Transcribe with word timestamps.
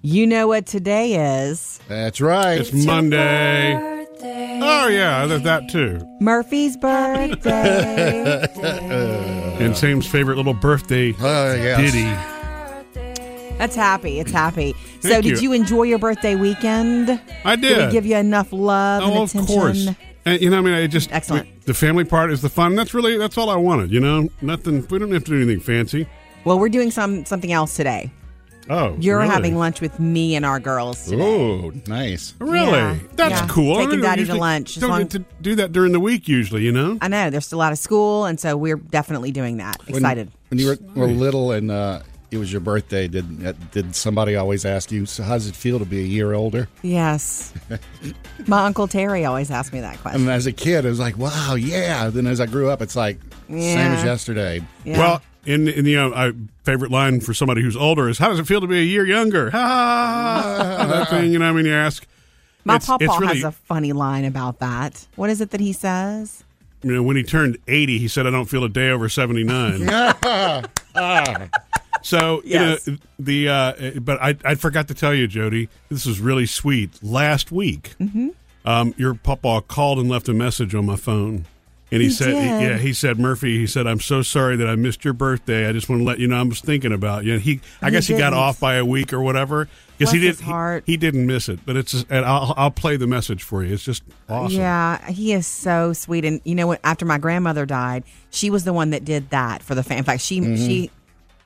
You 0.00 0.26
know 0.26 0.46
what 0.48 0.66
today 0.66 1.48
is. 1.48 1.80
That's 1.88 2.20
right. 2.20 2.60
It's 2.60 2.72
Monday. 2.72 3.74
Oh 4.60 4.88
yeah, 4.88 5.26
there's 5.26 5.42
that 5.42 5.68
too. 5.68 6.00
Murphy's 6.20 6.76
birthday. 6.76 8.46
And 9.58 9.76
Sam's 9.76 10.06
favorite 10.06 10.36
little 10.36 10.54
birthday 10.54 11.12
Oh, 11.18 11.52
yes. 11.54 11.80
ditty. 11.92 12.04
That's 13.58 13.74
happy. 13.74 14.20
It's 14.20 14.30
happy. 14.30 14.72
so, 15.00 15.08
Thank 15.08 15.24
did 15.24 15.42
you. 15.42 15.50
you 15.50 15.52
enjoy 15.52 15.82
your 15.82 15.98
birthday 15.98 16.36
weekend? 16.36 17.10
I 17.44 17.56
Did 17.56 17.62
did. 17.62 17.86
we 17.86 17.92
give 17.92 18.06
you 18.06 18.16
enough 18.16 18.52
love 18.52 19.02
and 19.02 19.12
oh, 19.12 19.22
of 19.24 19.30
attention? 19.30 19.46
course. 19.56 19.88
And, 20.24 20.40
you 20.40 20.48
know, 20.50 20.58
I 20.58 20.60
mean, 20.60 20.74
I 20.74 20.86
just 20.86 21.10
Excellent. 21.10 21.48
The, 21.62 21.72
the 21.72 21.74
family 21.74 22.04
part 22.04 22.30
is 22.30 22.40
the 22.40 22.48
fun. 22.48 22.76
That's 22.76 22.94
really 22.94 23.18
that's 23.18 23.36
all 23.36 23.50
I 23.50 23.56
wanted. 23.56 23.90
You 23.90 23.98
know, 23.98 24.28
nothing. 24.42 24.86
We 24.88 25.00
don't 25.00 25.10
have 25.10 25.24
to 25.24 25.30
do 25.32 25.42
anything 25.42 25.58
fancy. 25.58 26.06
Well, 26.44 26.60
we're 26.60 26.68
doing 26.68 26.92
some 26.92 27.24
something 27.24 27.50
else 27.50 27.74
today. 27.74 28.12
Oh, 28.70 28.96
You're 29.00 29.18
really? 29.18 29.30
having 29.30 29.56
lunch 29.56 29.80
with 29.80 29.98
me 29.98 30.34
and 30.36 30.44
our 30.44 30.60
girls 30.60 31.04
today. 31.04 31.22
Oh, 31.22 31.72
nice. 31.86 32.34
Really? 32.38 32.72
Yeah, 32.72 32.98
That's 33.14 33.40
yeah. 33.40 33.46
cool. 33.48 33.76
Taking 33.76 34.00
daddy 34.00 34.24
to 34.26 34.34
lunch, 34.34 34.76
Don't 34.76 34.90
long- 34.90 35.00
get 35.02 35.10
to 35.12 35.24
do 35.40 35.54
that 35.56 35.72
during 35.72 35.92
the 35.92 36.00
week 36.00 36.28
usually. 36.28 36.62
You 36.64 36.72
know. 36.72 36.98
I 37.00 37.08
know 37.08 37.30
there's 37.30 37.46
still 37.46 37.60
out 37.62 37.72
of 37.72 37.78
school, 37.78 38.24
and 38.26 38.38
so 38.38 38.56
we're 38.56 38.76
definitely 38.76 39.32
doing 39.32 39.56
that. 39.58 39.80
When- 39.86 39.96
Excited. 39.96 40.30
When, 40.48 40.58
you 40.58 40.68
were, 40.68 40.78
were 40.94 41.06
little 41.08 41.52
and 41.52 41.70
uh, 41.70 42.00
it 42.30 42.38
was 42.38 42.52
your 42.52 42.60
birthday, 42.60 43.08
did 43.08 43.46
uh, 43.46 43.52
did 43.72 43.94
somebody 43.96 44.36
always 44.36 44.64
ask 44.64 44.92
you, 44.92 45.06
so 45.06 45.22
how 45.22 45.34
does 45.34 45.46
it 45.46 45.56
feel 45.56 45.78
to 45.78 45.84
be 45.84 45.98
a 46.00 46.06
year 46.06 46.34
older? 46.34 46.68
Yes. 46.82 47.52
My 48.46 48.64
uncle 48.66 48.86
Terry 48.88 49.24
always 49.24 49.50
asked 49.50 49.72
me 49.72 49.80
that 49.80 49.98
question. 49.98 50.22
And 50.22 50.30
as 50.30 50.46
a 50.46 50.52
kid, 50.52 50.84
it 50.84 50.88
was 50.88 51.00
like, 51.00 51.16
wow, 51.16 51.54
yeah. 51.54 52.10
Then 52.10 52.26
as 52.26 52.40
I 52.40 52.46
grew 52.46 52.68
up, 52.70 52.82
it's 52.82 52.96
like, 52.96 53.18
same 53.48 53.78
as 53.78 54.04
yesterday. 54.04 54.60
Yeah. 54.84 54.98
Well, 54.98 55.22
in 55.46 55.68
in 55.68 55.84
the 55.84 55.96
uh, 55.96 56.10
I, 56.10 56.32
favorite 56.64 56.90
line 56.90 57.20
for 57.20 57.32
somebody 57.32 57.62
who's 57.62 57.76
older 57.76 58.08
is, 58.08 58.18
"How 58.18 58.28
does 58.28 58.38
it 58.38 58.46
feel 58.46 58.60
to 58.60 58.66
be 58.66 58.78
a 58.78 58.82
year 58.84 59.06
younger?" 59.06 59.50
Ha 59.50 59.58
ha! 59.58 60.76
ha. 60.78 60.86
that 60.86 61.08
thing, 61.10 61.32
you 61.32 61.38
know. 61.38 61.48
I 61.48 61.52
mean, 61.52 61.64
you 61.64 61.72
ask. 61.72 62.06
my 62.64 62.74
it's- 62.76 62.86
papa 62.86 63.04
it's 63.04 63.18
really- 63.20 63.36
has 63.36 63.44
a 63.44 63.52
funny 63.52 63.92
line 63.94 64.26
about 64.26 64.58
that. 64.58 65.06
What 65.16 65.30
is 65.30 65.40
it 65.40 65.50
that 65.50 65.60
he 65.60 65.72
says? 65.72 66.44
You 66.82 66.92
know, 66.92 67.02
when 67.02 67.16
he 67.16 67.24
turned 67.24 67.58
80, 67.66 67.98
he 67.98 68.06
said, 68.06 68.24
I 68.28 68.30
don't 68.30 68.44
feel 68.44 68.62
a 68.62 68.68
day 68.68 68.90
over 68.90 69.08
79. 69.08 69.80
so, 72.02 72.42
Yes. 72.44 72.86
you 72.86 72.92
know, 72.94 72.98
the, 73.18 73.48
uh, 73.48 74.00
but 74.00 74.20
I, 74.22 74.36
I 74.44 74.54
forgot 74.54 74.88
to 74.88 74.94
tell 74.94 75.14
you, 75.14 75.26
Jody, 75.26 75.68
this 75.88 76.06
is 76.06 76.20
really 76.20 76.46
sweet. 76.46 77.02
Last 77.02 77.50
week, 77.52 77.94
Mm-hmm. 78.00 78.28
um, 78.64 78.94
your 78.96 79.14
papa 79.14 79.62
called 79.66 79.98
and 79.98 80.08
left 80.08 80.28
a 80.28 80.34
message 80.34 80.74
on 80.74 80.86
my 80.86 80.96
phone. 80.96 81.44
And 81.90 82.02
he, 82.02 82.08
He 82.08 82.14
said? 82.14 82.34
"Yeah." 82.34 82.76
He 82.76 82.92
said, 82.92 83.18
"Murphy." 83.18 83.56
He 83.56 83.66
said, 83.66 83.86
"I'm 83.86 83.98
so 83.98 84.20
sorry 84.20 84.56
that 84.56 84.68
I 84.68 84.76
missed 84.76 85.06
your 85.06 85.14
birthday. 85.14 85.66
I 85.66 85.72
just 85.72 85.88
want 85.88 86.00
to 86.00 86.04
let 86.04 86.18
you 86.18 86.26
know 86.28 86.36
I 86.36 86.42
was 86.42 86.60
thinking 86.60 86.92
about 86.92 87.24
you." 87.24 87.32
And 87.32 87.40
he, 87.40 87.62
I 87.80 87.86
He 87.86 87.92
guess 87.92 88.06
he 88.06 88.14
got 88.18 88.34
off 88.34 88.60
by 88.60 88.74
a 88.74 88.84
week 88.84 89.14
or 89.14 89.22
whatever 89.22 89.70
because 89.96 90.12
he 90.12 90.18
did. 90.18 90.26
his 90.26 90.40
heart. 90.40 90.82
He, 90.84 90.92
he 90.92 90.96
didn't 90.98 91.24
miss 91.26 91.48
it, 91.48 91.60
but 91.64 91.76
it's. 91.76 91.92
Just, 91.92 92.04
and 92.10 92.26
I'll, 92.26 92.52
I'll 92.58 92.70
play 92.70 92.98
the 92.98 93.06
message 93.06 93.42
for 93.42 93.64
you. 93.64 93.72
It's 93.72 93.84
just 93.84 94.02
awesome. 94.28 94.58
Yeah, 94.58 95.02
he 95.10 95.32
is 95.32 95.46
so 95.46 95.94
sweet. 95.94 96.26
And 96.26 96.42
you 96.44 96.54
know 96.54 96.66
what? 96.66 96.80
After 96.84 97.06
my 97.06 97.16
grandmother 97.16 97.64
died, 97.64 98.04
she 98.28 98.50
was 98.50 98.64
the 98.64 98.74
one 98.74 98.90
that 98.90 99.06
did 99.06 99.30
that 99.30 99.62
for 99.62 99.74
the 99.74 99.82
family. 99.82 100.00
In 100.00 100.04
fact, 100.04 100.20
she 100.20 100.42
Mm-hmm. 100.42 100.56
she 100.66 100.90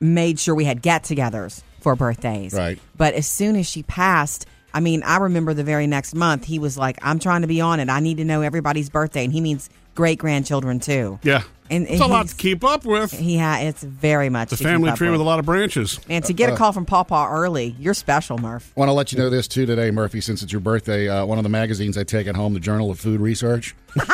made 0.02 0.38
sure 0.38 0.54
we 0.54 0.64
had 0.64 0.82
get-togethers 0.82 1.62
for 1.80 1.96
birthdays. 1.96 2.52
Right. 2.52 2.78
But 2.96 3.14
as 3.14 3.26
soon 3.26 3.56
as 3.56 3.66
she 3.66 3.82
passed, 3.84 4.46
I 4.74 4.80
mean, 4.80 5.02
I 5.04 5.18
remember 5.18 5.54
the 5.54 5.64
very 5.64 5.86
next 5.86 6.14
month 6.14 6.44
he 6.44 6.58
was 6.58 6.76
like, 6.76 6.98
"I'm 7.02 7.18
trying 7.18 7.42
to 7.42 7.48
be 7.48 7.60
on 7.60 7.80
it. 7.80 7.88
I 7.88 8.00
need 8.00 8.16
to 8.18 8.24
know 8.24 8.42
everybody's 8.42 8.90
birthday," 8.90 9.24
and 9.24 9.32
he 9.32 9.40
means 9.40 9.70
great 9.94 10.18
grandchildren 10.18 10.80
too. 10.80 11.18
Yeah. 11.22 11.42
And- 11.72 11.84
it's 11.84 11.92
and 11.92 12.02
a 12.02 12.06
lot 12.06 12.28
to 12.28 12.34
keep 12.36 12.62
up 12.64 12.84
with. 12.84 13.20
Yeah, 13.20 13.58
it's 13.60 13.82
very 13.82 14.28
much 14.28 14.50
The 14.50 14.56
to 14.56 14.62
keep 14.64 14.70
family 14.70 14.90
up 14.90 14.98
tree 14.98 15.10
with 15.10 15.20
a 15.20 15.24
lot 15.24 15.38
of 15.38 15.46
branches. 15.46 15.98
And 16.08 16.24
to 16.26 16.32
get 16.32 16.52
a 16.52 16.56
call 16.56 16.72
from 16.72 16.84
Pawpaw 16.86 17.28
early, 17.30 17.74
you're 17.78 17.94
special, 17.94 18.38
Murph. 18.38 18.72
I 18.76 18.80
want 18.80 18.88
to 18.90 18.92
let 18.92 19.12
you 19.12 19.18
know 19.18 19.30
this 19.30 19.48
too 19.48 19.66
today, 19.66 19.90
Murphy, 19.90 20.20
since 20.20 20.42
it's 20.42 20.52
your 20.52 20.60
birthday. 20.60 21.08
Uh, 21.08 21.24
one 21.24 21.38
of 21.38 21.44
the 21.44 21.50
magazines 21.50 21.96
I 21.98 22.04
take 22.04 22.26
at 22.26 22.36
home, 22.36 22.54
the 22.54 22.60
Journal 22.60 22.90
of 22.90 23.00
Food 23.00 23.20
Research, 23.20 23.74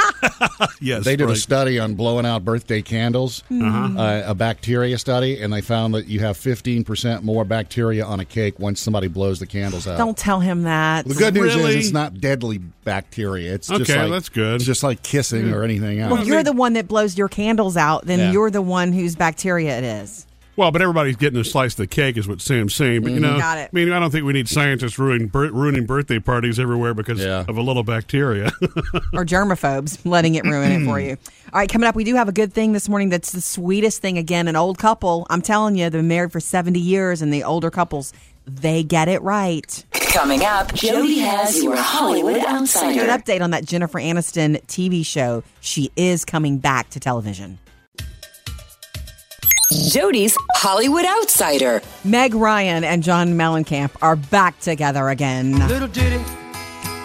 Yes, 0.81 1.05
they 1.05 1.17
did 1.17 1.29
a 1.31 1.37
study 1.37 1.79
on 1.79 1.95
blowing 1.95 2.25
out 2.27 2.45
birthday 2.45 2.83
candles, 2.83 3.43
Mm-hmm. 3.51 3.99
uh, 3.99 4.23
a 4.27 4.35
bacteria 4.35 4.99
study, 4.99 5.41
and 5.41 5.53
they 5.53 5.61
found 5.61 5.95
that 5.95 6.07
you 6.07 6.21
have 6.21 6.37
15% 6.37 7.23
more 7.23 7.45
bacteria 7.45 8.05
on 8.05 8.21
a 8.21 8.25
cake 8.25 8.59
once 8.59 8.81
somebody 8.81 9.09
blows 9.09 9.39
the 9.41 9.47
candles 9.47 9.87
out. 9.89 9.99
Don't 9.99 10.17
tell 10.17 10.41
him 10.41 10.63
that. 10.63 11.07
The 11.07 11.15
good 11.15 11.35
news 11.35 11.55
Really? 11.57 11.77
is 11.79 11.87
it's 11.87 11.93
not 11.93 12.21
deadly 12.21 12.59
bacteria. 12.59 13.55
It's 13.55 13.69
just 13.69 13.83
Okay, 13.83 14.03
like, 14.03 14.11
that's 14.11 14.29
good. 14.29 14.57
It's 14.57 14.65
just 14.65 14.83
like 14.83 15.03
kissing 15.03 15.53
or 15.53 15.65
anything 15.65 15.99
else. 16.01 16.13
Well, 16.13 16.25
you're 16.27 16.43
the 16.45 16.53
one 16.53 16.75
that 16.75 16.87
blows 16.89 17.19
your 17.19 17.29
candles 17.49 17.77
out, 17.77 18.05
then 18.05 18.19
Yeah. 18.19 18.33
you're 18.33 18.51
the 18.51 18.61
one 18.63 18.93
whose 18.93 19.17
bacteria 19.17 19.79
it 19.79 19.85
is. 19.85 20.27
Well, 20.57 20.73
but 20.73 20.83
everybody's 20.83 21.15
getting 21.15 21.39
a 21.39 21.45
slice 21.45 21.75
of 21.75 21.77
the 21.79 21.87
cake, 21.87 22.17
is 22.17 22.27
what 22.27 22.41
Sam's 22.41 22.75
saying. 22.75 23.03
But 23.03 23.13
you 23.13 23.21
know, 23.21 23.29
Mm-hmm. 23.31 23.39
Got 23.39 23.59
it. 23.59 23.71
I 23.73 23.77
mean, 23.77 23.93
I 23.93 24.01
don't 24.01 24.11
think 24.11 24.25
we 24.25 24.33
need 24.33 24.49
scientists 24.49 24.99
ruining 24.99 25.31
ruining 25.33 25.87
birthday 25.87 26.19
parties 26.19 26.59
everywhere 26.59 26.95
because 26.95 27.21
Yeah. 27.21 27.45
of 27.47 27.57
a 27.57 27.63
little 27.63 27.85
bacteria. 27.85 28.51
or 29.15 29.25
germaphobes 29.25 29.99
letting 30.05 30.35
it 30.35 30.43
ruin 30.45 30.73
it 30.73 30.85
for 30.85 30.99
you. 30.99 31.17
All 31.53 31.61
right, 31.61 31.71
coming 31.71 31.87
up, 31.87 31.95
we 31.95 32.03
do 32.05 32.17
have 32.17 32.29
a 32.29 32.33
good 32.33 32.53
thing 32.53 32.73
this 32.73 32.89
morning 32.89 33.09
that's 33.09 33.31
the 33.33 33.41
sweetest 33.41 34.03
thing. 34.03 34.19
Again, 34.19 34.49
an 34.49 34.57
old 34.57 34.79
couple. 34.79 35.27
I'm 35.31 35.41
telling 35.43 35.77
you, 35.77 35.85
they've 35.85 35.93
been 35.93 36.09
married 36.09 36.33
for 36.33 36.41
70 36.41 36.79
years, 36.81 37.23
and 37.23 37.33
the 37.33 37.45
older 37.45 37.71
couples, 37.71 38.13
they 38.49 38.83
get 38.83 39.09
it 39.09 39.23
right. 39.23 39.85
Coming 39.93 40.45
up, 40.45 40.73
Jody 40.75 41.19
has 41.19 41.63
your 41.63 41.77
Hollywood 41.77 42.35
Good 42.35 42.47
Outsider. 42.47 43.07
update 43.07 43.43
on 43.43 43.51
that 43.51 43.65
Jennifer 43.65 43.99
Aniston 43.99 44.65
TV 44.67 45.05
show. 45.05 45.43
She 45.61 45.91
is 45.97 46.25
coming 46.25 46.59
back 46.59 46.91
to 46.91 47.01
television. 47.01 47.59
Jody's 49.91 50.35
Hollywood 50.53 51.05
Outsider. 51.05 51.83
Meg 52.05 52.35
Ryan 52.35 52.85
and 52.85 53.03
John 53.03 53.35
Mellencamp 53.35 53.91
are 54.01 54.17
back 54.17 54.59
together 54.61 55.09
again. 55.09 55.69
Little 55.69 55.89
ditty 55.89 56.25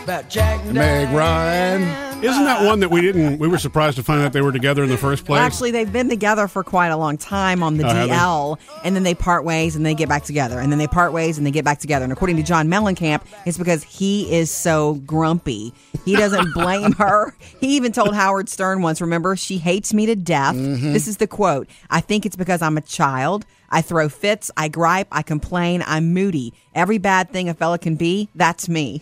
about 0.03 0.29
Jack 0.29 0.59
and 0.65 0.73
Meg 0.73 1.09
Ryan. 1.15 1.81
Isn't 2.23 2.45
that 2.45 2.65
one 2.65 2.79
that 2.79 2.89
we 2.89 3.01
didn't? 3.01 3.37
We 3.39 3.47
were 3.49 3.57
surprised 3.57 3.97
to 3.97 4.03
find 4.03 4.21
out 4.21 4.31
they 4.31 4.41
were 4.41 4.51
together 4.53 4.83
in 4.83 4.89
the 4.89 4.97
first 4.97 5.25
place. 5.25 5.37
Well, 5.37 5.45
actually, 5.45 5.71
they've 5.71 5.91
been 5.91 6.07
together 6.07 6.47
for 6.47 6.63
quite 6.63 6.87
a 6.87 6.95
long 6.97 7.17
time 7.17 7.61
on 7.61 7.75
the 7.77 7.83
Oh, 7.85 7.87
have 7.89 8.07
they? 8.07 8.15
DL, 8.15 8.59
and 8.85 8.95
then 8.95 9.03
they 9.03 9.13
part 9.13 9.43
ways 9.43 9.75
and 9.75 9.85
they 9.85 9.93
get 9.93 10.07
back 10.07 10.23
together, 10.23 10.59
and 10.59 10.71
then 10.71 10.79
they 10.79 10.87
part 10.87 11.11
ways 11.11 11.37
and 11.37 11.45
they 11.45 11.51
get 11.51 11.65
back 11.65 11.79
together. 11.79 12.03
And 12.05 12.13
according 12.13 12.37
to 12.37 12.43
John 12.43 12.69
Mellencamp, 12.69 13.23
it's 13.45 13.57
because 13.57 13.83
he 13.83 14.33
is 14.33 14.49
so 14.49 14.95
grumpy. 15.05 15.73
He 16.05 16.15
doesn't 16.15 16.53
blame 16.53 16.93
her. 16.93 17.35
He 17.59 17.75
even 17.75 17.91
told 17.91 18.15
Howard 18.15 18.47
Stern 18.47 18.81
once, 18.81 19.01
remember, 19.01 19.35
she 19.35 19.57
hates 19.57 19.93
me 19.93 20.05
to 20.05 20.15
death. 20.15 20.55
Mm-hmm. 20.55 20.93
This 20.93 21.07
is 21.09 21.17
the 21.17 21.27
quote 21.27 21.67
I 21.89 21.99
think 21.99 22.25
it's 22.25 22.37
because 22.37 22.61
I'm 22.61 22.77
a 22.77 22.81
child. 22.81 23.45
I 23.69 23.81
throw 23.81 24.07
fits, 24.07 24.51
I 24.55 24.67
gripe, 24.67 25.07
I 25.11 25.23
complain, 25.23 25.83
I'm 25.85 26.13
moody. 26.13 26.53
Every 26.75 26.99
bad 26.99 27.31
thing 27.31 27.49
a 27.49 27.55
fella 27.55 27.79
can 27.79 27.95
be, 27.95 28.29
that's 28.35 28.69
me. 28.69 29.01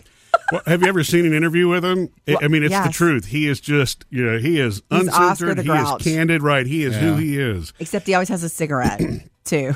Well, 0.52 0.62
have 0.66 0.82
you 0.82 0.88
ever 0.88 1.02
seen 1.02 1.24
an 1.26 1.32
interview 1.32 1.66
with 1.68 1.84
him? 1.84 2.10
I- 2.28 2.36
I 2.42 2.48
mean, 2.48 2.62
it's 2.62 2.78
the 2.78 2.92
truth. 2.92 3.26
He 3.26 3.48
is 3.48 3.60
just, 3.60 4.04
you 4.10 4.24
know, 4.24 4.38
he 4.38 4.60
is 4.60 4.82
He's 4.90 5.08
uncensored. 5.08 5.58
He 5.58 5.70
is 5.70 5.90
candid. 6.00 6.42
Right. 6.42 6.66
He 6.66 6.84
is 6.84 6.94
who 6.96 7.16
he 7.16 7.38
is. 7.38 7.72
Except 7.80 8.06
he 8.06 8.14
always 8.14 8.28
has 8.28 8.42
a 8.42 8.48
cigarette, 8.48 9.00
too. 9.44 9.74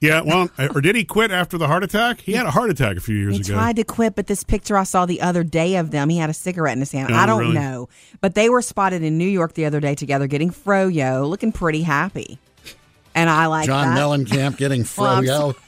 Yeah. 0.00 0.20
Well, 0.22 0.48
uh, 0.58 0.68
or 0.74 0.80
did 0.80 0.94
he 0.96 1.04
quit 1.04 1.30
after 1.32 1.58
the 1.58 1.66
heart 1.66 1.82
attack? 1.82 2.20
He 2.20 2.32
had 2.32 2.46
a 2.46 2.50
heart 2.52 2.70
attack 2.70 2.96
a 2.96 3.00
few 3.00 3.16
years 3.16 3.34
He 3.36 3.40
ago. 3.40 3.52
He 3.54 3.58
tried 3.58 3.76
to 3.76 3.84
quit, 3.84 4.14
but 4.14 4.26
this 4.28 4.44
picture 4.44 4.76
I 4.76 4.84
saw 4.84 5.06
the 5.06 5.20
other 5.20 5.42
day 5.42 5.76
of 5.76 5.90
them, 5.90 6.08
he 6.08 6.18
had 6.18 6.30
a 6.30 6.34
cigarette 6.34 6.74
in 6.74 6.80
his 6.80 6.92
hand. 6.92 7.10
Oh, 7.12 7.16
I 7.16 7.26
don't 7.26 7.40
really? 7.40 7.54
know. 7.54 7.88
But 8.20 8.34
they 8.34 8.48
were 8.48 8.62
spotted 8.62 9.02
in 9.02 9.18
New 9.18 9.26
York 9.28 9.54
the 9.54 9.64
other 9.64 9.80
day 9.80 9.94
together 9.96 10.26
getting 10.28 10.50
froyo, 10.50 11.28
looking 11.28 11.50
pretty 11.52 11.82
happy. 11.82 12.38
And 13.14 13.28
I 13.28 13.46
like 13.46 13.66
John 13.66 13.94
that. 13.94 13.98
Mellencamp 13.98 14.56
getting 14.56 14.84
Well, 14.98 15.06
I'm 15.16 15.24
froyo. 15.24 15.54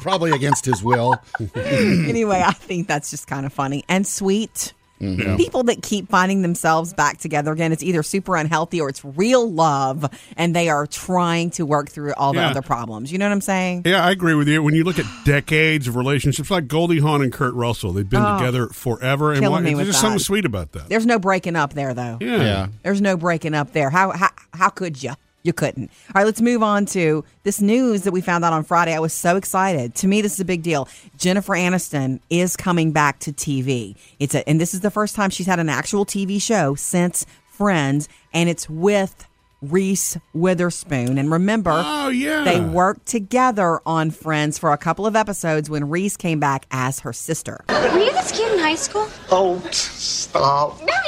Probably 0.00 0.30
against 0.32 0.64
his 0.64 0.82
will. 0.82 1.16
anyway, 1.54 2.42
I 2.44 2.52
think 2.52 2.88
that's 2.88 3.10
just 3.10 3.26
kind 3.26 3.46
of 3.46 3.52
funny 3.52 3.84
and 3.88 4.06
sweet. 4.06 4.72
Mm-hmm. 5.00 5.36
People 5.36 5.62
that 5.64 5.82
keep 5.82 6.08
finding 6.08 6.40
themselves 6.40 6.94
back 6.94 7.18
together 7.18 7.52
again, 7.52 7.70
it's 7.70 7.82
either 7.82 8.02
super 8.02 8.34
unhealthy 8.34 8.80
or 8.80 8.88
it's 8.88 9.04
real 9.04 9.50
love, 9.52 10.06
and 10.38 10.56
they 10.56 10.70
are 10.70 10.86
trying 10.86 11.50
to 11.50 11.66
work 11.66 11.90
through 11.90 12.14
all 12.14 12.32
the 12.32 12.40
Yeah. 12.40 12.48
other 12.48 12.62
problems. 12.62 13.12
You 13.12 13.18
know 13.18 13.26
what 13.26 13.32
I'm 13.32 13.42
saying? 13.42 13.82
Yeah, 13.84 14.02
I 14.02 14.10
agree 14.10 14.32
with 14.32 14.48
you. 14.48 14.62
When 14.62 14.74
you 14.74 14.84
look 14.84 14.98
at 14.98 15.04
decades 15.26 15.86
of 15.86 15.96
relationships, 15.96 16.50
like 16.50 16.66
Goldie 16.66 17.00
Hawn 17.00 17.20
and 17.20 17.30
Kurt 17.30 17.52
Russell, 17.52 17.92
they've 17.92 18.08
been 18.08 18.24
together 18.38 18.68
forever. 18.68 19.32
And 19.32 19.40
Oh. 19.44 19.48
killing 19.50 19.52
why, 19.52 19.60
me 19.60 19.74
there's 19.74 19.76
with 19.80 19.86
just 19.88 19.98
that. 19.98 20.06
something 20.06 20.18
sweet 20.18 20.46
about 20.46 20.72
that. 20.72 20.88
There's 20.88 21.04
no 21.04 21.18
breaking 21.18 21.56
up 21.56 21.74
there, 21.74 21.92
though. 21.92 22.16
Yeah. 22.22 22.36
Yeah. 22.42 22.66
There's 22.82 23.02
no 23.02 23.18
breaking 23.18 23.52
up 23.52 23.72
there. 23.74 23.90
How 23.90 24.12
how 24.12 24.30
how 24.54 24.70
could 24.70 25.02
you? 25.02 25.12
You 25.46 25.52
couldn't. 25.52 25.90
All 26.08 26.12
right, 26.20 26.24
let's 26.26 26.40
move 26.40 26.62
on 26.62 26.86
to 26.86 27.24
this 27.44 27.60
news 27.60 28.02
that 28.02 28.10
we 28.12 28.20
found 28.20 28.44
out 28.44 28.52
on 28.52 28.64
Friday. 28.64 28.92
I 28.94 28.98
was 28.98 29.12
so 29.12 29.36
excited. 29.36 29.94
To 29.96 30.08
me, 30.08 30.20
this 30.20 30.34
is 30.34 30.40
a 30.40 30.44
big 30.44 30.62
deal. 30.62 30.88
Jennifer 31.16 31.52
Aniston 31.54 32.18
is 32.30 32.56
coming 32.56 32.90
back 32.90 33.20
to 33.20 33.32
TV. 33.32 33.94
It's 34.18 34.34
a, 34.34 34.46
and 34.48 34.60
this 34.60 34.74
is 34.74 34.80
the 34.80 34.90
first 34.90 35.14
time 35.14 35.30
she's 35.30 35.46
had 35.46 35.60
an 35.60 35.68
actual 35.68 36.04
TV 36.04 36.42
show 36.42 36.74
since 36.74 37.24
Friends, 37.48 38.08
and 38.34 38.48
it's 38.48 38.68
with 38.68 39.26
Reese 39.62 40.18
Witherspoon. 40.34 41.16
And 41.16 41.30
remember, 41.30 41.70
Oh, 41.74 42.08
yeah. 42.08 42.44
they 42.44 42.60
worked 42.60 43.06
together 43.06 43.80
on 43.86 44.10
Friends 44.10 44.58
for 44.58 44.72
a 44.72 44.76
couple 44.76 45.06
of 45.06 45.16
episodes 45.16 45.70
when 45.70 45.88
Reese 45.88 46.16
came 46.16 46.38
back 46.40 46.66
as 46.70 47.00
her 47.00 47.12
sister. 47.12 47.64
Were 47.68 47.98
you 47.98 48.12
this 48.12 48.32
kid 48.32 48.52
in 48.52 48.58
high 48.58 48.74
school? 48.74 49.08
Oh, 49.30 49.58
stop. 49.70 50.78
No, 50.80 50.86
you 50.86 51.05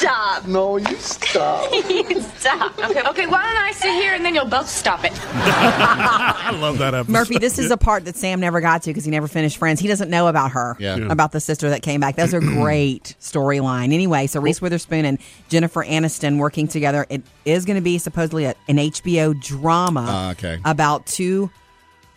stop. 0.00 0.38
stop. 0.42 0.48
No, 0.48 0.76
you 0.76 0.96
stop. 0.96 1.70
You 1.90 2.20
stop. 2.22 2.78
Okay, 2.78 3.02
okay, 3.02 3.26
why 3.26 3.42
don't 3.42 3.56
I 3.64 3.72
sit 3.72 3.92
here 3.94 4.14
and 4.14 4.24
then 4.24 4.34
you'll 4.34 4.46
both 4.46 4.68
stop 4.68 5.04
it? 5.04 5.12
I 5.24 6.50
love 6.60 6.78
that 6.78 6.94
episode. 6.94 7.12
Murphy, 7.12 7.38
this 7.38 7.58
is 7.58 7.70
a 7.70 7.76
part 7.76 8.04
that 8.06 8.16
Sam 8.16 8.40
never 8.40 8.60
got 8.60 8.82
to 8.84 8.90
because 8.90 9.04
he 9.04 9.10
never 9.10 9.28
finished 9.28 9.58
Friends. 9.58 9.80
He 9.80 9.88
doesn't 9.88 10.08
know 10.10 10.28
about 10.28 10.52
her, 10.52 10.76
Yeah. 10.78 10.96
Yeah. 10.96 11.12
about 11.12 11.32
the 11.32 11.40
sister 11.40 11.70
that 11.70 11.82
came 11.82 12.00
back. 12.00 12.16
That 12.16 12.24
was 12.24 12.34
a 12.34 12.40
great 12.40 13.14
storyline. 13.20 13.92
Anyway, 13.92 14.26
so 14.26 14.40
Reese 14.40 14.60
Witherspoon 14.62 15.04
and 15.04 15.18
Jennifer 15.48 15.84
Aniston 15.84 16.38
working 16.38 16.66
together. 16.68 17.06
It 17.10 17.22
is 17.44 17.64
going 17.64 17.76
to 17.76 17.82
be 17.82 17.98
supposedly 17.98 18.44
a, 18.46 18.54
an 18.68 18.76
HBO 18.78 19.38
drama 19.40 20.06
Ah, 20.08 20.30
okay. 20.32 20.58
about 20.64 21.06
two 21.06 21.50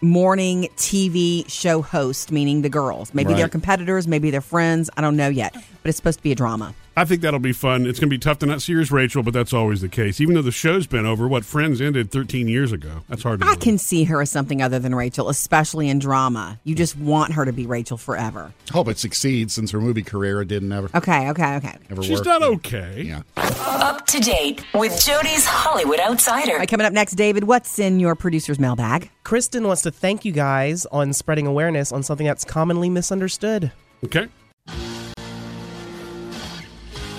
morning 0.02 0.68
TV 0.76 1.50
show 1.50 1.82
hosts, 1.82 2.30
meaning 2.32 2.62
the 2.62 2.70
girls. 2.70 3.14
Maybe 3.14 3.34
they're 3.34 3.48
competitors, 3.48 4.06
maybe 4.08 4.32
they're 4.32 4.42
friends. 4.42 4.90
I 4.98 5.02
don't 5.02 5.16
know 5.16 5.30
yet, 5.30 5.56
but 5.84 5.90
it's 5.90 5.98
supposed 5.98 6.20
to 6.20 6.24
be 6.24 6.32
a 6.32 6.36
drama. 6.36 6.74
I 6.96 7.06
think 7.06 7.22
that'll 7.22 7.40
be 7.40 7.54
fun. 7.54 7.88
It's 7.88 8.00
going 8.00 8.10
to 8.10 8.14
be 8.16 8.20
tough 8.20 8.38
to 8.40 8.46
not 8.46 8.62
see 8.62 8.74
her 8.74 8.80
as 8.82 8.92
Rachel, 8.92 9.24
but 9.24 9.34
that's 9.34 9.52
always 9.52 9.82
the 9.82 9.90
case. 9.90 10.22
Even 10.22 10.36
though 10.36 10.44
the 10.44 10.52
show's 10.52 10.86
been 10.86 11.08
over, 11.08 11.28
what 11.28 11.44
Friends 11.44 11.82
ended 11.82 12.12
13 12.12 12.48
years 12.48 12.72
ago. 12.72 13.02
That's 13.10 13.24
hard 13.24 13.40
to 13.40 13.46
I 13.46 13.50
believe. 13.50 13.60
can 13.62 13.78
see 13.80 14.04
her 14.04 14.22
as 14.22 14.30
something 14.30 14.62
other 14.62 14.78
than 14.78 14.94
Rachel, 14.94 15.28
especially 15.30 15.90
in 15.90 15.98
drama. 15.98 16.60
You 16.64 16.76
just 16.76 16.96
want 16.98 17.34
her 17.34 17.46
to 17.46 17.52
be 17.52 17.66
Rachel 17.66 17.98
forever. 17.98 18.54
Hope 18.72 18.88
it 18.90 19.00
succeeds 19.00 19.54
since 19.56 19.72
her 19.72 19.82
movie 19.82 20.04
career 20.04 20.44
didn't 20.46 20.72
ever, 20.72 20.90
Okay, 20.94 21.30
okay, 21.32 21.56
okay. 21.56 21.78
ever 21.90 22.04
She's 22.04 22.18
work. 22.20 22.26
done 22.26 22.44
okay. 22.44 23.02
Yeah. 23.08 23.22
Up 23.38 24.06
to 24.08 24.20
date 24.20 24.64
with 24.76 25.04
Jody's 25.04 25.46
Hollywood 25.48 26.00
Outsider. 26.00 26.52
All 26.54 26.58
right, 26.60 26.70
coming 26.70 26.86
up 26.86 26.94
next, 26.94 27.14
David, 27.14 27.46
what's 27.46 27.80
in 27.80 28.00
your 28.00 28.14
producer's 28.16 28.60
mailbag? 28.60 29.10
Kristen 29.24 29.66
wants 29.66 29.82
to 29.82 29.92
thank 29.92 30.26
you 30.26 30.32
guys 30.32 30.86
on 30.88 31.12
spreading 31.14 31.48
awareness 31.48 31.92
on 31.92 32.04
something 32.04 32.28
that's 32.28 32.46
commonly 32.46 32.90
misunderstood. 32.92 33.72
Okay. 34.06 34.28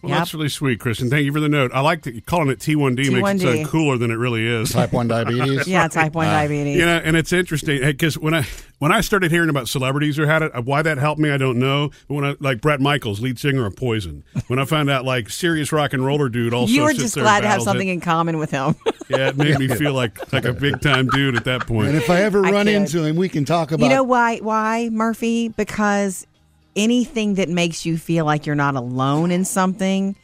Well, 0.00 0.10
Yep. 0.10 0.18
that's 0.18 0.34
really 0.34 0.48
sweet, 0.48 0.78
Kristen. 0.78 1.10
Thank 1.10 1.24
you 1.24 1.32
for 1.32 1.40
the 1.40 1.48
note. 1.48 1.72
I 1.74 1.80
like 1.80 2.02
that 2.02 2.14
you're 2.14 2.20
calling 2.20 2.50
it 2.50 2.60
T1D 2.60 3.10
makes 3.10 3.42
it 3.42 3.46
sound 3.46 3.66
cooler 3.66 3.98
than 3.98 4.12
it 4.12 4.14
really 4.14 4.46
is. 4.46 4.70
Type 4.70 4.92
1 4.92 5.08
diabetes. 5.08 5.66
Yeah, 5.68 5.88
type 5.88 6.14
1 6.14 6.24
diabetes. 6.26 6.76
You 6.76 6.86
know, 6.86 7.00
and 7.02 7.16
it's 7.16 7.32
interesting 7.32 7.80
because 7.82 8.16
when 8.16 8.32
I 8.32 8.46
when 8.78 8.92
I 8.92 9.00
started 9.00 9.32
hearing 9.32 9.48
about 9.50 9.68
celebrities 9.68 10.16
who 10.16 10.22
had 10.22 10.42
it, 10.42 10.54
uh, 10.54 10.62
why 10.62 10.82
that 10.82 10.98
helped 10.98 11.20
me, 11.20 11.30
I 11.30 11.36
don't 11.36 11.58
know. 11.58 11.90
But 12.06 12.14
when 12.14 12.24
I 12.24 12.36
like 12.38 12.60
Bret 12.60 12.80
Michaels, 12.80 13.20
lead 13.20 13.40
singer 13.40 13.66
of 13.66 13.74
Poison, 13.74 14.22
when 14.46 14.60
I 14.60 14.64
found 14.66 14.88
out 14.88 15.04
like 15.04 15.30
serious 15.30 15.72
rock 15.72 15.92
and 15.92 16.06
roller 16.06 16.28
dude 16.28 16.54
also 16.54 16.72
you 16.72 16.82
were 16.82 16.90
sits 16.90 17.00
just 17.02 17.14
there 17.16 17.24
glad 17.24 17.40
to 17.40 17.48
have 17.48 17.62
something 17.62 17.88
it. 17.88 17.92
in 17.94 18.00
common 18.00 18.38
with 18.38 18.50
him. 18.50 18.76
Yeah, 19.10 19.28
it 19.28 19.38
made 19.38 19.58
me 19.58 19.68
feel 19.68 19.94
like 19.94 20.34
like 20.34 20.44
a 20.44 20.52
big 20.52 20.82
time 20.82 21.06
dude 21.08 21.34
at 21.34 21.44
that 21.44 21.66
point. 21.66 21.88
And 21.88 21.96
if 21.96 22.10
I 22.10 22.20
ever 22.20 22.42
run 22.42 22.66
kid. 22.66 22.74
into 22.74 23.02
him, 23.04 23.16
we 23.16 23.30
can 23.30 23.46
talk 23.46 23.72
about 23.72 23.82
you 23.82 23.88
know 23.88 24.02
why 24.02 24.36
why 24.40 24.90
Murphy? 24.92 25.48
Because 25.48 26.26
anything 26.78 27.34
that 27.34 27.48
makes 27.48 27.84
you 27.84 27.98
feel 27.98 28.24
like 28.24 28.46
you're 28.46 28.54
not 28.54 28.74
alone 28.76 29.30
in 29.30 29.44
something, 29.44 30.16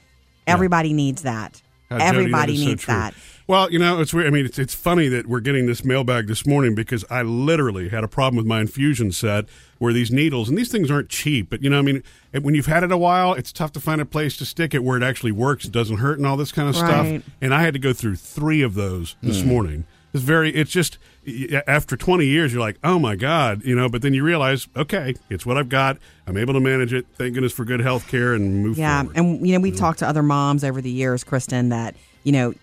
everybody 0.46 0.92
needs 0.92 1.22
that. 1.22 1.60
Uh, 1.90 1.98
Jody, 1.98 2.04
that 2.04 2.14
everybody 2.16 2.56
so 2.56 2.64
needs 2.64 2.86
that. 2.86 3.14
Well, 3.46 3.70
you 3.70 3.78
know, 3.78 4.00
it's 4.00 4.14
weird. 4.14 4.26
I 4.26 4.30
mean, 4.30 4.46
it's, 4.46 4.58
it's 4.58 4.74
funny 4.74 5.06
that 5.08 5.26
we're 5.26 5.40
getting 5.40 5.66
this 5.66 5.84
mailbag 5.84 6.28
this 6.28 6.46
morning 6.46 6.74
because 6.74 7.04
I 7.10 7.20
literally 7.20 7.90
had 7.90 8.02
a 8.02 8.08
problem 8.08 8.36
with 8.38 8.46
my 8.46 8.60
infusion 8.62 9.12
set 9.12 9.44
where 9.78 9.92
these 9.92 10.10
needles, 10.10 10.48
and 10.48 10.56
these 10.56 10.72
things 10.72 10.90
aren't 10.90 11.10
cheap, 11.10 11.50
but 11.50 11.62
you 11.62 11.68
know, 11.68 11.78
I 11.78 11.82
mean, 11.82 12.02
it- 12.32 12.42
when 12.42 12.54
you've 12.54 12.66
had 12.66 12.82
it 12.84 12.90
a 12.90 12.96
while, 12.96 13.34
it's 13.34 13.52
tough 13.52 13.70
to 13.72 13.80
find 13.80 14.00
a 14.00 14.06
place 14.06 14.36
to 14.38 14.46
stick 14.46 14.72
it 14.72 14.82
where 14.82 14.96
it 14.96 15.02
actually 15.02 15.32
works, 15.32 15.66
it 15.66 15.72
doesn't 15.72 15.98
hurt, 15.98 16.16
and 16.16 16.26
all 16.26 16.38
this 16.38 16.52
kind 16.52 16.70
of 16.70 16.74
Right. 16.80 17.20
stuff. 17.20 17.22
And 17.42 17.52
I 17.54 17.62
had 17.62 17.74
to 17.74 17.80
go 17.80 17.92
through 17.92 18.16
three 18.16 18.62
of 18.62 18.74
those 18.74 19.16
this 19.22 19.42
morning. 19.44 19.84
It's 20.14 20.22
very, 20.22 20.54
it's 20.54 20.70
just, 20.70 20.98
after 21.66 21.96
20 21.96 22.24
years, 22.24 22.52
you're 22.52 22.60
like, 22.60 22.78
oh 22.84 22.98
my 23.00 23.16
God, 23.16 23.64
you 23.64 23.74
know, 23.74 23.88
but 23.88 24.00
then 24.02 24.14
you 24.14 24.22
realize, 24.22 24.68
okay, 24.76 25.14
it's 25.28 25.44
what 25.44 25.58
I've 25.58 25.68
got. 25.68 25.98
I'm 26.26 26.36
able 26.36 26.54
to 26.54 26.60
manage 26.60 26.92
it. 26.92 27.06
Thank 27.16 27.34
goodness 27.34 27.52
for 27.52 27.64
good 27.64 27.80
health 27.80 28.06
care 28.08 28.32
and 28.34 28.62
move 28.62 28.78
Yeah, 28.78 29.02
forward. 29.02 29.16
and 29.16 29.46
you 29.46 29.52
know 29.54 29.60
we've 29.60 29.72
mm-hmm. 29.74 29.80
talked 29.80 29.98
to 29.98 30.08
other 30.08 30.22
moms 30.22 30.62
over 30.64 30.80
the 30.80 30.90
years, 30.90 31.24
Kristen, 31.24 31.70
that 31.70 31.96
you 32.22 32.32
know 32.32 32.54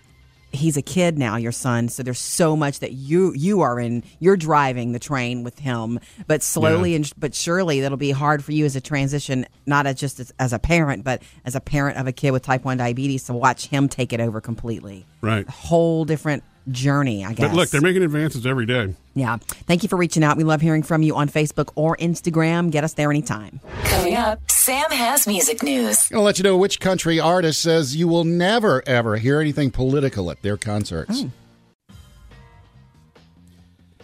he's 0.53 0.75
a 0.75 0.81
kid 0.81 1.18
now, 1.18 1.38
your 1.38 1.51
son. 1.51 1.88
So 1.88 2.03
there's 2.03 2.19
so 2.19 2.56
much 2.56 2.80
that 2.80 2.94
you 2.94 3.33
you 3.36 3.62
are 3.62 3.80
in. 3.80 4.04
You're 4.19 4.38
driving 4.38 4.92
the 4.92 5.00
train 5.00 5.44
with 5.44 5.59
him, 5.59 6.00
but 6.27 6.42
slowly 6.44 6.92
Yeah. 6.92 6.95
and 6.97 7.12
but 7.18 7.36
surely 7.36 7.81
that'll 7.81 7.97
be 7.97 8.12
hard 8.12 8.44
for 8.44 8.51
you 8.51 8.65
as 8.65 8.75
a 8.75 8.81
transition, 8.81 9.45
not 9.65 9.86
as 9.88 9.95
just 9.95 10.19
as, 10.19 10.33
as 10.39 10.54
a 10.54 10.59
parent, 10.59 11.04
but 11.04 11.21
as 11.45 11.56
a 11.56 11.59
parent 11.62 11.97
of 11.97 12.07
a 12.07 12.12
kid 12.12 12.31
with 12.31 12.44
type 12.44 12.63
one 12.65 12.77
diabetes 12.77 13.25
to 13.25 13.33
watch 13.33 13.68
him 13.68 13.88
take 13.89 14.13
it 14.13 14.19
over 14.19 14.42
completely. 14.42 15.06
Right. 15.21 15.47
A 15.47 15.51
whole 15.51 16.06
different 16.06 16.44
journey, 16.69 17.25
I 17.25 17.33
guess. 17.33 17.49
But 17.49 17.55
look, 17.55 17.69
they're 17.69 17.81
making 17.81 18.03
advances 18.03 18.45
every 18.45 18.65
day. 18.65 18.95
yeah. 19.13 19.37
Thank 19.67 19.83
you 19.83 19.89
for 19.89 19.97
reaching 19.97 20.23
out. 20.23 20.37
We 20.37 20.43
love 20.43 20.61
hearing 20.61 20.83
from 20.83 21.01
you 21.03 21.15
on 21.15 21.29
Facebook 21.29 21.71
or 21.75 21.97
Instagram. 21.97 22.71
Get 22.71 22.83
us 22.83 22.93
there 22.93 23.09
anytime. 23.09 23.59
Coming 23.85 24.15
up, 24.15 24.39
Sam 24.49 24.91
has 24.91 25.27
music 25.27 25.63
news. 25.63 26.09
I'm 26.11 26.15
going 26.15 26.21
to 26.21 26.25
let 26.25 26.37
you 26.37 26.44
know 26.44 26.57
which 26.57 26.80
country 26.80 27.19
artist 27.19 27.61
says 27.61 27.95
you 27.95 28.07
will 28.07 28.23
never, 28.25 28.83
ever 28.85 29.18
hear 29.18 29.39
anything 29.39 29.71
political 29.71 30.30
at 30.31 30.41
their 30.41 30.57
concerts. 30.57 31.21
Hmm. 31.21 31.27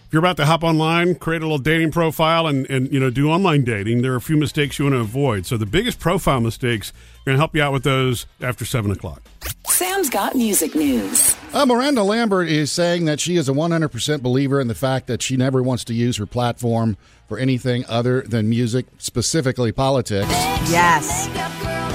If 0.07 0.13
you're 0.13 0.21
about 0.21 0.37
to 0.37 0.45
hop 0.45 0.63
online, 0.63 1.15
create 1.15 1.41
a 1.41 1.45
little 1.45 1.57
dating 1.57 1.91
profile, 1.91 2.47
and, 2.47 2.65
and 2.69 2.89
you 2.93 2.99
know 2.99 3.09
do 3.09 3.29
online 3.29 3.65
dating, 3.65 4.03
there 4.03 4.13
are 4.13 4.17
a 4.17 4.21
few 4.21 4.37
mistakes 4.37 4.79
you 4.79 4.85
want 4.85 4.95
to 4.95 5.01
avoid. 5.01 5.45
So 5.45 5.57
the 5.57 5.65
biggest 5.65 5.99
profile 5.99 6.39
mistakes 6.39 6.91
are 6.91 7.25
going 7.25 7.35
to 7.35 7.39
help 7.39 7.53
you 7.53 7.61
out 7.61 7.73
with 7.73 7.83
those 7.83 8.25
after 8.39 8.63
seven 8.63 8.89
o'clock. 8.91 9.21
Sam's 9.65 10.09
got 10.09 10.33
music 10.33 10.75
news. 10.75 11.35
Uh, 11.57 11.65
Miranda 11.65 12.03
Lambert 12.03 12.49
is 12.49 12.71
saying 12.71 13.05
that 13.05 13.19
she 13.19 13.35
is 13.35 13.49
a 13.49 13.51
100% 13.51 14.21
believer 14.21 14.61
in 14.61 14.67
the 14.67 14.75
fact 14.75 15.07
that 15.07 15.23
she 15.23 15.35
never 15.35 15.63
wants 15.63 15.83
to 15.85 15.91
use 15.91 16.17
her 16.17 16.27
platform 16.27 16.95
for 17.27 17.39
anything 17.39 17.83
other 17.87 18.21
than 18.21 18.47
music, 18.47 18.85
specifically 18.99 19.71
politics. 19.71 20.29
Yes. 20.69 21.25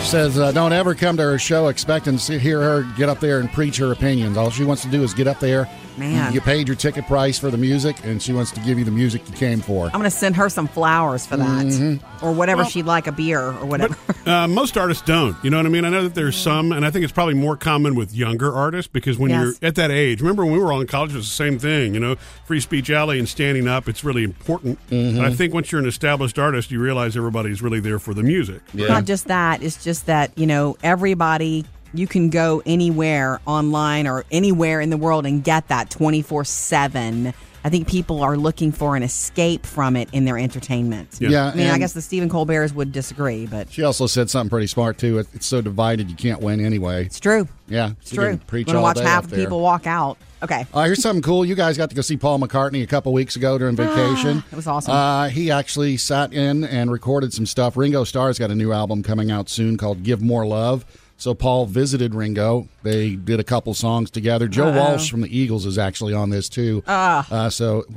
She 0.02 0.10
says, 0.10 0.36
uh, 0.36 0.50
don't 0.50 0.72
ever 0.72 0.96
come 0.96 1.16
to 1.16 1.22
her 1.22 1.38
show 1.38 1.68
expecting 1.68 2.18
to 2.18 2.40
hear 2.40 2.60
her 2.60 2.82
get 2.96 3.08
up 3.08 3.20
there 3.20 3.38
and 3.38 3.52
preach 3.52 3.76
her 3.76 3.92
opinions. 3.92 4.36
All 4.36 4.50
she 4.50 4.64
wants 4.64 4.82
to 4.82 4.90
do 4.90 5.00
is 5.04 5.14
get 5.14 5.28
up 5.28 5.38
there. 5.38 5.70
Man. 5.98 6.32
You 6.32 6.40
paid 6.40 6.66
your 6.68 6.76
ticket 6.76 7.06
price 7.06 7.38
for 7.38 7.50
the 7.50 7.56
music, 7.58 7.96
and 8.04 8.22
she 8.22 8.32
wants 8.32 8.50
to 8.52 8.60
give 8.60 8.78
you 8.78 8.84
the 8.84 8.90
music 8.90 9.22
you 9.28 9.34
came 9.34 9.60
for. 9.60 9.86
I'm 9.86 9.92
going 9.92 10.04
to 10.04 10.10
send 10.10 10.36
her 10.36 10.48
some 10.48 10.66
flowers 10.68 11.26
for 11.26 11.36
that, 11.36 11.66
Mm-hmm. 11.66 12.24
or 12.24 12.32
whatever 12.32 12.64
she'd 12.64 12.86
like, 12.86 13.06
a 13.06 13.12
beer 13.12 13.40
or 13.40 13.66
whatever. 13.66 13.96
Uh, 14.24 14.46
most 14.46 14.78
artists 14.78 15.02
don't. 15.04 15.36
You 15.42 15.50
know 15.50 15.56
what 15.56 15.66
I 15.66 15.68
mean? 15.68 15.84
I 15.84 15.88
know 15.88 16.04
that 16.04 16.14
there's 16.14 16.36
some, 16.36 16.70
and 16.70 16.86
I 16.86 16.92
think 16.92 17.02
it's 17.02 17.12
probably 17.12 17.34
more 17.34 17.56
common 17.56 17.96
with 17.96 18.14
younger 18.14 18.52
artists 18.54 18.88
because 18.90 19.18
when 19.18 19.30
Yes. 19.30 19.58
you're 19.60 19.68
at 19.68 19.74
that 19.74 19.90
age, 19.90 20.20
remember 20.20 20.44
when 20.44 20.52
we 20.54 20.60
were 20.60 20.72
all 20.72 20.80
in 20.80 20.86
college, 20.86 21.10
it 21.12 21.16
was 21.16 21.26
the 21.28 21.34
same 21.34 21.58
thing. 21.58 21.94
You 21.94 21.98
know, 21.98 22.14
free 22.44 22.60
speech 22.60 22.88
alley 22.88 23.18
and 23.18 23.28
standing 23.28 23.66
up, 23.66 23.88
it's 23.88 24.04
really 24.04 24.22
important. 24.22 24.78
Mm-hmm. 24.90 25.18
And 25.18 25.26
I 25.26 25.32
think 25.32 25.52
once 25.52 25.72
you're 25.72 25.80
an 25.80 25.88
established 25.88 26.38
artist, 26.38 26.70
you 26.70 26.78
realize 26.80 27.16
everybody's 27.16 27.62
really 27.62 27.80
there 27.80 27.98
for 27.98 28.14
the 28.14 28.22
music. 28.22 28.60
Not 28.72 29.06
just 29.06 29.26
that; 29.26 29.60
it's 29.60 29.82
just 29.82 30.06
that 30.06 30.30
you 30.38 30.46
know 30.46 30.76
everybody. 30.84 31.64
You 31.94 32.06
can 32.06 32.30
go 32.30 32.62
anywhere 32.64 33.40
online 33.46 34.06
or 34.06 34.24
anywhere 34.30 34.80
in 34.80 34.90
the 34.90 34.96
world 34.96 35.26
and 35.26 35.44
get 35.44 35.68
that 35.68 35.90
24 35.90 36.44
seven 36.44 37.34
I 37.64 37.68
think 37.70 37.86
people 37.86 38.24
are 38.24 38.36
looking 38.36 38.72
for 38.72 38.96
an 38.96 39.04
escape 39.04 39.64
from 39.66 39.94
it 39.94 40.08
in 40.12 40.24
their 40.24 40.36
entertainment. 40.36 41.18
Yeah, 41.20 41.44
I 41.44 41.54
mean, 41.54 41.68
I 41.68 41.78
guess 41.78 41.92
the 41.92 42.02
Stephen 42.02 42.28
Colbert's 42.28 42.72
would 42.74 42.90
disagree, 42.90 43.46
but 43.46 43.70
She 43.70 43.84
also 43.84 44.08
said 44.08 44.28
something 44.28 44.50
pretty 44.50 44.66
smart 44.66 44.98
too. 44.98 45.18
It's 45.18 45.46
so 45.46 45.60
divided 45.60 46.10
you 46.10 46.16
can't 46.16 46.40
win 46.40 46.58
anyway. 46.64 47.04
it's 47.06 47.20
true. 47.20 47.46
Yeah, 47.68 47.90
It's 48.00 48.10
she 48.10 48.16
true. 48.16 48.30
can 48.30 48.38
Preach 48.38 48.66
Gonna 48.66 48.78
all 48.78 48.82
watch 48.82 48.96
day 48.96 49.04
half 49.04 49.24
up 49.24 49.30
the 49.30 49.36
there. 49.36 49.44
people 49.44 49.60
walk 49.60 49.86
out. 49.86 50.18
Okay. 50.42 50.66
Uh, 50.74 50.82
here's 50.86 51.00
something 51.00 51.22
cool. 51.22 51.44
You 51.44 51.54
guys 51.54 51.76
got 51.78 51.88
to 51.90 51.94
go 51.94 52.02
see 52.02 52.16
Paul 52.16 52.40
McCartney 52.40 52.82
a 52.82 52.86
couple 52.88 53.12
weeks 53.12 53.36
ago 53.36 53.58
during 53.58 53.76
vacation. 53.76 54.42
It 54.50 54.56
was 54.56 54.66
awesome. 54.66 54.92
Uh, 54.92 55.28
he 55.28 55.52
actually 55.52 55.96
sat 55.98 56.32
in 56.32 56.64
and 56.64 56.90
recorded 56.90 57.32
some 57.32 57.46
stuff. 57.46 57.76
Ringo 57.76 58.02
Starr's 58.02 58.40
got 58.40 58.50
a 58.50 58.56
new 58.56 58.72
album 58.72 59.04
coming 59.04 59.30
out 59.30 59.48
soon 59.48 59.76
called 59.76 60.02
"Give 60.02 60.20
More 60.20 60.44
Love." 60.44 60.84
So 61.22 61.34
Paul 61.34 61.66
visited 61.66 62.16
Ringo. 62.16 62.66
They 62.82 63.14
did 63.14 63.38
a 63.38 63.44
couple 63.44 63.74
songs 63.74 64.10
together. 64.10 64.48
Joe 64.48 64.72
Walsh 64.72 65.08
from 65.08 65.20
the 65.20 65.28
Eagles 65.38 65.66
is 65.66 65.78
actually 65.78 66.14
on 66.14 66.30
this 66.30 66.48
too. 66.48 66.82
Ah. 66.88 67.24
Uh, 67.30 67.48
so 67.48 67.84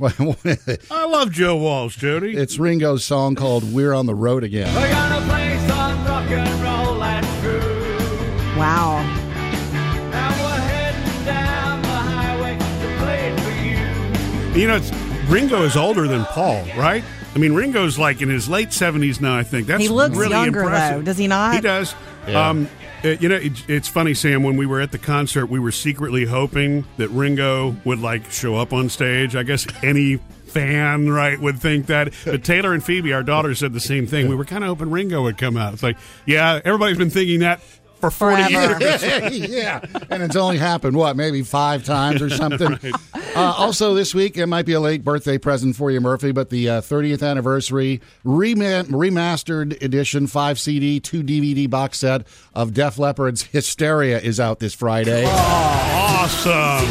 I 0.92 1.06
love 1.06 1.32
Joe 1.32 1.56
Walsh, 1.56 1.96
Jody. 1.96 2.36
it's 2.36 2.56
Ringo's 2.60 3.04
song 3.04 3.34
called 3.34 3.64
"We're 3.72 3.94
on 3.94 4.06
the 4.06 4.14
Road 4.14 4.44
Again." 4.44 4.72
We're 4.72 4.92
gonna 4.92 5.26
play 5.26 5.58
some 5.66 6.04
rock 6.06 6.30
and 6.30 6.62
roll 6.62 7.00
that's 7.00 7.40
true. 7.40 8.56
Wow. 8.56 8.98
And 8.98 10.40
we're 10.40 10.60
heading 10.68 11.24
down 11.24 11.82
the 11.82 11.88
highway 11.88 12.56
to 12.56 12.98
play 13.02 13.28
it 13.32 13.40
for 13.40 14.54
you. 14.54 14.60
You 14.60 14.68
know, 14.68 14.76
it's, 14.76 14.92
Ringo 15.28 15.64
is 15.64 15.76
older 15.76 16.06
than 16.06 16.24
Paul, 16.26 16.64
right? 16.76 17.02
I 17.34 17.38
mean, 17.38 17.54
Ringo's 17.54 17.98
like 17.98 18.22
in 18.22 18.28
his 18.28 18.48
late 18.48 18.72
seventies 18.72 19.20
now. 19.20 19.36
I 19.36 19.42
think 19.42 19.66
that's 19.66 19.82
He 19.82 19.88
looks 19.88 20.16
really 20.16 20.30
younger, 20.30 20.60
impressive. 20.62 20.98
though, 20.98 21.02
does 21.02 21.18
he 21.18 21.26
not? 21.26 21.56
He 21.56 21.60
does. 21.60 21.92
Yeah. 22.28 22.50
Um, 22.50 22.68
uh, 23.06 23.16
you 23.20 23.28
know, 23.28 23.36
it, 23.36 23.68
it's 23.68 23.88
funny, 23.88 24.14
Sam. 24.14 24.42
When 24.42 24.56
we 24.56 24.66
were 24.66 24.80
at 24.80 24.92
the 24.92 24.98
concert, 24.98 25.46
we 25.46 25.60
were 25.60 25.72
secretly 25.72 26.24
hoping 26.24 26.84
that 26.96 27.08
Ringo 27.08 27.76
would 27.84 28.00
like 28.00 28.30
show 28.30 28.56
up 28.56 28.72
on 28.72 28.88
stage. 28.88 29.36
I 29.36 29.42
guess 29.42 29.66
any 29.82 30.16
fan, 30.16 31.10
right, 31.10 31.38
would 31.38 31.58
think 31.58 31.86
that. 31.86 32.12
But 32.24 32.42
Taylor 32.44 32.72
and 32.72 32.82
Phoebe, 32.82 33.12
our 33.12 33.22
daughters, 33.22 33.58
said 33.60 33.72
the 33.72 33.80
same 33.80 34.06
thing. 34.06 34.28
We 34.28 34.34
were 34.34 34.44
kind 34.44 34.64
of 34.64 34.68
hoping 34.68 34.90
Ringo 34.90 35.22
would 35.22 35.38
come 35.38 35.56
out. 35.56 35.74
It's 35.74 35.82
like, 35.82 35.98
yeah, 36.24 36.60
everybody's 36.64 36.98
been 36.98 37.10
thinking 37.10 37.40
that 37.40 37.60
for 38.00 38.10
forty 38.10 38.42
Forever. 38.52 38.80
years. 38.82 39.02
yeah, 39.50 39.80
and 40.10 40.22
it's 40.22 40.36
only 40.36 40.58
happened 40.58 40.96
what 40.96 41.16
maybe 41.16 41.42
five 41.42 41.84
times 41.84 42.20
or 42.22 42.30
something. 42.30 42.78
uh, 43.14 43.54
also, 43.56 43.94
this 43.94 44.14
week 44.14 44.36
it 44.36 44.46
might 44.46 44.66
be 44.66 44.72
a 44.74 44.80
late 44.80 45.04
birthday 45.04 45.38
present 45.38 45.76
for 45.76 45.90
you, 45.90 46.00
Murphy, 46.00 46.32
but 46.32 46.50
the 46.50 46.68
uh, 46.68 46.80
30th 46.80 47.26
anniversary 47.28 48.00
rema- 48.24 48.84
remastered 48.84 49.80
edition, 49.82 50.26
five 50.26 50.58
CD, 50.58 51.00
two 51.00 51.22
DVD 51.22 51.68
box 51.68 51.98
set 51.98 52.26
of 52.54 52.74
Def 52.74 52.98
Leppard's 52.98 53.42
Hysteria 53.44 54.18
is 54.20 54.38
out 54.40 54.58
this 54.60 54.74
Friday. 54.74 55.24
Awesome! 55.26 56.86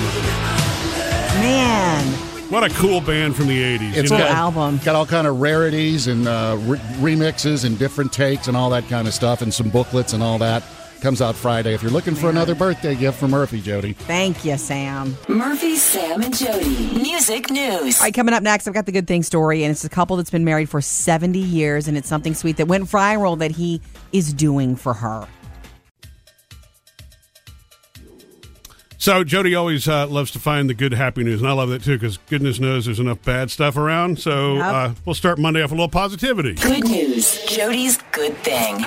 Man. 1.42 2.06
What 2.50 2.64
a 2.64 2.70
cool 2.76 3.02
band 3.02 3.36
from 3.36 3.48
the 3.48 3.62
eighties. 3.62 3.98
It's 3.98 4.10
Full 4.10 4.20
got, 4.20 4.30
album. 4.30 4.80
got 4.86 4.96
all 4.96 5.06
kind 5.08 5.26
of 5.26 5.42
rarities 5.42 6.06
and 6.08 6.28
uh, 6.28 6.56
re- 6.62 6.78
remixes 7.00 7.66
and 7.66 7.78
different 7.80 8.14
takes 8.14 8.48
and 8.48 8.56
all 8.56 8.70
that 8.70 8.88
kind 8.88 9.08
of 9.08 9.16
stuff, 9.16 9.42
and 9.42 9.52
some 9.54 9.70
booklets 9.70 10.14
and 10.14 10.22
all 10.22 10.38
that. 10.38 10.64
Comes 11.06 11.22
out 11.22 11.36
Friday. 11.36 11.76
If 11.76 11.84
you're 11.84 11.92
looking 11.92 12.16
for 12.16 12.32
another 12.32 12.56
birthday 12.56 12.96
gift 12.96 13.20
for 13.20 13.28
Murphy, 13.28 13.62
Jody. 13.62 13.94
Thank 13.94 14.44
you, 14.44 14.58
Sam. 14.58 15.16
Murphy, 15.28 15.76
Sam, 15.76 16.24
and 16.24 16.36
Jody. 16.36 17.00
Music 17.00 17.52
news. 17.52 18.00
All 18.00 18.06
right, 18.06 18.12
coming 18.12 18.34
up 18.34 18.42
next, 18.42 18.68
I've 18.68 18.74
got 18.74 18.88
the 18.88 18.92
good 18.92 19.06
thing 19.06 19.22
story, 19.22 19.64
and 19.64 19.70
it's 19.70 19.86
a 19.86 19.90
couple 19.90 20.18
that's 20.18 20.32
been 20.32 20.44
married 20.44 20.68
for 20.68 20.82
70 20.82 21.38
years, 21.38 21.88
and 21.88 21.96
it's 21.96 22.10
something 22.10 22.34
sweet 22.34 22.58
that 22.58 22.68
went 22.68 22.86
viral 22.86 23.38
that 23.38 23.52
he 23.52 23.82
is 24.14 24.34
doing 24.34 24.76
for 24.76 24.96
her. 24.96 25.28
So 28.98 29.24
Jody 29.24 29.54
always 29.54 29.88
uh, 29.88 30.08
loves 30.08 30.32
to 30.32 30.40
find 30.40 30.68
the 30.68 30.74
good 30.74 30.92
happy 30.92 31.24
news, 31.24 31.40
and 31.40 31.48
I 31.48 31.54
love 31.54 31.70
that 31.70 31.84
too 31.84 32.00
because 32.00 32.18
goodness 32.32 32.60
knows 32.60 32.86
there's 32.86 33.00
enough 33.00 33.22
bad 33.22 33.52
stuff 33.52 33.78
around. 33.78 34.18
So 34.18 34.56
Yep. 34.56 34.66
uh, 34.66 34.94
we'll 35.06 35.14
start 35.14 35.38
Monday 35.38 35.62
off 35.62 35.70
with 35.70 35.78
a 35.78 35.84
little 35.84 35.88
positivity. 35.90 36.56
Good 36.56 36.86
news. 36.86 37.46
Jody's 37.46 38.00
good 38.12 38.36
thing. 38.40 38.84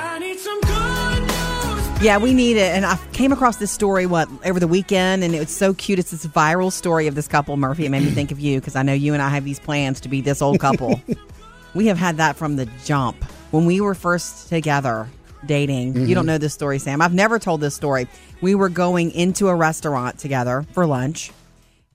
Yeah, 2.00 2.18
we 2.18 2.32
need 2.32 2.56
it. 2.56 2.76
And 2.76 2.86
I 2.86 2.96
came 3.12 3.32
across 3.32 3.56
this 3.56 3.72
story, 3.72 4.06
what, 4.06 4.28
over 4.46 4.60
the 4.60 4.68
weekend, 4.68 5.24
and 5.24 5.34
it 5.34 5.40
was 5.40 5.50
so 5.50 5.74
cute. 5.74 5.98
It's 5.98 6.12
this 6.12 6.24
viral 6.26 6.70
story 6.70 7.08
of 7.08 7.16
this 7.16 7.26
couple, 7.26 7.56
Murphy. 7.56 7.86
It 7.86 7.88
made 7.88 8.04
me 8.04 8.10
think 8.10 8.30
of 8.30 8.38
you 8.38 8.60
because 8.60 8.76
I 8.76 8.82
know 8.84 8.92
you 8.92 9.14
and 9.14 9.22
I 9.22 9.28
have 9.30 9.44
these 9.44 9.58
plans 9.58 10.00
to 10.02 10.08
be 10.08 10.20
this 10.20 10.40
old 10.40 10.60
couple. 10.60 11.00
we 11.74 11.88
have 11.88 11.98
had 11.98 12.18
that 12.18 12.36
from 12.36 12.54
the 12.54 12.66
jump. 12.84 13.24
When 13.50 13.66
we 13.66 13.80
were 13.80 13.96
first 13.96 14.48
together 14.48 15.08
dating, 15.44 15.96
you 15.96 16.14
don't 16.14 16.22
mm-hmm. 16.22 16.26
know 16.26 16.38
this 16.38 16.54
story, 16.54 16.78
Sam. 16.78 17.02
I've 17.02 17.14
never 17.14 17.40
told 17.40 17.60
this 17.60 17.74
story. 17.74 18.06
We 18.40 18.54
were 18.54 18.68
going 18.68 19.10
into 19.10 19.48
a 19.48 19.54
restaurant 19.56 20.20
together 20.20 20.64
for 20.74 20.86
lunch, 20.86 21.32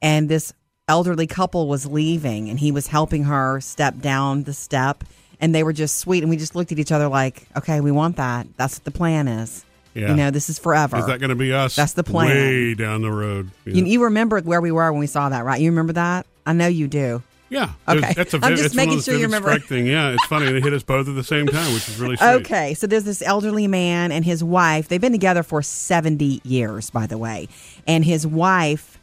and 0.01 0.27
this 0.27 0.51
elderly 0.89 1.27
couple 1.27 1.69
was 1.69 1.85
leaving, 1.85 2.49
and 2.49 2.59
he 2.59 2.73
was 2.73 2.87
helping 2.87 3.23
her 3.23 3.61
step 3.61 3.99
down 3.99 4.43
the 4.43 4.53
step. 4.53 5.05
And 5.39 5.55
they 5.55 5.63
were 5.63 5.73
just 5.73 5.97
sweet, 5.97 6.23
and 6.23 6.29
we 6.29 6.35
just 6.35 6.55
looked 6.55 6.73
at 6.73 6.79
each 6.79 6.91
other 6.91 7.07
like, 7.07 7.47
"Okay, 7.55 7.79
we 7.79 7.91
want 7.91 8.17
that. 8.17 8.47
That's 8.57 8.75
what 8.75 8.83
the 8.83 8.91
plan 8.91 9.29
is. 9.29 9.65
Yeah. 9.93 10.09
You 10.09 10.15
know, 10.15 10.31
this 10.31 10.49
is 10.49 10.59
forever." 10.59 10.97
Is 10.97 11.05
that 11.05 11.19
going 11.19 11.29
to 11.29 11.35
be 11.35 11.53
us? 11.53 11.75
That's 11.75 11.93
the 11.93 12.03
plan. 12.03 12.29
Way 12.29 12.73
down 12.73 13.01
the 13.01 13.11
road. 13.11 13.51
Yeah. 13.65 13.73
You, 13.75 13.85
you 13.85 14.03
remember 14.03 14.39
where 14.41 14.61
we 14.61 14.71
were 14.71 14.91
when 14.91 14.99
we 14.99 15.07
saw 15.07 15.29
that, 15.29 15.45
right? 15.45 15.59
You 15.61 15.69
remember 15.71 15.93
that? 15.93 16.25
I 16.45 16.53
know 16.53 16.67
you 16.67 16.87
do. 16.87 17.21
yeah. 17.49 17.71
Okay. 17.87 18.13
That's 18.13 18.33
a, 18.33 18.37
I'm 18.43 18.53
just 18.55 18.65
it's 18.65 18.75
making 18.75 18.99
sure 19.01 19.15
you 19.15 19.23
remember. 19.25 19.57
Thing. 19.59 19.85
Yeah, 19.85 20.09
it's 20.11 20.25
funny. 20.25 20.51
They 20.51 20.59
hit 20.59 20.73
us 20.73 20.83
both 20.83 21.07
at 21.07 21.15
the 21.15 21.23
same 21.23 21.47
time, 21.47 21.73
which 21.73 21.87
is 21.87 21.97
really 21.99 22.15
sweet. 22.17 22.27
Okay, 22.27 22.73
so 22.73 22.87
there's 22.87 23.03
this 23.05 23.21
elderly 23.21 23.67
man 23.67 24.11
and 24.11 24.25
his 24.25 24.43
wife. 24.43 24.87
They've 24.87 24.99
been 24.99 25.11
together 25.11 25.43
for 25.43 25.61
70 25.61 26.41
years, 26.43 26.89
by 26.89 27.05
the 27.07 27.17
way. 27.17 27.47
And 27.87 28.03
his 28.03 28.25
wife, 28.27 28.97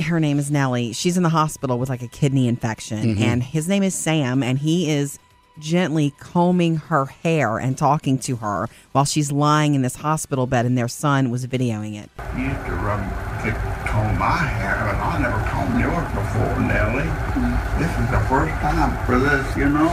her 0.00 0.18
name 0.18 0.38
is 0.40 0.50
Nellie. 0.50 0.92
She's 0.92 1.16
in 1.16 1.22
the 1.22 1.28
hospital 1.28 1.78
with 1.78 1.88
like 1.88 2.02
a 2.02 2.08
kidney 2.08 2.48
infection. 2.48 3.14
Mm-hmm. 3.14 3.22
And 3.22 3.42
his 3.42 3.68
name 3.68 3.84
is 3.84 3.94
Sam, 3.94 4.42
and 4.42 4.58
he 4.58 4.90
is 4.90 5.18
gently 5.58 6.12
combing 6.18 6.76
her 6.76 7.06
hair 7.06 7.58
and 7.58 7.78
talking 7.78 8.18
to 8.18 8.36
her 8.36 8.68
while 8.92 9.04
she's 9.04 9.30
lying 9.30 9.74
in 9.74 9.82
this 9.82 9.96
hospital 9.96 10.46
bed, 10.46 10.66
and 10.66 10.76
their 10.76 10.88
son 10.88 11.30
was 11.30 11.46
videoing 11.46 11.94
it. 12.02 12.10
You 12.36 12.44
used 12.44 12.66
to 12.66 12.72
rub, 12.72 13.00
to 13.44 13.52
comb 13.86 14.18
my 14.18 14.36
hair, 14.36 14.76
but 14.84 14.96
I 14.96 15.18
never 15.22 15.38
combed 15.50 15.80
yours 15.80 16.08
before, 16.12 16.60
Nellie. 16.60 17.04
Mm-hmm. 17.04 17.82
This 17.82 17.90
is 17.90 18.10
the 18.10 18.20
first 18.28 18.54
time 18.60 19.06
for 19.06 19.18
this, 19.18 19.56
you 19.56 19.68
know. 19.68 19.90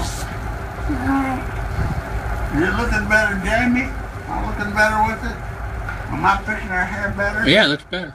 You're 2.58 2.76
looking 2.76 3.08
better, 3.08 3.40
Jamie. 3.46 3.88
I'm 4.28 4.46
looking 4.48 4.74
better 4.74 5.04
with 5.08 5.24
it. 5.32 5.38
Am 6.12 6.26
I 6.26 6.38
fixing 6.38 6.68
her 6.68 6.84
hair 6.84 7.14
better? 7.16 7.48
Yeah, 7.50 7.66
it 7.66 7.68
looks 7.70 7.86
better. 7.86 8.14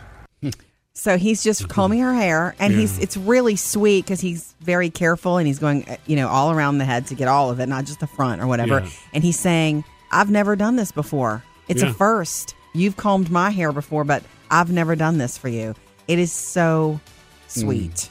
So 0.98 1.18
he's 1.18 1.44
just 1.44 1.68
combing 1.68 2.00
her 2.00 2.14
hair, 2.14 2.56
and 2.58 2.72
he's 2.72 2.98
it's 2.98 3.18
really 3.18 3.54
sweet 3.54 4.06
because 4.06 4.18
he's 4.18 4.54
very 4.62 4.88
careful 4.88 5.36
and 5.36 5.46
he's 5.46 5.58
going, 5.58 5.86
uh, 5.86 5.98
you 6.06 6.16
know, 6.16 6.26
all 6.26 6.50
around 6.50 6.78
the 6.78 6.86
head 6.86 7.06
to 7.08 7.14
get 7.14 7.28
all 7.28 7.50
of 7.50 7.60
it, 7.60 7.66
not 7.66 7.84
just 7.84 8.00
the 8.00 8.06
front 8.06 8.40
or 8.40 8.46
whatever. 8.46 8.80
Yeah. 8.80 8.88
And 9.12 9.22
he's 9.22 9.38
saying, 9.38 9.84
"I've 10.10 10.30
never 10.30 10.56
done 10.56 10.76
this 10.76 10.92
before. 10.92 11.44
It's 11.68 11.82
Yeah. 11.82 11.90
a 11.90 11.92
first. 11.92 12.54
You've 12.72 12.96
combed 12.96 13.30
my 13.30 13.50
hair 13.50 13.72
before, 13.72 14.04
but 14.04 14.22
I've 14.50 14.72
never 14.72 14.96
done 14.96 15.18
this 15.18 15.36
for 15.36 15.48
you. 15.48 15.74
It 16.08 16.18
is 16.18 16.32
so 16.32 16.98
sweet. 17.46 18.08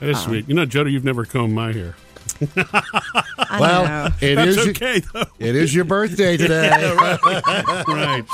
That 0.00 0.08
is 0.10 0.18
sweet. 0.18 0.48
You 0.48 0.54
know, 0.54 0.66
Jody, 0.66 0.90
you've 0.90 1.04
never 1.04 1.24
combed 1.24 1.54
my 1.54 1.72
hair. 1.72 1.94
I 2.56 3.58
Well, 3.60 3.84
know. 3.86 4.08
it 4.20 4.34
That's 4.36 4.56
is 4.56 4.68
okay, 4.68 5.00
though. 5.12 5.24
it 5.38 5.54
is 5.56 5.74
your 5.74 5.84
birthday 5.84 6.36
today. 6.36 6.70
right. 7.88 8.24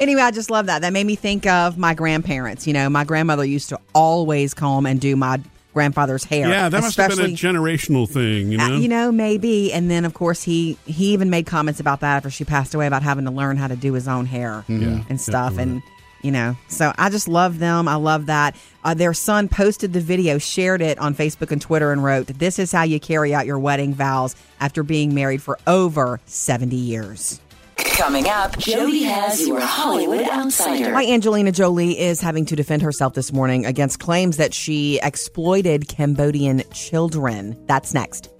Anyway, 0.00 0.20
I 0.20 0.30
just 0.30 0.50
love 0.50 0.66
that. 0.66 0.82
That 0.82 0.92
made 0.92 1.06
me 1.06 1.16
think 1.16 1.46
of 1.46 1.78
my 1.78 1.94
grandparents. 1.94 2.66
You 2.66 2.72
know, 2.72 2.88
my 2.88 3.04
grandmother 3.04 3.44
used 3.44 3.68
to 3.70 3.78
always 3.94 4.54
comb 4.54 4.86
and 4.86 5.00
do 5.00 5.16
my 5.16 5.40
grandfather's 5.74 6.24
hair. 6.24 6.48
Yeah, 6.48 6.68
that 6.68 6.80
must 6.80 6.96
have 6.96 7.10
been 7.10 7.20
a 7.20 7.28
generational 7.28 8.08
thing, 8.08 8.50
you 8.50 8.58
Uh, 8.58 8.68
know? 8.68 8.76
you 8.78 8.88
know, 8.88 9.12
maybe. 9.12 9.72
And 9.72 9.90
then, 9.90 10.04
of 10.04 10.14
course, 10.14 10.42
he 10.42 10.76
he 10.86 11.12
even 11.12 11.30
made 11.30 11.46
comments 11.46 11.78
about 11.80 12.00
that 12.00 12.16
after 12.16 12.30
she 12.30 12.44
passed 12.44 12.74
away 12.74 12.86
about 12.86 13.02
having 13.02 13.24
to 13.26 13.30
learn 13.30 13.56
how 13.56 13.68
to 13.68 13.76
do 13.76 13.92
his 13.92 14.08
own 14.08 14.26
hair 14.26 14.64
Yeah. 14.68 15.02
and 15.08 15.20
stuff. 15.20 15.54
Yeah, 15.56 15.62
and 15.62 15.82
you 16.22 16.30
know, 16.30 16.56
so 16.68 16.92
I 16.98 17.10
just 17.10 17.28
love 17.28 17.58
them. 17.58 17.88
I 17.88 17.94
love 17.94 18.26
that. 18.26 18.56
Uh, 18.84 18.94
their 18.94 19.14
son 19.14 19.48
posted 19.48 19.92
the 19.92 20.00
video, 20.00 20.38
shared 20.38 20.82
it 20.82 20.98
on 20.98 21.14
Facebook 21.14 21.50
and 21.52 21.60
Twitter, 21.60 21.92
and 21.92 22.02
wrote, 22.02 22.26
"This 22.26 22.58
is 22.58 22.72
how 22.72 22.82
you 22.82 22.98
carry 23.00 23.34
out 23.34 23.46
your 23.46 23.58
wedding 23.58 23.94
vows 23.94 24.34
after 24.60 24.82
being 24.82 25.14
married 25.14 25.42
for 25.42 25.58
over 25.66 26.20
seventy 26.26 26.76
years." 26.76 27.40
Coming 27.76 28.28
up, 28.28 28.58
Jody 28.58 29.04
has 29.04 29.46
your 29.46 29.60
Hollywood 29.60 30.22
Outsider. 30.22 30.92
Why 30.92 31.06
Angelina 31.06 31.52
Jolie 31.52 31.98
is 31.98 32.20
having 32.20 32.44
to 32.46 32.56
defend 32.56 32.82
herself 32.82 33.14
this 33.14 33.32
morning 33.32 33.66
against 33.66 33.98
claims 33.98 34.36
that 34.36 34.54
she 34.54 35.00
exploited 35.02 35.88
Cambodian 35.88 36.62
children. 36.72 37.56
That's 37.66 37.94
next. 37.94 38.30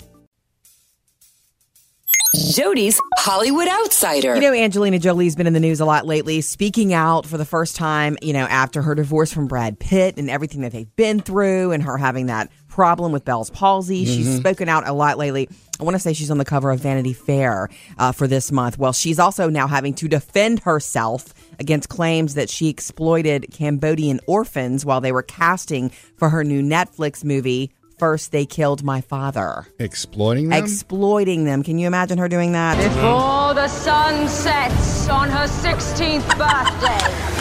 Jody's 2.35 3.01
Hollywood 3.17 3.69
Outsider. 3.69 4.35
You 4.35 4.41
know, 4.41 4.53
Angelina 4.53 4.99
Jolie's 4.99 5.35
been 5.35 5.47
in 5.47 5.55
the 5.55 5.61
news 5.61 5.81
a 5.81 5.85
lot 5.87 6.07
lately, 6.07 6.41
speaking 6.43 6.93
out 6.93 7.25
for 7.25 7.39
the 7.39 7.45
first 7.45 7.75
time, 7.75 8.19
you 8.21 8.33
know, 8.33 8.45
after 8.45 8.83
her 8.83 8.95
divorce 8.95 9.33
from 9.33 9.47
Brad 9.47 9.79
Pitt 9.79 10.19
and 10.19 10.29
everything 10.29 10.61
that 10.61 10.73
they've 10.73 10.95
been 10.97 11.21
through 11.21 11.73
and 11.73 11.83
her 11.83 11.97
having 11.97 12.27
that 12.27 12.51
problem 12.69 13.13
with 13.13 13.25
Bell's 13.25 13.51
palsy. 13.51 14.05
She's 14.05 14.37
spoken 14.37 14.69
out 14.69 14.87
a 14.87 14.93
lot 14.93 15.19
lately. 15.19 15.49
I 15.81 15.85
want 15.85 15.95
to 15.95 15.99
say 15.99 16.13
she's 16.13 16.31
on 16.31 16.39
the 16.39 16.45
cover 16.45 16.71
of 16.71 16.81
Vanity 16.81 17.13
Fair 17.13 17.69
uh, 17.99 18.13
for 18.13 18.27
this 18.27 18.53
month. 18.53 18.79
Well, 18.79 18.93
she's 18.93 19.19
also 19.19 19.49
now 19.49 19.67
having 19.67 19.95
to 19.95 20.07
defend 20.07 20.61
herself 20.61 21.35
against 21.59 21.89
claims 21.89 22.35
that 22.35 22.51
she 22.51 22.69
exploited 22.69 23.47
Cambodian 23.53 24.21
orphans 24.27 24.85
while 24.85 25.01
they 25.01 25.13
were 25.13 25.23
casting 25.23 25.91
for 26.17 26.29
her 26.29 26.45
new 26.45 26.63
Netflix 26.63 27.25
movie, 27.25 27.73
first 27.99 28.33
they 28.33 28.47
killed 28.47 28.83
my 28.83 29.00
father. 29.00 29.67
Exploiting 29.78 30.49
them? 30.49 30.62
Exploiting 30.62 31.45
them. 31.45 31.62
Can 31.62 31.78
you 31.78 31.87
imagine 31.87 32.19
her 32.19 32.28
doing 32.28 32.52
that? 32.52 32.76
Before 32.76 33.55
the 33.55 33.69
sun 33.69 34.28
sets 34.28 35.09
on 35.09 35.28
her 35.31 35.47
16th 35.47 36.26
birthday. 36.38 37.38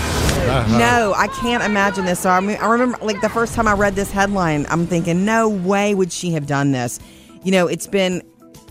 Uh-huh. 0.49 0.77
No, 0.77 1.13
I 1.15 1.27
can't 1.27 1.63
imagine 1.63 2.05
this. 2.05 2.19
So 2.19 2.29
I, 2.29 2.39
mean, 2.39 2.57
I 2.57 2.67
remember, 2.67 2.97
like, 3.01 3.21
the 3.21 3.29
first 3.29 3.53
time 3.53 3.67
I 3.67 3.73
read 3.73 3.95
this 3.95 4.11
headline, 4.11 4.65
I'm 4.69 4.87
thinking, 4.87 5.25
no 5.25 5.49
way 5.49 5.93
would 5.93 6.11
she 6.11 6.31
have 6.31 6.47
done 6.47 6.71
this. 6.71 6.99
You 7.43 7.51
know, 7.51 7.67
it's 7.67 7.87
been 7.87 8.21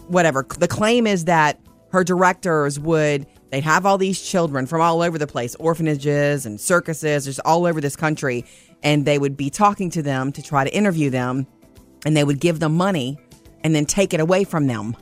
whatever. 0.09 0.47
The 0.59 0.69
claim 0.69 1.07
is 1.07 1.27
that 1.27 1.61
her 1.93 2.03
directors 2.03 2.81
would, 2.81 3.27
they'd 3.51 3.63
have 3.63 3.87
all 3.87 3.99
these 3.99 4.21
children 4.21 4.67
from 4.67 4.81
all 4.81 5.03
over 5.03 5.19
the 5.19 5.27
place, 5.27 5.55
orphanages 5.57 6.47
and 6.47 6.61
circuses, 6.61 7.27
just 7.27 7.41
all 7.45 7.67
over 7.67 7.81
this 7.81 7.97
country, 7.97 8.45
and 8.83 9.05
they 9.05 9.19
would 9.19 9.37
be 9.37 9.51
talking 9.51 9.91
to 9.91 10.03
them 10.03 10.33
to 10.33 10.43
try 10.43 10.65
to 10.65 10.75
interview 10.75 11.11
them, 11.11 11.47
and 12.07 12.17
they 12.17 12.25
would 12.25 12.41
give 12.41 12.61
them 12.61 12.75
money 12.75 13.19
and 13.63 13.75
then 13.75 13.85
take 13.85 14.15
it 14.15 14.21
away 14.21 14.45
from 14.45 14.69
them. 14.69 14.97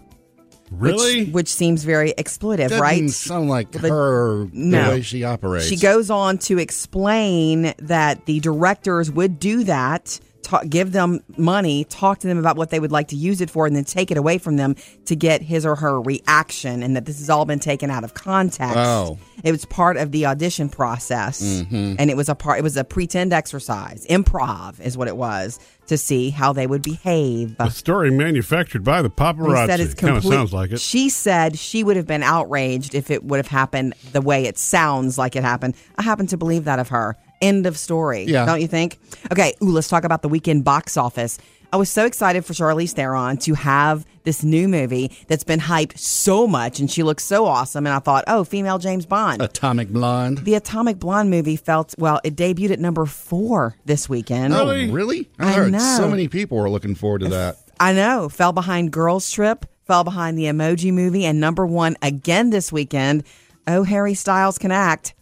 Really? 0.71 1.25
Which, 1.27 1.35
which 1.35 1.49
seems 1.49 1.85
very 1.85 2.13
exploitive, 2.15 2.71
Doesn't 2.71 2.81
right? 2.81 3.11
sound 3.11 3.49
like 3.49 3.73
her 3.75 4.49
No. 4.53 4.85
the 4.85 4.89
way 4.89 5.01
she 5.03 5.23
operates. 5.23 5.67
She 5.67 5.77
goes 5.77 6.11
on 6.11 6.39
to 6.39 6.59
explain 6.59 7.75
that 7.79 8.25
the 8.27 8.41
directors 8.41 9.11
would 9.11 9.39
do 9.39 9.65
that, 9.65 10.19
ta- 10.43 10.63
give 10.69 10.93
them 10.93 11.21
money, 11.37 11.85
talk 11.85 12.19
to 12.21 12.27
them 12.27 12.39
about 12.39 12.57
what 12.57 12.71
they 12.71 12.81
would 12.81 12.91
like 12.91 13.09
to 13.09 13.17
use 13.17 13.41
it 13.41 13.51
for, 13.51 13.67
and 13.67 13.77
then 13.77 13.85
take 13.85 14.11
it 14.11 14.17
away 14.17 14.39
from 14.39 14.57
them 14.57 14.75
to 15.05 15.15
get 15.15 15.43
his 15.43 15.67
or 15.67 15.77
her 15.77 16.01
reaction, 16.01 16.83
and 16.83 16.97
that 16.97 17.05
this 17.05 17.19
has 17.19 17.29
all 17.29 17.45
been 17.45 17.61
taken 17.61 17.91
out 17.91 18.03
of 18.03 18.15
context. 18.15 18.77
Oh. 18.77 19.19
It 19.45 19.53
was 19.53 19.67
part 19.67 19.97
of 19.99 20.13
the 20.13 20.27
audition 20.27 20.71
process, 20.71 21.43
mm-hmm. 21.43 21.97
and 21.99 22.11
it 22.11 22.17
was 22.17 22.31
a 22.31 22.35
part. 22.35 22.59
It 22.59 22.63
was 22.63 22.79
a 22.79 22.85
pretend 22.85 23.33
exercise, 23.33 24.07
improv 24.09 24.81
is 24.81 24.97
what 24.97 25.09
it 25.09 25.17
was, 25.17 25.61
to 25.87 25.99
see 25.99 26.31
how 26.31 26.53
they 26.53 26.67
would 26.67 26.83
behave. 26.83 27.57
A 27.59 27.71
story 27.71 28.11
manufactured 28.11 28.85
by 28.85 29.03
the 29.03 29.09
He 29.09 29.15
paparazzi. 29.15 29.67
said 29.67 29.81
it's 29.81 29.95
kind 29.95 30.17
of 30.17 30.25
sounds 30.25 30.53
like 30.53 30.73
it. 30.73 30.81
She 30.81 31.09
said 31.09 31.59
she 31.59 31.85
would 31.85 31.97
have 31.97 32.07
been 32.07 32.23
outraged 32.23 32.95
if 32.95 33.11
it 33.11 33.25
would 33.25 33.39
have 33.39 33.49
happened 33.49 33.95
the 34.13 34.21
way 34.21 34.45
it 34.47 34.59
sounds 34.59 35.19
like 35.19 35.37
it 35.37 35.43
happened. 35.43 35.75
I 35.97 36.03
happen 36.03 36.27
to 36.29 36.37
believe 36.37 36.65
that 36.65 36.79
of 36.79 36.89
her. 36.89 37.17
End 37.41 37.67
of 37.67 37.77
story. 37.77 38.25
Yeah. 38.25 38.47
Don't 38.47 38.61
you 38.61 38.69
think? 38.69 38.99
Okay, 39.31 39.53
ooh, 39.63 39.71
let's 39.71 39.89
talk 39.89 40.05
about 40.05 40.23
the 40.23 40.29
weekend 40.29 40.65
box 40.65 40.97
office. 40.97 41.39
I 41.75 41.77
was 41.77 41.91
so 41.91 42.07
excited 42.07 42.45
for 42.45 42.53
Charlize 42.53 42.93
Theron 42.93 43.37
to 43.39 43.55
have 43.55 44.07
this 44.23 44.45
new 44.45 44.69
movie 44.69 45.11
that's 45.27 45.43
been 45.43 45.59
hyped 45.59 45.99
so 45.99 46.47
much 46.47 46.79
and 46.79 46.89
she 46.89 47.03
looks 47.03 47.25
so 47.25 47.47
awesome. 47.47 47.85
And 47.85 47.93
I 47.93 47.99
thought, 47.99 48.23
oh, 48.29 48.45
female 48.45 48.79
James 48.79 49.07
Bond. 49.07 49.43
Atomic 49.43 49.89
Blonde. 49.89 50.39
the 50.39 50.55
Atomic 50.55 51.01
Blonde 51.01 51.31
movie 51.31 51.57
felt, 51.57 51.93
well, 51.99 52.21
it 52.23 52.37
debuted 52.37 52.71
at 52.71 52.79
number 52.79 53.07
four 53.07 53.75
this 53.87 54.09
weekend. 54.09 54.55
Oh, 54.55 54.69
really? 54.69 55.29
I, 55.41 55.49
I 55.49 55.53
heard 55.55 55.73
know. 55.73 55.97
so 55.97 56.09
many 56.09 56.29
people 56.29 56.59
were 56.59 56.71
looking 56.71 56.95
forward 56.95 57.23
to 57.23 57.29
that. 57.31 57.57
I 57.81 57.93
know. 57.93 58.29
Fell 58.29 58.53
behind 58.53 58.93
Girls 58.93 59.29
Trip, 59.33 59.67
fell 59.85 60.05
behind 60.05 60.39
the 60.39 60.45
Emoji 60.45 60.93
Movie, 60.93 61.25
and 61.25 61.41
number 61.41 61.67
one 61.67 61.97
again 62.03 62.51
this 62.51 62.71
weekend. 62.71 63.25
Oh, 63.67 63.83
Harry 63.83 64.15
Styles 64.15 64.59
can 64.59 64.71
act. 64.71 65.15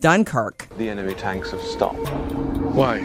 Dunkirk. 0.00 0.66
The 0.76 0.88
enemy 0.88 1.14
tanks 1.14 1.52
have 1.52 1.62
stopped. 1.62 2.08
Why? 2.74 2.98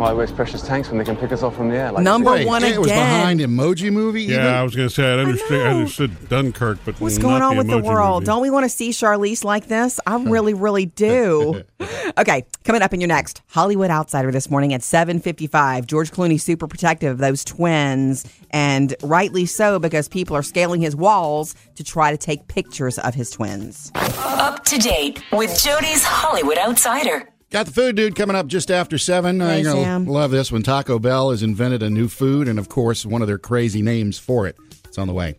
Why 0.00 0.14
waste 0.14 0.34
precious 0.34 0.62
tanks 0.62 0.88
when 0.88 0.96
they 0.96 1.04
can 1.04 1.14
pick 1.14 1.30
us 1.30 1.42
off 1.42 1.54
from 1.54 1.68
the 1.68 1.76
air? 1.76 1.92
Like 1.92 2.02
Number 2.02 2.30
Wait, 2.30 2.46
one 2.46 2.64
it 2.64 2.78
was 2.78 2.88
behind 2.88 3.38
Emoji 3.40 3.92
Movie. 3.92 4.22
even? 4.22 4.36
Yeah, 4.36 4.58
I 4.58 4.62
was 4.62 4.74
going 4.74 4.88
to 4.88 4.94
say 4.94 5.04
I 5.04 5.18
understood, 5.18 5.60
I 5.60 5.64
know. 5.64 5.78
understood 5.80 6.28
Dunkirk, 6.30 6.78
but 6.86 6.98
What's 6.98 7.18
not 7.18 7.22
going 7.22 7.42
on 7.42 7.56
the 7.56 7.58
with 7.58 7.66
the 7.68 7.86
world? 7.86 8.22
Movie. 8.22 8.24
Don't 8.24 8.40
we 8.40 8.48
want 8.48 8.64
to 8.64 8.70
see 8.70 8.92
Charlize 8.92 9.44
like 9.44 9.66
this? 9.66 10.00
I 10.06 10.16
hmm. 10.16 10.30
really, 10.30 10.54
really 10.54 10.86
do. 11.06 11.64
okay, 12.16 12.46
coming 12.64 12.80
up 12.80 12.94
in 12.94 13.02
your 13.02 13.08
next 13.08 13.42
Hollywood 13.48 13.90
Outsider 13.90 14.32
this 14.32 14.48
morning 14.48 14.72
at 14.72 14.80
7:55. 14.80 15.84
George 15.84 16.10
Clooney 16.12 16.40
super 16.40 16.66
protective 16.66 17.12
of 17.12 17.18
those 17.18 17.44
twins, 17.44 18.24
and 18.52 18.94
rightly 19.02 19.44
so 19.44 19.78
because 19.78 20.08
people 20.08 20.34
are 20.34 20.42
scaling 20.42 20.80
his 20.80 20.96
walls 20.96 21.54
to 21.74 21.84
try 21.84 22.10
to 22.10 22.16
take 22.16 22.48
pictures 22.48 22.98
of 23.00 23.14
his 23.14 23.30
twins. 23.30 23.92
Up 23.94 24.64
to 24.64 24.78
date 24.78 25.22
with 25.30 25.62
Jody's 25.62 26.04
Hollywood 26.04 26.56
Outsider. 26.56 27.28
Got 27.50 27.66
the 27.66 27.72
food 27.72 27.96
dude 27.96 28.14
coming 28.14 28.36
up 28.36 28.46
just 28.46 28.70
after 28.70 28.96
seven. 28.96 29.40
Uh, 29.40 29.48
Hey, 29.48 29.62
you're 29.62 29.72
gonna 29.74 30.08
love 30.10 30.30
this 30.30 30.52
one. 30.52 30.62
Taco 30.62 31.00
Bell 31.00 31.30
has 31.32 31.42
invented 31.42 31.82
a 31.82 31.90
new 31.90 32.06
food, 32.06 32.46
and 32.46 32.60
of 32.60 32.68
course, 32.68 33.04
one 33.04 33.22
of 33.22 33.26
their 33.28 33.38
crazy 33.38 33.82
names 33.82 34.18
for 34.20 34.46
it. 34.46 34.56
It's 34.84 34.98
on 34.98 35.08
the 35.08 35.12
way. 35.12 35.34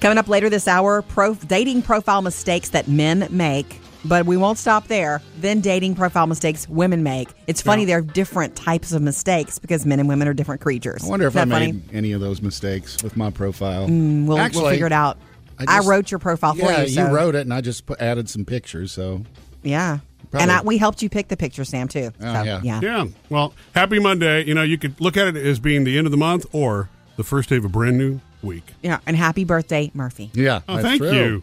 Coming 0.00 0.16
up 0.16 0.28
later 0.28 0.48
this 0.48 0.66
hour, 0.66 1.02
pro- 1.02 1.34
dating 1.34 1.82
profile 1.82 2.22
mistakes 2.22 2.70
that 2.70 2.88
men 2.88 3.26
make. 3.30 3.80
But 4.06 4.26
we 4.26 4.36
won't 4.36 4.58
stop 4.58 4.86
there. 4.88 5.22
Then 5.40 5.60
dating 5.62 5.94
profile 5.94 6.26
mistakes 6.26 6.68
women 6.68 7.02
make. 7.02 7.28
It's 7.46 7.62
funny 7.62 7.86
there 7.86 7.98
are 7.98 8.02
different 8.02 8.54
types 8.54 8.92
of 8.92 9.00
mistakes 9.00 9.58
because 9.58 9.86
men 9.86 9.98
and 9.98 10.08
women 10.10 10.28
are 10.28 10.34
different 10.34 10.60
creatures. 10.60 11.02
I 11.04 11.08
wonder 11.08 11.26
if 11.26 11.34
I 11.36 11.40
Isn't 11.40 11.48
made 11.48 11.56
funny? 11.82 11.82
any 11.98 12.12
of 12.12 12.20
those 12.20 12.42
mistakes 12.42 13.02
with 13.02 13.16
my 13.16 13.30
profile. 13.30 13.86
We'll, 13.88 14.36
we'll 14.36 14.68
figure 14.70 14.84
it 14.86 14.92
out. 14.92 15.16
I, 15.58 15.76
just- 15.78 15.88
wrote 15.88 16.10
your 16.10 16.18
profile 16.18 16.54
for 16.54 16.62
yeah, 16.70 16.82
you. 16.82 16.88
so- 16.88 17.10
wrote 17.12 17.34
it, 17.34 17.40
and 17.42 17.52
I 17.54 17.60
just 17.60 17.86
put, 17.86 18.00
added 18.00 18.28
some 18.28 18.44
pictures. 18.44 18.92
So 18.92 19.22
Yeah. 19.62 19.98
Probably. 20.30 20.42
And 20.42 20.50
I, 20.52 20.62
we 20.62 20.78
helped 20.78 21.00
you 21.02 21.08
pick 21.08 21.28
the 21.28 21.36
picture, 21.36 21.64
Sam, 21.64 21.86
too. 21.86 22.10
Oh, 22.20 22.34
So, 22.34 22.42
yeah. 22.42 22.60
yeah. 22.64 22.80
Yeah. 22.82 23.04
Well, 23.30 23.54
happy 23.74 24.00
Monday. 24.00 24.44
You 24.44 24.54
know, 24.54 24.62
you 24.62 24.78
could 24.78 25.00
look 25.00 25.16
at 25.16 25.28
it 25.28 25.36
as 25.36 25.60
being 25.60 25.84
the 25.84 25.96
end 25.96 26.06
of 26.08 26.10
the 26.10 26.16
month 26.16 26.44
or 26.52 26.88
the 27.16 27.22
first 27.22 27.48
day 27.50 27.56
of 27.56 27.64
a 27.64 27.68
brand 27.68 27.98
new 27.98 28.20
week. 28.42 28.64
Yeah. 28.82 28.98
And 29.06 29.16
happy 29.16 29.44
birthday, 29.44 29.92
Murphy. 29.94 30.30
yeah, 30.34 30.62
Oh, 30.68 30.74
that's 30.76 30.86
thank 30.86 31.00
true. 31.02 31.12
you. 31.12 31.42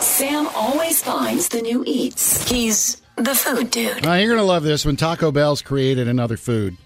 Sam 0.00 0.48
always 0.54 1.02
finds 1.02 1.48
the 1.48 1.60
new 1.62 1.82
eats. 1.86 2.48
He's 2.48 3.00
the 3.16 3.34
food 3.34 3.70
dude. 3.70 4.04
Now, 4.04 4.14
you're 4.14 4.34
gonna 4.34 4.46
love 4.46 4.62
this 4.62 4.84
when 4.86 4.96
Taco 4.96 5.32
Bell's 5.32 5.60
created 5.62 6.06
another 6.08 6.36
food, 6.36 6.76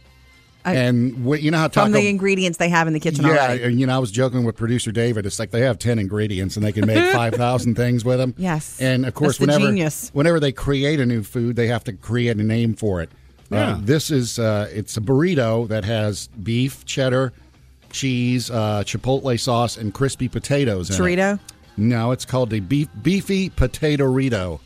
I- 0.65 0.75
and 0.77 1.25
what, 1.25 1.43
you 1.43 1.51
know 1.51 1.59
how 1.59 1.69
Taco 1.69 1.87
From 1.87 1.93
the 1.93 2.09
ingredients 2.09 2.59
they 2.59 2.69
have 2.69 2.87
in 2.87 2.93
the 2.93 3.01
kitchen 3.01 3.25
yeah, 3.25 3.31
already. 3.33 3.63
and 3.65 3.81
you 3.81 3.87
know 3.87 3.97
I 3.97 3.99
was 3.99 4.11
joking 4.11 4.45
with 4.45 4.57
producer 4.57 4.93
David. 4.93 5.27
It's 5.27 5.39
like 5.39 5.51
they 5.51 5.63
have 5.63 5.79
ten 5.79 5.99
ingredients 5.99 6.57
and 6.57 6.65
they 6.65 6.73
can 6.73 6.87
make 6.87 7.13
five 7.15 7.35
thousand 7.35 7.75
things 7.75 8.05
with 8.05 8.19
them. 8.19 8.35
Yes. 8.39 8.81
and 8.81 9.05
of 9.05 9.15
course, 9.15 9.41
whenever 9.41 9.67
genius. 9.67 10.11
whenever 10.13 10.39
they 10.39 10.53
create 10.53 11.01
a 11.01 11.07
new 11.07 11.23
food, 11.23 11.57
they 11.57 11.67
have 11.67 11.85
to 11.85 11.93
create 11.93 12.37
a 12.37 12.43
name 12.43 12.75
for 12.75 13.03
it. 13.03 13.11
Yeah. 13.51 13.73
Uh, 13.73 13.79
this 13.81 14.11
is 14.11 14.39
uh, 14.39 14.69
it's 14.73 14.97
a 14.97 15.01
burrito 15.01 15.69
that 15.69 15.85
has 15.85 16.29
beef, 16.29 16.85
cheddar, 16.87 17.33
cheese, 17.91 18.51
uh, 18.51 18.83
chipotle 18.87 19.39
sauce, 19.39 19.77
and 19.77 19.93
crispy 19.93 20.29
potatoes 20.29 20.89
in 20.91 20.95
it. 20.95 20.99
No, 21.77 22.13
it's 22.13 22.25
called 22.25 22.51
the 22.51 22.61
beef 22.61 22.89
beefy 23.03 23.49
potato 23.51 24.05
rito. 24.05 24.61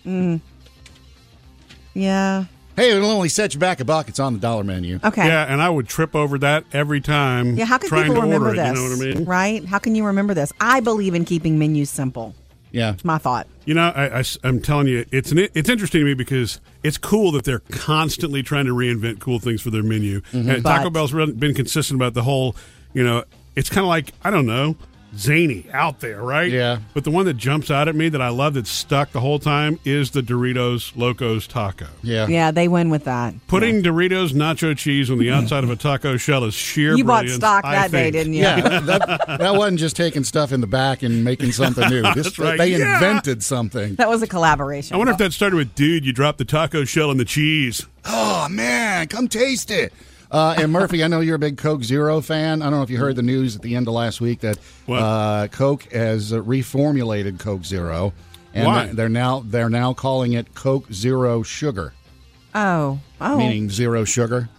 Yeah. 1.94 2.44
Hey, 2.77 2.91
it'll 2.91 3.11
only 3.11 3.31
set 3.31 3.55
you 3.55 3.61
back 3.61 3.81
a 3.81 3.85
buck. 3.85 4.09
It's 4.09 4.21
on 4.21 4.35
the 4.35 4.39
dollar 4.39 4.62
menu. 4.62 5.01
Okay. 5.03 5.27
Yeah, 5.27 5.51
and 5.51 5.62
I 5.62 5.71
would 5.71 5.89
trip 5.89 6.15
over 6.15 6.39
that 6.39 6.65
every 6.73 7.01
time. 7.01 7.57
Yeah, 7.57 7.65
how 7.65 7.79
can 7.79 7.89
trying 7.89 8.09
people 8.09 8.23
remember 8.23 8.49
order 8.49 8.61
it, 8.61 8.65
this? 8.65 8.79
You 8.79 8.89
know 8.89 8.97
what 8.97 9.07
I 9.07 9.15
mean? 9.15 9.25
Right? 9.25 9.65
How 9.65 9.79
can 9.79 9.95
you 9.95 10.05
remember 10.05 10.35
this? 10.35 10.53
I 10.61 10.81
believe 10.81 11.15
in 11.15 11.25
keeping 11.25 11.59
menus 11.59 11.89
simple. 11.89 12.35
Yeah. 12.73 12.93
It's 12.93 13.05
my 13.05 13.17
thought. 13.17 13.47
You 13.65 13.73
know, 13.73 13.89
I, 13.89 14.23
am 14.45 14.61
telling 14.61 14.89
you, 14.89 15.07
it's 15.11 15.33
an, 15.33 15.39
it's 15.39 15.69
interesting 15.71 16.01
to 16.01 16.05
me 16.05 16.12
because 16.12 16.61
it's 16.83 16.99
cool 16.99 17.33
that 17.33 17.45
they're 17.45 17.62
constantly 17.71 18.43
trying 18.43 18.67
to 18.67 18.75
reinvent 18.75 19.21
cool 19.21 19.39
things 19.39 19.62
for 19.62 19.71
their 19.71 19.83
menu. 19.83 20.21
Mm-hmm. 20.21 20.51
And 20.51 20.62
Taco 20.62 20.85
But- 20.85 20.93
Bell's 20.93 21.15
re- 21.15 21.33
been 21.33 21.55
consistent 21.55 21.97
about 21.99 22.12
the 22.12 22.23
whole. 22.23 22.55
You 22.93 23.03
know, 23.03 23.25
it's 23.55 23.71
kind 23.71 23.85
of 23.85 23.89
like 23.89 24.12
I 24.23 24.31
don't 24.31 24.47
know, 24.47 24.77
zany 25.18 25.66
out 25.72 26.00
there, 26.00 26.22
right? 26.22 26.50
Yeah. 26.50 26.79
But 26.94 27.05
the 27.05 27.11
one 27.11 27.26
that 27.26 27.35
jumps 27.35 27.70
out 27.70 27.88
at 27.88 27.94
me 27.94 28.09
that 28.09 28.20
I 28.22 28.29
love 28.29 28.55
that's 28.55 28.70
stuck 28.70 29.12
the 29.12 29.20
whole 29.20 29.38
time 29.38 29.79
is 29.85 30.11
the 30.12 30.20
Doritos 30.22 30.96
Locos 30.96 31.46
Taco. 31.46 31.87
Yeah. 32.02 32.26
Yeah, 32.29 32.50
they 32.50 32.68
win 32.68 32.90
with 32.90 33.05
that. 33.05 33.35
Putting 33.46 33.83
Doritos 33.83 34.33
nacho 34.33 34.76
cheese 34.76 35.11
on 35.11 35.18
the 35.18 35.31
outside 35.31 35.64
of 35.64 35.70
a 35.70 35.76
taco 35.76 36.16
shell 36.16 36.44
is 36.44 36.55
sheer 36.55 36.96
You 36.96 37.05
bought 37.05 37.29
stock 37.29 37.64
I 37.64 37.72
that 37.74 37.90
day, 37.90 38.11
didn't 38.11 38.35
you? 38.35 38.42
Yeah, 38.42 38.81
that, 38.81 39.24
that 39.38 39.55
wasn't 39.55 39.79
just 39.81 39.96
taking 39.96 40.24
stuff 40.24 40.52
in 40.52 40.61
the 40.61 40.66
back 40.66 41.02
and 41.02 41.24
making 41.24 41.52
something 41.52 41.88
new. 41.88 42.02
This, 42.14 42.26
That's 42.26 42.38
right. 42.38 42.59
They 42.59 42.68
Yeah. 42.76 42.94
invented 42.94 43.42
something. 43.42 43.96
That 43.96 44.09
was 44.09 44.22
a 44.22 44.26
collaboration. 44.26 44.94
I 44.94 44.98
wonder 44.98 45.12
if 45.12 45.18
that 45.18 45.33
started 45.33 45.57
with, 45.57 45.74
dude, 45.74 46.05
you 46.07 46.12
dropped 46.12 46.38
the 46.38 46.44
taco 46.44 46.85
shell 46.85 47.11
and 47.11 47.18
the 47.20 47.24
cheese. 47.24 47.85
Oh 48.05 48.48
man, 48.48 49.09
come 49.09 49.29
taste 49.29 49.70
it. 49.70 49.92
Uh, 50.37 50.55
and 50.59 50.70
Murphy, 50.70 51.03
I 51.03 51.09
know 51.09 51.20
you're 51.20 51.37
a 51.37 51.38
big 51.38 51.57
Coke 51.57 51.83
Zero 51.83 52.20
fan. 52.20 52.61
I 52.61 52.66
don't 52.66 52.75
know 52.75 52.83
if 52.83 52.90
you 52.90 52.99
heard 52.99 53.16
the 53.16 53.22
news 53.22 53.57
at 53.57 53.62
the 53.62 53.75
end 53.75 53.88
of 53.88 53.94
last 53.94 54.20
week 54.20 54.40
that 54.40 54.59
uh, 54.87 55.49
Coke 55.49 55.85
has 55.92 56.31
uh, 56.31 56.42
reformulated 56.42 57.38
Coke 57.38 57.64
Zero, 57.64 58.12
and 58.53 58.66
Why? 58.66 58.87
they're 58.88 59.09
now 59.09 59.40
they're 59.46 59.70
now 59.70 59.94
calling 59.94 60.35
it 60.35 60.55
Coke 60.55 60.92
Zero 60.92 61.42
Sugar, 61.42 61.94
Oh. 62.55 62.99
Oh. 63.18 63.38
meaning 63.38 63.70
zero 63.70 64.05
sugar. 64.05 64.51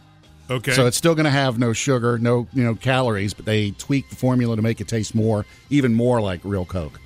Okay. 0.49 0.71
So 0.71 0.87
it's 0.87 0.97
still 0.97 1.13
going 1.13 1.25
to 1.25 1.29
have 1.29 1.59
no 1.59 1.73
sugar, 1.73 2.17
no 2.17 2.47
you 2.53 2.63
know 2.63 2.73
calories, 2.73 3.35
but 3.35 3.45
they 3.45 3.69
tweak 3.69 4.09
the 4.09 4.15
formula 4.15 4.55
to 4.55 4.63
make 4.63 4.81
it 4.81 4.87
taste 4.87 5.13
more, 5.13 5.45
even 5.69 5.93
more 5.93 6.19
like 6.21 6.39
real 6.43 6.65
Coke. 6.65 6.99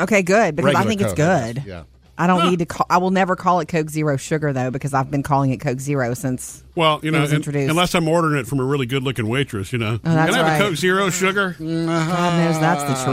Okay, 0.00 0.22
good. 0.22 0.56
Because 0.56 0.74
I 0.74 0.82
think 0.84 1.00
it's 1.00 1.12
Coke, 1.12 1.20
I 1.20 1.52
good. 1.52 1.62
Yeah. 1.64 1.82
I 2.20 2.26
don't 2.26 2.50
need 2.50 2.58
to 2.58 2.66
call. 2.66 2.86
I 2.90 2.98
will 2.98 3.10
never 3.10 3.34
call 3.34 3.60
it 3.60 3.68
Coke 3.68 3.88
Zero 3.88 4.16
Sugar 4.18 4.52
though, 4.52 4.70
because 4.70 4.92
I've 4.92 5.10
been 5.10 5.22
calling 5.22 5.50
it 5.52 5.58
Coke 5.60 5.80
Zero 5.80 6.12
since. 6.14 6.62
Well, 6.74 7.00
you 7.02 7.08
it 7.08 7.12
know, 7.12 7.20
was 7.22 7.30
un- 7.30 7.36
introduced. 7.36 7.70
unless 7.70 7.94
I'm 7.94 8.06
ordering 8.08 8.38
it 8.38 8.46
from 8.46 8.60
a 8.60 8.64
really 8.64 8.86
good 8.86 9.02
looking 9.02 9.26
waitress, 9.28 9.72
you 9.72 9.78
know. 9.78 9.94
Oh, 10.04 10.14
that's 10.14 10.30
Can 10.34 10.44
I 10.44 10.48
have 10.48 10.60
right. 10.60 10.60
a 10.60 10.68
Coke 10.68 10.76
Zero 10.76 11.10
sugar? 11.10 11.56
God 11.58 11.66
knows 11.66 12.60
that's 12.60 12.84
the 12.84 13.04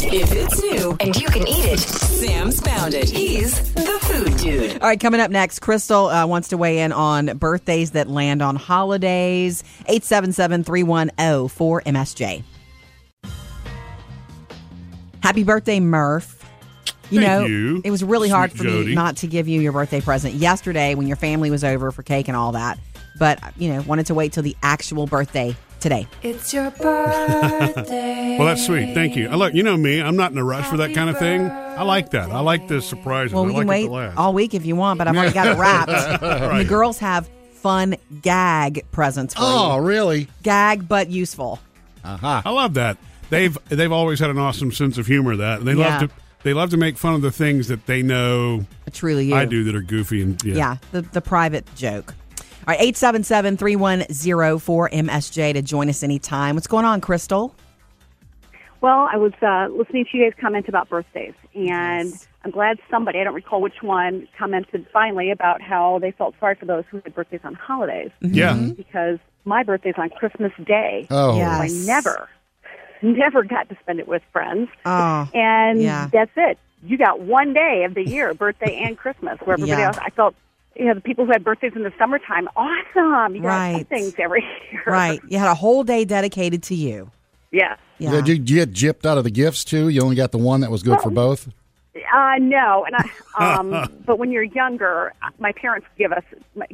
truth. 0.00 0.12
If 0.14 0.32
it's 0.32 0.62
new 0.62 0.96
and 1.00 1.14
you 1.14 1.28
can 1.28 1.46
eat 1.46 1.64
it, 1.66 1.78
Sam's 1.78 2.60
found 2.60 2.94
it. 2.94 3.08
He's 3.10 3.72
the 3.74 3.82
food 4.02 4.14
Food 4.14 4.36
Dude. 4.38 4.72
All 4.80 4.88
right, 4.88 4.98
coming 5.00 5.20
up 5.20 5.30
next, 5.30 5.58
Crystal 5.58 6.06
uh, 6.06 6.26
wants 6.26 6.48
to 6.48 6.56
weigh 6.56 6.78
in 6.80 6.92
on 6.92 7.36
birthdays 7.38 7.90
that 7.92 8.08
land 8.08 8.40
on 8.42 8.56
holidays. 8.56 9.62
877 9.86 10.64
310 10.64 11.48
4MSJ. 11.48 12.42
Happy 15.22 15.42
birthday, 15.42 15.80
Murph. 15.80 16.43
You 17.10 17.20
Thank 17.20 17.22
know, 17.40 17.46
you, 17.46 17.82
it 17.84 17.90
was 17.90 18.02
really 18.02 18.28
hard 18.28 18.50
sweet 18.52 18.60
for 18.60 18.64
me 18.88 18.94
not 18.94 19.16
to 19.18 19.26
give 19.26 19.46
you 19.48 19.60
your 19.60 19.72
birthday 19.72 20.00
present 20.00 20.34
yesterday 20.34 20.94
when 20.94 21.06
your 21.06 21.16
family 21.16 21.50
was 21.50 21.62
over 21.64 21.90
for 21.92 22.02
cake 22.02 22.28
and 22.28 22.36
all 22.36 22.52
that. 22.52 22.78
But, 23.18 23.40
you 23.56 23.68
know, 23.72 23.82
wanted 23.82 24.06
to 24.06 24.14
wait 24.14 24.32
till 24.32 24.42
the 24.42 24.56
actual 24.62 25.06
birthday 25.06 25.54
today. 25.80 26.06
It's 26.22 26.52
your 26.54 26.70
birthday. 26.72 28.36
Well, 28.38 28.48
that's 28.48 28.66
sweet. 28.66 28.94
Thank 28.94 29.14
you. 29.14 29.28
Uh, 29.30 29.36
Look, 29.36 29.54
you 29.54 29.62
know 29.62 29.76
me. 29.76 30.00
I'm 30.02 30.16
not 30.16 30.32
in 30.32 30.38
a 30.38 30.44
rush 30.44 30.66
for 30.66 30.78
that 30.78 30.92
kind 30.92 31.08
of 31.08 31.18
thing. 31.18 31.42
I 31.42 31.82
like 31.84 32.10
that. 32.10 32.30
I 32.32 32.40
like 32.40 32.66
the 32.66 32.82
surprises. 32.82 33.32
Well, 33.32 33.44
I 33.44 33.46
we 33.46 33.52
like 33.52 33.66
can 33.82 33.86
it 33.86 33.90
wait 33.90 34.16
all 34.16 34.32
week 34.32 34.54
if 34.54 34.66
you 34.66 34.74
want, 34.74 34.98
but 34.98 35.06
I've 35.06 35.14
already 35.16 35.32
got 35.34 35.46
it 35.46 35.56
wrapped. 35.58 35.90
And 36.22 36.58
The 36.60 36.64
girls 36.64 36.98
have 36.98 37.28
fun 37.52 37.94
gag 38.22 38.84
presents 38.90 39.34
for 39.34 39.40
Oh, 39.44 39.76
you. 39.76 39.82
really? 39.86 40.28
Gag, 40.42 40.88
but 40.88 41.10
useful. 41.10 41.60
Uh-huh. 42.02 42.42
I 42.44 42.50
love 42.50 42.74
that. 42.74 42.98
They've 43.30 43.56
they've 43.68 43.92
always 43.92 44.18
had 44.18 44.30
an 44.30 44.38
awesome 44.38 44.72
sense 44.72 44.98
of 44.98 45.06
humor. 45.06 45.36
That 45.36 45.60
and 45.60 45.68
they 45.68 45.74
Yeah. 45.74 45.98
love 46.00 46.10
to 46.10 46.14
they 46.44 46.54
love 46.54 46.70
to 46.70 46.76
make 46.76 46.96
fun 46.96 47.14
of 47.14 47.22
the 47.22 47.32
things 47.32 47.68
that 47.68 47.86
they 47.86 48.02
know 48.02 48.64
Truly 48.92 49.26
you. 49.26 49.34
I 49.34 49.44
do 49.44 49.64
that 49.64 49.74
are 49.74 49.82
goofy 49.82 50.22
and 50.22 50.42
yeah. 50.44 50.54
Yeah, 50.54 50.76
the, 50.92 51.02
the 51.02 51.20
private 51.20 51.66
joke. 51.74 52.14
All 52.66 52.72
right, 52.72 52.80
877 52.80 53.56
310 53.56 54.06
4MSJ 54.08 55.54
to 55.54 55.62
join 55.62 55.88
us 55.88 56.02
anytime. 56.02 56.54
What's 56.54 56.66
going 56.66 56.84
on, 56.84 57.00
Crystal? 57.00 57.54
Well, 58.80 59.08
I 59.10 59.16
was 59.16 59.32
uh, 59.42 59.68
listening 59.76 60.06
to 60.12 60.16
you 60.16 60.24
guys 60.24 60.38
comment 60.40 60.68
about 60.68 60.88
birthdays, 60.88 61.34
and 61.54 62.12
I'm 62.44 62.50
glad 62.50 62.78
somebody, 62.90 63.18
I 63.18 63.24
don't 63.24 63.34
recall 63.34 63.62
which 63.62 63.82
one, 63.82 64.28
commented 64.38 64.86
finally 64.92 65.30
about 65.30 65.62
how 65.62 65.98
they 65.98 66.10
felt 66.10 66.34
sorry 66.38 66.54
for 66.54 66.66
those 66.66 66.84
who 66.90 67.00
had 67.02 67.14
birthdays 67.14 67.40
on 67.44 67.54
holidays. 67.54 68.10
Yeah. 68.20 68.54
Because 68.76 69.18
my 69.46 69.62
birthday's 69.62 69.94
on 69.96 70.10
Christmas 70.10 70.52
Day. 70.66 71.06
Oh. 71.10 71.38
So 71.38 71.42
I 71.42 71.68
never, 71.86 72.28
never 73.04 73.42
got 73.44 73.68
to 73.68 73.76
spend 73.80 74.00
it 74.00 74.08
with 74.08 74.22
friends. 74.32 74.68
Oh, 74.84 75.28
And 75.34 75.80
yeah. 75.80 76.08
that's 76.12 76.30
it. 76.36 76.58
You 76.82 76.98
got 76.98 77.20
one 77.20 77.52
day 77.54 77.84
of 77.84 77.94
the 77.94 78.02
year, 78.06 78.34
birthday 78.34 78.76
and 78.84 78.96
Christmas, 78.98 79.38
where 79.44 79.54
everybody 79.54 79.80
Yeah. 79.80 79.86
else, 79.88 79.98
I 79.98 80.10
felt, 80.10 80.34
you 80.76 80.86
know, 80.86 80.94
the 80.94 81.00
people 81.00 81.24
who 81.24 81.32
had 81.32 81.42
birthdays 81.44 81.72
in 81.76 81.82
the 81.82 81.92
summertime, 81.98 82.48
awesome. 82.56 83.34
You 83.36 83.42
got 83.42 83.48
Right. 83.48 83.86
things 83.88 84.14
every 84.18 84.44
year. 84.72 84.82
right. 84.86 85.20
You 85.28 85.38
had 85.38 85.48
a 85.48 85.54
whole 85.54 85.84
day 85.84 86.04
dedicated 86.04 86.62
to 86.64 86.74
you. 86.74 87.10
Yeah. 87.52 87.76
Yeah. 87.98 88.10
Did 88.10 88.28
you 88.28 88.38
get 88.38 88.72
gypped 88.72 89.06
out 89.08 89.16
of 89.18 89.24
the 89.24 89.30
gifts 89.30 89.64
too? 89.64 89.88
You 89.88 90.02
only 90.02 90.16
got 90.16 90.32
the 90.32 90.38
one 90.38 90.60
that 90.62 90.70
was 90.70 90.82
good 90.82 91.00
for 91.00 91.10
both. 91.10 91.48
Uh, 92.12 92.34
no, 92.40 92.84
and 92.84 92.96
I, 92.96 93.54
um, 93.56 93.88
but 94.04 94.18
when 94.18 94.32
you're 94.32 94.42
younger, 94.42 95.12
my 95.38 95.52
parents 95.52 95.86
give 95.96 96.12
us 96.12 96.24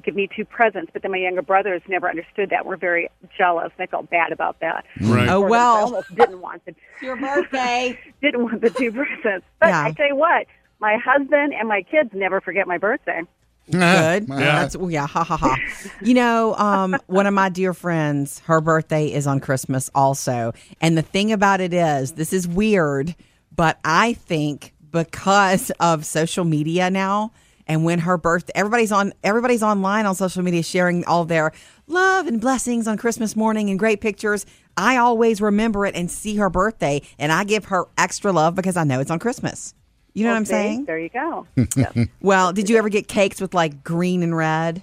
give 0.02 0.14
me 0.14 0.28
two 0.34 0.44
presents, 0.44 0.90
but 0.92 1.02
then 1.02 1.10
my 1.10 1.18
younger 1.18 1.42
brothers 1.42 1.82
never 1.88 2.08
understood 2.08 2.50
that. 2.50 2.64
We're 2.64 2.76
very 2.78 3.08
jealous. 3.36 3.70
and 3.78 3.86
I 3.86 3.90
felt 3.90 4.08
bad 4.10 4.32
about 4.32 4.60
that. 4.60 4.84
Right. 5.02 5.28
Oh, 5.28 5.42
Or 5.42 5.46
I 5.46 5.50
well. 5.50 5.76
almost 5.84 6.14
didn't 6.14 6.40
want 6.40 6.64
the 6.64 6.74
Your 7.02 7.16
birthday. 7.16 7.98
didn't 8.22 8.42
want 8.44 8.60
the 8.62 8.70
two 8.70 8.90
presents. 8.92 9.46
But 9.60 9.68
Yeah. 9.68 9.84
I 9.84 9.92
tell 9.92 10.08
you 10.08 10.16
what, 10.16 10.46
my 10.80 10.96
husband 10.96 11.52
and 11.52 11.68
my 11.68 11.82
kids 11.82 12.10
never 12.14 12.40
forget 12.40 12.66
my 12.66 12.78
birthday. 12.78 13.20
Good. 13.70 13.78
Yeah. 13.78 14.24
That's 14.26 14.76
yeah, 14.88 15.06
ha 15.06 15.22
ha 15.22 15.36
ha. 15.36 15.56
You 16.02 16.14
know, 16.14 16.56
um, 16.56 16.96
one 17.06 17.26
of 17.26 17.34
my 17.34 17.50
dear 17.50 17.72
friends, 17.74 18.40
her 18.46 18.60
birthday 18.60 19.12
is 19.12 19.26
on 19.26 19.38
Christmas 19.38 19.90
also. 19.94 20.54
And 20.80 20.96
the 20.98 21.02
thing 21.02 21.30
about 21.30 21.60
it 21.60 21.72
is, 21.74 22.12
this 22.12 22.32
is 22.32 22.48
weird, 22.48 23.14
but 23.54 23.78
I 23.84 24.14
think 24.14 24.72
because 24.92 25.70
of 25.80 26.04
social 26.04 26.44
media 26.44 26.90
now 26.90 27.32
and 27.66 27.84
when 27.84 28.00
her 28.00 28.16
birthday 28.18 28.52
everybody's 28.54 28.90
on 28.92 29.12
everybody's 29.22 29.62
online 29.62 30.06
on 30.06 30.14
social 30.14 30.42
media 30.42 30.62
sharing 30.62 31.04
all 31.04 31.24
their 31.24 31.52
love 31.86 32.26
and 32.26 32.40
blessings 32.40 32.86
on 32.88 32.96
Christmas 32.96 33.34
morning 33.36 33.70
and 33.70 33.78
great 33.78 34.00
pictures. 34.00 34.46
I 34.76 34.96
always 34.96 35.40
remember 35.40 35.84
it 35.86 35.94
and 35.94 36.10
see 36.10 36.36
her 36.36 36.48
birthday 36.50 37.02
and 37.18 37.30
I 37.32 37.44
give 37.44 37.66
her 37.66 37.86
extra 37.98 38.32
love 38.32 38.54
because 38.54 38.76
I 38.76 38.84
know 38.84 39.00
it's 39.00 39.10
on 39.10 39.18
Christmas. 39.18 39.74
You 40.14 40.24
know 40.24 40.30
what 40.30 40.38
I'm 40.38 40.44
saying? 40.44 40.84
There 40.86 40.98
you 40.98 41.08
go. 41.10 41.46
Yes. 41.76 42.08
Well, 42.20 42.52
did 42.52 42.68
you 42.68 42.76
ever 42.78 42.88
get 42.88 43.06
cakes 43.08 43.40
with 43.40 43.54
like 43.54 43.84
green 43.84 44.22
and 44.22 44.36
red? 44.36 44.82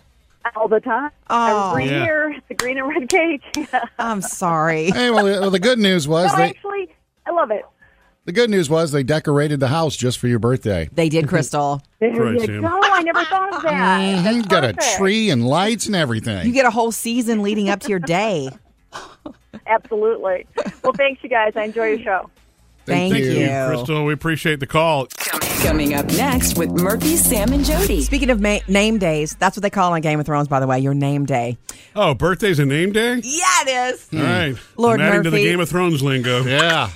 All 0.55 0.69
the 0.69 0.79
time. 0.79 1.11
Oh. 1.29 1.71
Every 1.71 1.85
Yeah. 1.89 2.03
year, 2.05 2.31
it's 2.31 2.45
a 2.49 2.53
green 2.53 2.77
and 2.77 2.87
red 2.87 3.09
cake. 3.09 3.41
I'm 3.99 4.21
sorry. 4.21 4.91
Hey, 4.91 5.11
well, 5.11 5.25
the, 5.25 5.31
well, 5.41 5.51
the 5.51 5.59
good 5.59 5.77
news 5.79 6.07
was 6.07 6.31
no, 6.31 6.37
they 6.37 6.49
actually, 6.51 6.87
I 7.25 7.31
love 7.31 7.51
it. 7.51 7.65
The 8.27 8.31
good 8.33 8.49
news 8.51 8.69
was 8.69 8.91
they 8.91 9.01
decorated 9.03 9.59
the 9.59 9.69
house 9.69 9.95
just 9.97 10.19
for 10.19 10.27
your 10.27 10.37
birthday. 10.37 10.87
They 10.93 11.09
did, 11.09 11.27
Crystal. 11.27 11.81
There 11.99 12.11
Right, 12.11 12.33
you 12.33 12.45
Sam. 12.45 12.61
go. 12.61 12.67
I 12.83 13.01
never 13.01 13.23
thought 13.25 13.55
of 13.55 13.63
that. 13.63 14.01
Mhm, 14.23 14.23
That's 14.23 14.47
Got 14.47 14.63
a 14.63 14.73
perfect. 14.75 14.97
tree 14.97 15.31
and 15.31 15.47
lights 15.47 15.87
and 15.87 15.95
everything. 15.95 16.45
You 16.45 16.53
get 16.53 16.65
a 16.67 16.69
whole 16.69 16.91
season 16.91 17.41
leading 17.41 17.69
up 17.69 17.79
to 17.79 17.89
your 17.89 17.97
day. 17.97 18.49
Absolutely. 19.67 20.45
Well, 20.83 20.93
thanks, 20.93 21.23
you 21.23 21.29
guys. 21.29 21.53
I 21.55 21.63
enjoy 21.63 21.87
your 21.93 21.99
show. 22.03 22.29
Thank, 22.85 23.13
Thank 23.13 23.25
you. 23.25 23.31
you, 23.31 23.65
Crystal. 23.67 24.05
We 24.05 24.13
appreciate 24.13 24.59
the 24.61 24.67
call. 24.67 25.07
Coming 25.63 25.93
up 25.93 26.05
next 26.05 26.57
with 26.57 26.69
Murphy, 26.69 27.17
Sam, 27.17 27.51
and 27.51 27.65
Jody. 27.65 28.01
Speaking 28.03 28.29
of 28.29 28.39
ma- 28.39 28.59
name 28.69 28.97
days, 28.97 29.35
that's 29.39 29.57
what 29.57 29.63
they 29.63 29.69
call 29.69 29.91
on 29.93 29.99
Game 30.01 30.19
of 30.19 30.25
Thrones, 30.25 30.47
by 30.47 30.59
the 30.61 30.67
way, 30.67 30.79
your 30.79 30.93
name 30.93 31.25
day. 31.25 31.57
Oh, 31.95 32.13
birthday's 32.13 32.59
a 32.59 32.65
name 32.65 32.93
day? 32.93 33.15
Yeah, 33.23 33.63
it 33.65 33.93
is. 33.93 34.07
All 34.13 34.19
right. 34.21 34.55
Lord 34.77 35.01
I'm 35.01 35.07
adding 35.07 35.23
to 35.23 35.29
the 35.31 35.35
Murphy. 35.37 35.43
Game 35.49 35.59
of 35.59 35.67
Thrones 35.67 36.01
lingo. 36.03 36.43
yeah. 36.43 36.91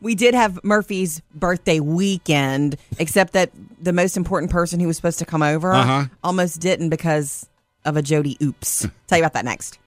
We 0.00 0.14
did 0.14 0.34
have 0.34 0.62
Murphy's 0.64 1.20
birthday 1.34 1.80
weekend, 1.80 2.76
except 2.98 3.32
that 3.34 3.50
the 3.80 3.92
most 3.92 4.16
important 4.16 4.50
person 4.52 4.80
who 4.80 4.86
was 4.86 4.96
supposed 4.96 5.18
to 5.20 5.24
come 5.24 5.42
over 5.42 5.72
Uh-huh. 5.72 6.04
almost 6.24 6.60
didn't 6.60 6.88
because 6.90 7.46
of 7.84 7.96
a 7.96 8.02
Jody 8.02 8.36
oops. 8.42 8.86
Tell 9.06 9.18
you 9.18 9.24
about 9.24 9.34
that 9.34 9.44
next. 9.44 9.78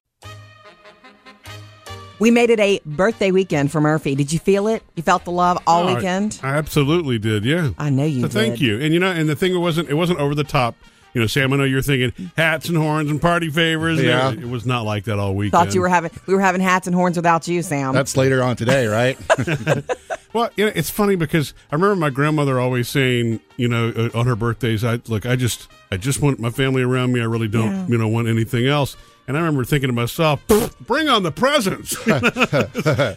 We 2.20 2.30
made 2.30 2.52
it 2.52 2.60
a 2.60 2.80
birthday 2.86 3.32
weekend 3.32 3.72
for 3.72 3.82
Murphy. 3.82 4.14
Did 4.14 4.32
you 4.32 4.38
feel 4.38 4.68
it? 4.68 4.84
You 4.96 5.02
felt 5.02 5.26
the 5.26 5.32
love 5.32 5.58
all 5.66 5.88
Oh, 5.90 5.96
weekend? 5.96 6.40
I, 6.44 6.50
absolutely 6.56 7.18
did. 7.18 7.44
Yeah. 7.44 7.72
I 7.80 7.90
know 7.90 8.06
you 8.06 8.22
So 8.22 8.28
thank 8.28 8.62
you. 8.62 8.80
And 8.80 8.94
you 8.94 9.00
know, 9.00 9.10
and 9.12 9.28
the 9.28 9.36
thing 9.36 9.56
it 9.56 9.58
wasn't 9.58 9.90
it 9.90 9.96
wasn't 9.96 10.20
over 10.20 10.36
the 10.36 10.44
top. 10.44 10.76
You 11.14 11.22
know, 11.22 11.28
Sam, 11.28 11.52
I 11.52 11.58
know 11.58 11.64
you're 11.66 11.82
thinking 11.82 12.32
hats 12.38 12.70
and 12.70 12.78
horns 12.78 13.12
and 13.12 13.22
party 13.22 13.50
favors. 13.50 14.02
Yeah. 14.02 14.32
It, 14.32 14.40
it 14.40 14.48
was 14.50 14.66
not 14.66 14.86
like 14.86 15.04
that 15.06 15.20
all 15.20 15.36
weekend. 15.36 15.52
Thought 15.52 15.76
you 15.76 15.82
were 15.82 15.90
having 15.90 16.12
we 16.26 16.34
were 16.34 16.42
having 16.42 16.62
hats 16.62 16.88
and 16.88 16.96
horns 16.96 17.18
without 17.18 17.48
you, 17.48 17.62
Sam. 17.62 17.94
That's 17.94 18.16
later 18.16 18.42
on 18.44 18.56
today, 18.56 18.88
right? 18.88 19.18
Well, 20.34 20.50
you 20.56 20.66
know, 20.66 20.72
it's 20.74 20.90
funny 20.90 21.18
because 21.18 21.54
I 21.74 21.76
remember 21.76 21.98
my 21.98 22.10
grandmother 22.10 22.58
always 22.58 22.88
saying, 22.88 23.42
you 23.58 23.68
know, 23.68 23.90
uh, 23.90 24.18
on 24.18 24.28
her 24.28 24.36
birthdays, 24.38 24.82
I 24.82 25.02
look, 25.08 25.26
I 25.26 25.36
just, 25.36 25.68
I 25.92 25.98
just 25.98 26.22
want 26.22 26.40
my 26.40 26.50
family 26.50 26.84
around 26.84 27.12
me. 27.12 27.20
I 27.20 27.26
really 27.26 27.50
don't, 27.50 27.70
Yeah. 27.70 27.88
you 27.88 27.98
know, 27.98 28.08
want 28.08 28.30
anything 28.30 28.66
else. 28.66 28.96
And 29.28 29.36
I 29.36 29.42
remember 29.42 29.66
thinking 29.66 29.90
to 29.90 29.94
myself, 29.94 30.42
bring 30.88 31.10
on 31.10 31.24
the 31.24 31.34
presents. 31.34 31.98
Like, 32.08 32.22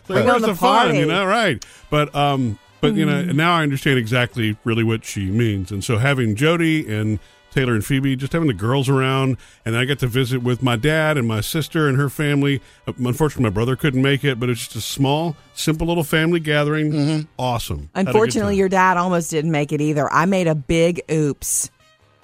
Bring 0.07 0.25
where's 0.27 0.35
on 0.35 0.41
the 0.41 0.47
the 0.49 0.55
fun? 0.57 0.87
party. 0.87 0.99
You 0.99 1.07
know, 1.07 1.25
right? 1.25 1.65
But, 1.89 2.13
um, 2.17 2.59
but 2.81 2.95
you 2.95 3.07
know, 3.07 3.23
now 3.27 3.55
I 3.59 3.63
understand 3.63 3.99
exactly 4.01 4.57
really 4.65 4.83
what 4.83 5.05
she 5.05 5.27
means. 5.27 5.71
And 5.71 5.85
so 5.85 5.99
having 5.99 6.35
Jody 6.35 6.85
and 6.93 7.21
Taylor 7.55 7.75
and 7.75 7.85
Phoebe, 7.85 8.17
just 8.17 8.33
having 8.33 8.49
the 8.49 8.53
girls 8.55 8.89
around, 8.89 9.37
and 9.65 9.77
I 9.77 9.85
got 9.85 10.01
to 10.01 10.07
visit 10.07 10.43
with 10.43 10.63
my 10.63 10.77
dad 10.77 11.17
and 11.17 11.27
my 11.29 11.41
sister 11.41 11.89
and 11.89 11.97
her 11.97 12.09
family. 12.11 12.61
Uh, 12.87 12.93
Unfortunately, 12.99 13.45
my 13.45 13.51
brother 13.51 13.77
couldn't 13.77 14.03
make 14.03 14.25
it, 14.25 14.41
but 14.41 14.51
it's 14.51 14.65
just 14.65 14.77
a 14.77 14.81
small, 14.81 15.37
simple 15.55 15.87
little 15.87 16.03
family 16.05 16.41
gathering. 16.41 17.29
Awesome. 17.39 17.89
Had 17.95 18.03
a 18.03 18.05
good 18.05 18.09
Unfortunately, 18.09 18.57
your 18.57 18.69
dad 18.69 18.97
almost 18.97 19.31
didn't 19.31 19.53
make 19.53 19.73
it 19.73 19.81
either. 19.81 20.13
I 20.13 20.27
made 20.27 20.49
a 20.49 20.55
big 20.55 21.01
oops 21.11 21.71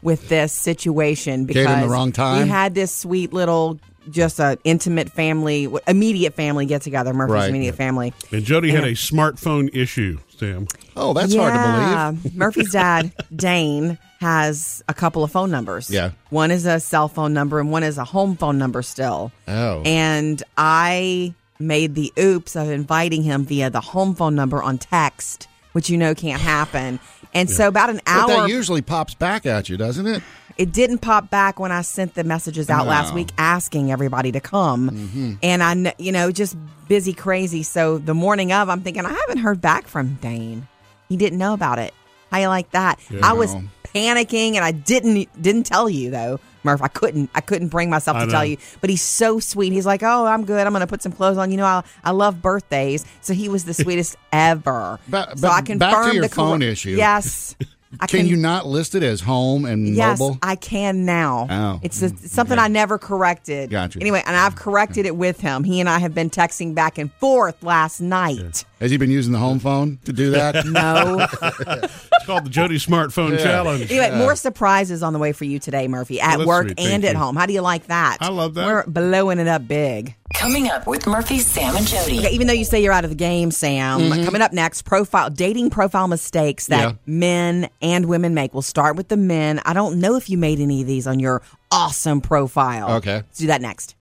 with 0.03 0.29
this 0.29 0.53
situation 0.53 1.45
Gave 1.47 1.57
him 1.57 1.65
because 1.67 1.83
the 1.85 1.89
wrong 1.91 2.11
time? 2.13 2.43
we 2.43 2.49
had 2.49 2.75
this 2.75 2.91
sweet 2.95 3.33
little, 3.33 3.79
just 4.11 4.41
a 4.41 4.59
intimate 4.65 5.11
family, 5.13 5.69
immediate 5.87 6.35
family 6.35 6.67
get 6.67 6.83
together. 6.83 7.13
Murphy's 7.13 7.35
Right. 7.35 7.51
immediate 7.51 7.77
family. 7.77 8.13
and 8.33 8.45
Jody 8.45 8.71
had 8.71 8.83
a 8.85 8.93
smartphone 8.93 9.69
issue. 9.75 10.19
Sam, 10.39 10.67
Oh, 10.97 11.13
that's 11.13 11.35
hard 11.37 11.53
to 11.53 12.19
believe. 12.23 12.35
Murphy's 12.37 12.73
dad, 12.73 13.13
Dane, 13.37 13.99
has 14.21 14.83
a 14.89 14.93
couple 14.95 15.25
of 15.25 15.31
phone 15.33 15.51
numbers. 15.51 15.91
Yeah. 15.91 16.11
One 16.29 16.51
is 16.51 16.67
a 16.67 16.79
cell 16.79 17.09
phone 17.09 17.33
number 17.33 17.59
and 17.59 17.71
one 17.73 17.83
is 17.83 17.97
a 17.97 18.05
home 18.05 18.37
phone 18.37 18.59
number 18.59 18.83
still. 18.83 19.33
Oh. 19.49 19.83
And 19.85 20.43
I 20.59 21.35
made 21.59 21.95
the 21.95 22.13
oops 22.19 22.55
of 22.55 22.69
inviting 22.71 23.23
him 23.23 23.45
via 23.47 23.71
the 23.71 23.81
home 23.81 24.15
phone 24.15 24.35
number 24.35 24.63
on 24.63 24.77
text, 24.79 25.49
which 25.73 25.89
you 25.89 25.97
know 25.97 26.15
can't 26.15 26.41
happen. 26.41 27.01
And 27.33 27.49
so 27.49 27.69
about 27.69 27.89
an 27.91 28.01
But 28.05 28.11
hour 28.13 28.27
that 28.29 28.49
usually 28.51 28.83
pops 28.83 29.15
back 29.15 29.47
at 29.47 29.69
you, 29.69 29.77
doesn't 29.77 30.07
it? 30.07 30.23
it 30.59 30.73
didn't 30.73 30.99
pop 30.99 31.31
back 31.31 31.59
when 31.59 31.73
I 31.73 31.81
sent 31.81 32.15
the 32.15 32.25
messages 32.25 32.69
out 32.69 32.87
last 32.87 33.05
No. 33.05 33.09
Mm-hmm. 33.09 33.15
week 33.17 33.29
asking 33.39 33.91
everybody 33.93 34.33
to 34.33 34.41
come. 34.41 35.39
And 35.43 35.63
I, 35.63 35.95
you 35.99 36.13
know, 36.13 36.31
just 36.31 36.57
busy, 36.89 37.15
crazy. 37.15 37.63
So 37.63 37.97
the 37.97 38.13
morning 38.13 38.53
of, 38.53 38.69
I'm 38.69 38.83
thinking, 38.83 39.07
I 39.07 39.13
haven't 39.13 39.39
heard 39.39 39.63
back 39.63 39.87
from 39.87 40.17
Dane. 40.17 40.69
He 41.09 41.17
didn't 41.17 41.39
know 41.39 41.55
about 41.55 41.79
it. 41.79 41.95
How 42.31 42.39
you 42.39 42.49
like 42.49 42.71
that? 42.73 43.01
I 43.23 43.33
was. 43.33 43.55
Panicking, 43.95 44.55
and 44.55 44.65
I 44.65 44.73
didn't 44.73 45.29
didn't 45.41 45.65
tell 45.65 45.89
you 45.89 46.11
though, 46.11 46.41
Murph. 46.65 46.83
I 46.83 46.89
couldn't. 46.89 47.31
I 47.35 47.41
couldn't 47.41 47.69
bring 47.69 47.91
myself 47.91 48.17
I 48.17 48.25
to 48.25 48.31
tell 48.31 48.45
you. 48.45 48.57
But 48.81 48.91
he's 48.91 49.03
so 49.03 49.41
sweet. 49.41 49.73
He's 49.73 49.87
like, 49.87 50.03
"Oh, 50.03 50.27
I'm 50.27 50.45
good. 50.45 50.67
I'm 50.67 50.73
going 50.73 50.81
to 50.81 50.87
put 50.87 51.03
some 51.03 51.13
clothes 51.13 51.39
on. 51.39 51.51
You 51.51 51.57
know, 51.59 51.65
I, 51.65 51.83
I 52.05 52.11
love 52.13 52.41
birthdays." 52.43 53.05
So 53.21 53.33
he 53.35 53.49
was 53.49 53.65
the 53.65 53.75
sweetest 53.75 54.17
ever. 54.33 54.99
Ba- 55.09 55.33
so 55.37 55.49
ba- 55.49 55.53
I 55.55 55.61
back 55.61 55.65
to 55.65 55.73
confirmed 55.73 56.15
your 56.15 56.23
the 56.23 56.29
cor- 56.29 56.45
phone 56.47 56.63
issue. 56.63 56.91
Yes. 56.91 57.57
I 57.99 58.07
Can 58.07 58.27
you 58.27 58.37
not 58.37 58.67
list 58.67 58.95
it 58.95 59.03
as 59.03 59.21
home 59.21 59.65
and 59.65 59.89
Yes, 59.97 60.21
mobile? 60.21 60.39
I 60.43 60.55
can 60.55 61.05
now. 61.05 61.49
Oh, 61.51 61.81
it's, 61.83 62.01
a, 62.03 62.07
it's 62.07 62.31
something 62.31 62.57
I 62.59 62.69
never 62.69 62.99
corrected. 62.99 63.71
Gotcha. 63.71 63.99
Anyway, 64.01 64.23
and 64.25 64.37
I've 64.37 64.55
corrected 64.55 65.07
it 65.07 65.17
with 65.17 65.41
him. 65.41 65.65
He 65.65 65.81
and 65.81 65.89
I 65.89 65.99
have 65.99 66.15
been 66.15 66.31
texting 66.31 66.73
back 66.75 66.99
and 66.99 67.13
forth 67.15 67.63
last 67.65 68.01
night. 68.01 68.65
Has 68.81 68.93
he 68.93 68.97
been 68.97 69.11
using 69.11 69.33
the 69.33 69.39
home 69.41 69.59
phone 69.59 69.99
to 70.05 70.13
do 70.13 70.31
that? 70.31 70.65
No. 70.71 71.27
It's 72.21 72.27
called 72.27 72.45
the 72.45 72.51
Jody 72.51 72.77
Smartphone 72.77 73.33
Yeah. 73.33 73.39
Challenge. 73.45 73.91
Anyway, 73.91 74.17
more 74.19 74.37
surprises 74.37 75.03
on 75.03 75.13
the 75.15 75.19
way 75.19 75.33
for 75.33 75.45
you 75.45 75.59
today, 75.59 75.89
Murphy, 75.89 76.21
at 76.21 76.37
that's 76.37 76.47
work 76.47 76.67
sweet. 76.67 76.77
Thank 76.77 76.91
and 76.93 77.05
at 77.07 77.13
you. 77.13 77.19
home. 77.19 77.35
How 77.35 77.47
do 77.47 77.55
you 77.55 77.63
like 77.63 77.87
that? 77.87 78.19
I 78.21 78.29
love 78.29 78.55
that. 78.55 78.67
We're 78.67 78.85
blowing 78.87 79.39
it 79.39 79.49
up 79.49 79.67
big. 79.67 80.15
Coming 80.35 80.71
up 80.71 80.87
with 80.87 81.07
Murphy, 81.07 81.39
Sam, 81.39 81.77
and 81.77 81.87
Jody. 81.87 82.21
Okay, 82.21 82.31
even 82.31 82.47
though 82.47 82.53
you 82.55 82.65
say 82.65 82.83
you're 82.83 82.93
out 82.93 83.05
of 83.05 83.11
the 83.11 83.17
game, 83.17 83.51
Sam, 83.51 84.01
mm-hmm. 84.01 84.25
coming 84.25 84.41
up 84.41 84.53
next, 84.53 84.83
profile 84.83 85.29
dating 85.29 85.71
profile 85.71 86.09
mistakes 86.09 86.67
that 86.69 86.81
Yeah. 86.81 86.93
men 87.05 87.69
and 87.83 88.07
women 88.07 88.33
make. 88.33 88.55
We'll 88.55 88.63
start 88.63 88.97
with 88.97 89.09
the 89.09 89.17
men. 89.17 89.61
I 89.65 89.73
don't 89.75 89.99
know 90.01 90.17
if 90.17 90.31
you 90.31 90.39
made 90.39 90.61
any 90.61 90.81
of 90.81 90.87
these 90.87 91.07
on 91.07 91.19
your 91.19 91.43
awesome 91.71 92.21
profile. 92.21 92.97
Okay. 92.97 93.17
Let's 93.17 93.39
do 93.39 93.49
that 93.49 93.61
next. 93.61 93.97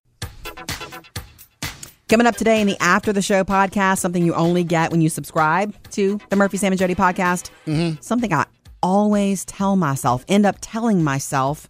Coming 2.07 2.25
up 2.25 2.37
today 2.37 2.61
in 2.61 2.67
the 2.67 2.77
After 2.79 3.11
the 3.11 3.21
Show 3.21 3.43
podcast, 3.43 3.97
something 3.99 4.23
you 4.23 4.33
only 4.33 4.63
get 4.63 4.91
when 4.91 5.01
you 5.01 5.09
subscribe 5.09 5.75
to 5.91 6.19
the 6.29 6.35
Murphy, 6.35 6.57
Sam, 6.57 6.71
and 6.71 6.79
Jody 6.79 6.95
podcast. 6.95 7.49
Mm-hmm. 7.67 8.01
Something 8.01 8.33
I 8.33 8.45
always 8.81 9.45
tell 9.45 9.75
myself, 9.75 10.25
end 10.27 10.45
up 10.45 10.55
telling 10.61 11.03
myself 11.03 11.67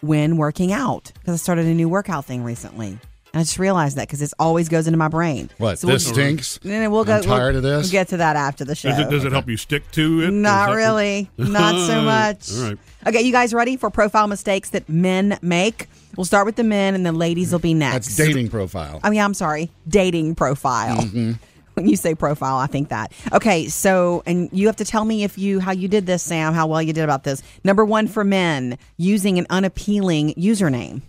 when 0.00 0.36
working 0.36 0.72
out 0.72 1.10
because 1.14 1.34
I 1.34 1.36
started 1.38 1.66
a 1.66 1.74
new 1.74 1.88
workout 1.88 2.24
thing 2.24 2.44
recently. 2.44 2.98
And 3.32 3.40
I 3.40 3.42
just 3.44 3.58
realized 3.58 3.96
that 3.96 4.08
because 4.08 4.22
it 4.22 4.32
always 4.38 4.68
goes 4.68 4.86
into 4.86 4.96
my 4.98 5.08
brain. 5.08 5.50
What? 5.58 5.78
So 5.78 5.86
we'll- 5.86 5.96
this 5.96 6.08
stinks. 6.08 6.58
No, 6.64 6.80
no, 6.80 6.90
we'll 6.90 7.04
go. 7.04 7.16
I'm 7.16 7.22
tired 7.22 7.54
we'll, 7.54 7.58
of 7.58 7.62
this. 7.62 7.86
We'll 7.86 7.92
get 7.92 8.08
to 8.08 8.16
that 8.18 8.36
after 8.36 8.64
the 8.64 8.74
show. 8.74 8.88
Does 8.90 8.98
it, 8.98 9.10
does 9.10 9.24
it 9.24 9.32
help 9.32 9.48
you 9.48 9.56
stick 9.56 9.88
to 9.92 10.22
it? 10.22 10.30
Not 10.32 10.70
Is 10.70 10.72
that- 10.72 10.76
really. 10.76 11.30
Not 11.38 11.86
so 11.86 12.02
much. 12.02 12.52
All 12.56 12.68
right. 12.70 12.78
Okay, 13.06 13.22
you 13.22 13.32
guys 13.32 13.54
ready 13.54 13.76
for 13.76 13.88
profile 13.88 14.26
mistakes 14.26 14.70
that 14.70 14.88
men 14.88 15.38
make? 15.42 15.86
We'll 16.16 16.24
start 16.24 16.44
with 16.44 16.56
the 16.56 16.64
men, 16.64 16.94
and 16.94 17.06
the 17.06 17.12
ladies 17.12 17.52
will 17.52 17.60
be 17.60 17.72
next. 17.72 18.16
That's 18.16 18.16
dating 18.16 18.48
profile. 18.48 19.00
I 19.02 19.10
mean, 19.10 19.20
I'm 19.20 19.34
sorry, 19.34 19.70
dating 19.88 20.34
profile. 20.34 20.98
Mm-hmm. 20.98 21.32
When 21.74 21.88
you 21.88 21.96
say 21.96 22.14
profile, 22.16 22.56
I 22.56 22.66
think 22.66 22.88
that. 22.88 23.12
Okay, 23.32 23.68
so 23.68 24.24
and 24.26 24.50
you 24.52 24.66
have 24.66 24.76
to 24.76 24.84
tell 24.84 25.04
me 25.04 25.22
if 25.22 25.38
you 25.38 25.60
how 25.60 25.70
you 25.70 25.86
did 25.86 26.04
this, 26.04 26.22
Sam, 26.22 26.52
how 26.52 26.66
well 26.66 26.82
you 26.82 26.92
did 26.92 27.04
about 27.04 27.22
this. 27.22 27.42
Number 27.64 27.84
one 27.84 28.06
for 28.08 28.24
men, 28.24 28.76
using 28.98 29.38
an 29.38 29.46
unappealing 29.48 30.34
username. 30.34 31.00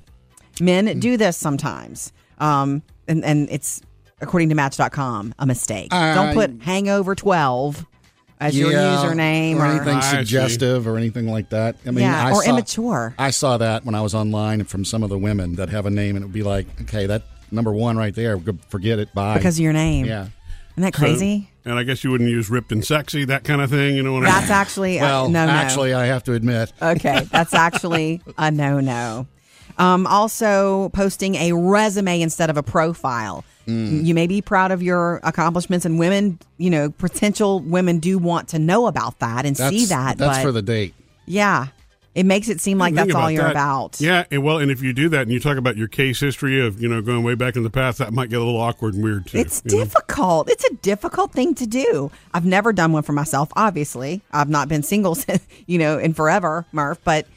Men 0.61 0.99
do 0.99 1.17
this 1.17 1.35
sometimes, 1.37 2.13
um, 2.39 2.83
and 3.07 3.25
and 3.25 3.49
it's 3.49 3.81
according 4.21 4.49
to 4.49 4.55
Match.com 4.55 5.33
a 5.39 5.45
mistake. 5.45 5.87
Uh, 5.91 6.13
Don't 6.13 6.33
put 6.35 6.61
Hangover 6.61 7.15
12 7.15 7.85
as 8.39 8.57
your 8.57 8.71
Yeah, 8.71 8.97
username 9.03 9.55
or 9.55 9.61
or, 9.61 9.65
anything 9.65 9.97
I 9.97 9.99
see. 10.01 10.17
suggestive 10.17 10.87
or 10.87 10.97
anything 10.97 11.27
like 11.27 11.49
that. 11.49 11.75
I 11.85 11.89
mean, 11.91 11.99
yeah, 12.05 12.27
I 12.27 12.31
or 12.31 12.43
saw, 12.43 12.49
immature. 12.51 13.15
I 13.17 13.31
saw 13.31 13.57
that 13.57 13.83
when 13.85 13.95
I 13.95 14.01
was 14.01 14.13
online 14.13 14.63
from 14.65 14.85
some 14.85 15.01
of 15.03 15.09
the 15.09 15.17
women 15.17 15.55
that 15.55 15.69
have 15.69 15.85
a 15.87 15.89
name, 15.89 16.15
and 16.15 16.23
it 16.23 16.27
would 16.27 16.33
be 16.33 16.43
like, 16.43 16.67
okay, 16.81 17.07
that 17.07 17.23
number 17.51 17.71
one 17.73 17.97
right 17.97 18.13
there, 18.13 18.37
go- 18.37 18.57
forget 18.69 18.99
it. 18.99 19.13
Bye. 19.15 19.37
because 19.37 19.57
of 19.57 19.63
your 19.63 19.73
name. 19.73 20.05
yeah. 20.05 20.27
Isn't 20.77 20.83
that 20.83 20.93
crazy? 20.93 21.49
And 21.65 21.73
I 21.77 21.83
guess 21.83 22.03
you 22.03 22.11
wouldn't 22.11 22.29
use 22.29 22.49
ripped 22.49 22.71
and 22.71 22.83
sexy, 22.85 23.25
that 23.25 23.43
kind 23.43 23.61
of 23.61 23.69
thing. 23.69 23.95
You 23.95 24.03
know 24.03 24.13
what 24.13 24.23
I 24.23 24.25
mean? 24.27 24.33
That's 24.33 24.49
actually 24.51 24.97
Well, 24.97 25.27
no, 25.29 25.45
no. 25.45 25.51
actually, 25.51 25.93
I 25.93 26.05
have 26.05 26.23
to 26.23 26.33
admit, 26.33 26.71
Okay, 26.81 27.27
that's 27.31 27.53
actually 27.53 28.21
a 28.37 28.49
no 28.51 28.79
no. 28.79 29.27
Um, 29.77 30.07
also, 30.07 30.89
posting 30.89 31.35
a 31.35 31.53
resume 31.53 32.21
instead 32.21 32.49
of 32.49 32.57
a 32.57 32.63
profile. 32.63 33.43
Mm. 33.67 34.03
You 34.03 34.13
may 34.13 34.27
be 34.27 34.41
proud 34.41 34.71
of 34.71 34.81
your 34.81 35.19
accomplishments, 35.23 35.85
and 35.85 35.99
women, 35.99 36.39
you 36.57 36.69
know, 36.69 36.89
potential 36.89 37.59
women 37.59 37.99
do 37.99 38.17
want 38.17 38.49
to 38.49 38.59
know 38.59 38.87
about 38.87 39.19
that 39.19 39.45
and 39.45 39.55
that's 39.55 39.75
see 39.75 39.85
that. 39.85 40.17
that's 40.17 40.39
but 40.39 40.43
for 40.43 40.51
the 40.51 40.61
date. 40.61 40.93
yeah, 41.25 41.67
it 42.13 42.25
makes 42.25 42.49
it 42.49 42.59
seem 42.59 42.77
like 42.77 42.93
that's 42.93 43.15
all 43.15 43.31
you're 43.31 43.43
that. 43.43 43.51
about. 43.51 44.01
Yeah, 44.01 44.25
and 44.31 44.43
well, 44.43 44.57
and 44.57 44.69
if 44.69 44.81
you 44.81 44.91
do 44.91 45.07
that 45.09 45.21
and 45.23 45.31
you 45.31 45.39
talk 45.39 45.57
about 45.57 45.77
your 45.77 45.87
case 45.87 46.19
history 46.19 46.65
of 46.65 46.81
you 46.81 46.89
know 46.89 47.01
going 47.01 47.23
way 47.23 47.35
back 47.35 47.55
in 47.55 47.63
the 47.63 47.69
past, 47.69 47.99
that 47.99 48.11
might 48.11 48.29
get 48.29 48.37
a 48.37 48.43
little 48.43 48.59
awkward 48.59 48.95
and 48.95 49.03
weird 49.03 49.27
too. 49.27 49.37
It's 49.37 49.61
you 49.65 49.77
know? 49.77 49.83
difficult. 49.85 50.49
It's 50.49 50.65
a 50.65 50.73
difficult 50.75 51.31
thing 51.31 51.55
to 51.55 51.65
do. 51.65 52.11
I've 52.33 52.45
never 52.45 52.73
done 52.73 52.91
one 52.91 53.03
for 53.03 53.13
myself. 53.13 53.49
Obviously, 53.55 54.21
I've 54.31 54.49
not 54.49 54.67
been 54.67 54.83
single, 54.83 55.15
since, 55.15 55.45
you 55.67 55.77
know, 55.77 55.97
in 55.97 56.13
forever, 56.13 56.65
Murph. 56.73 56.99
But 57.03 57.27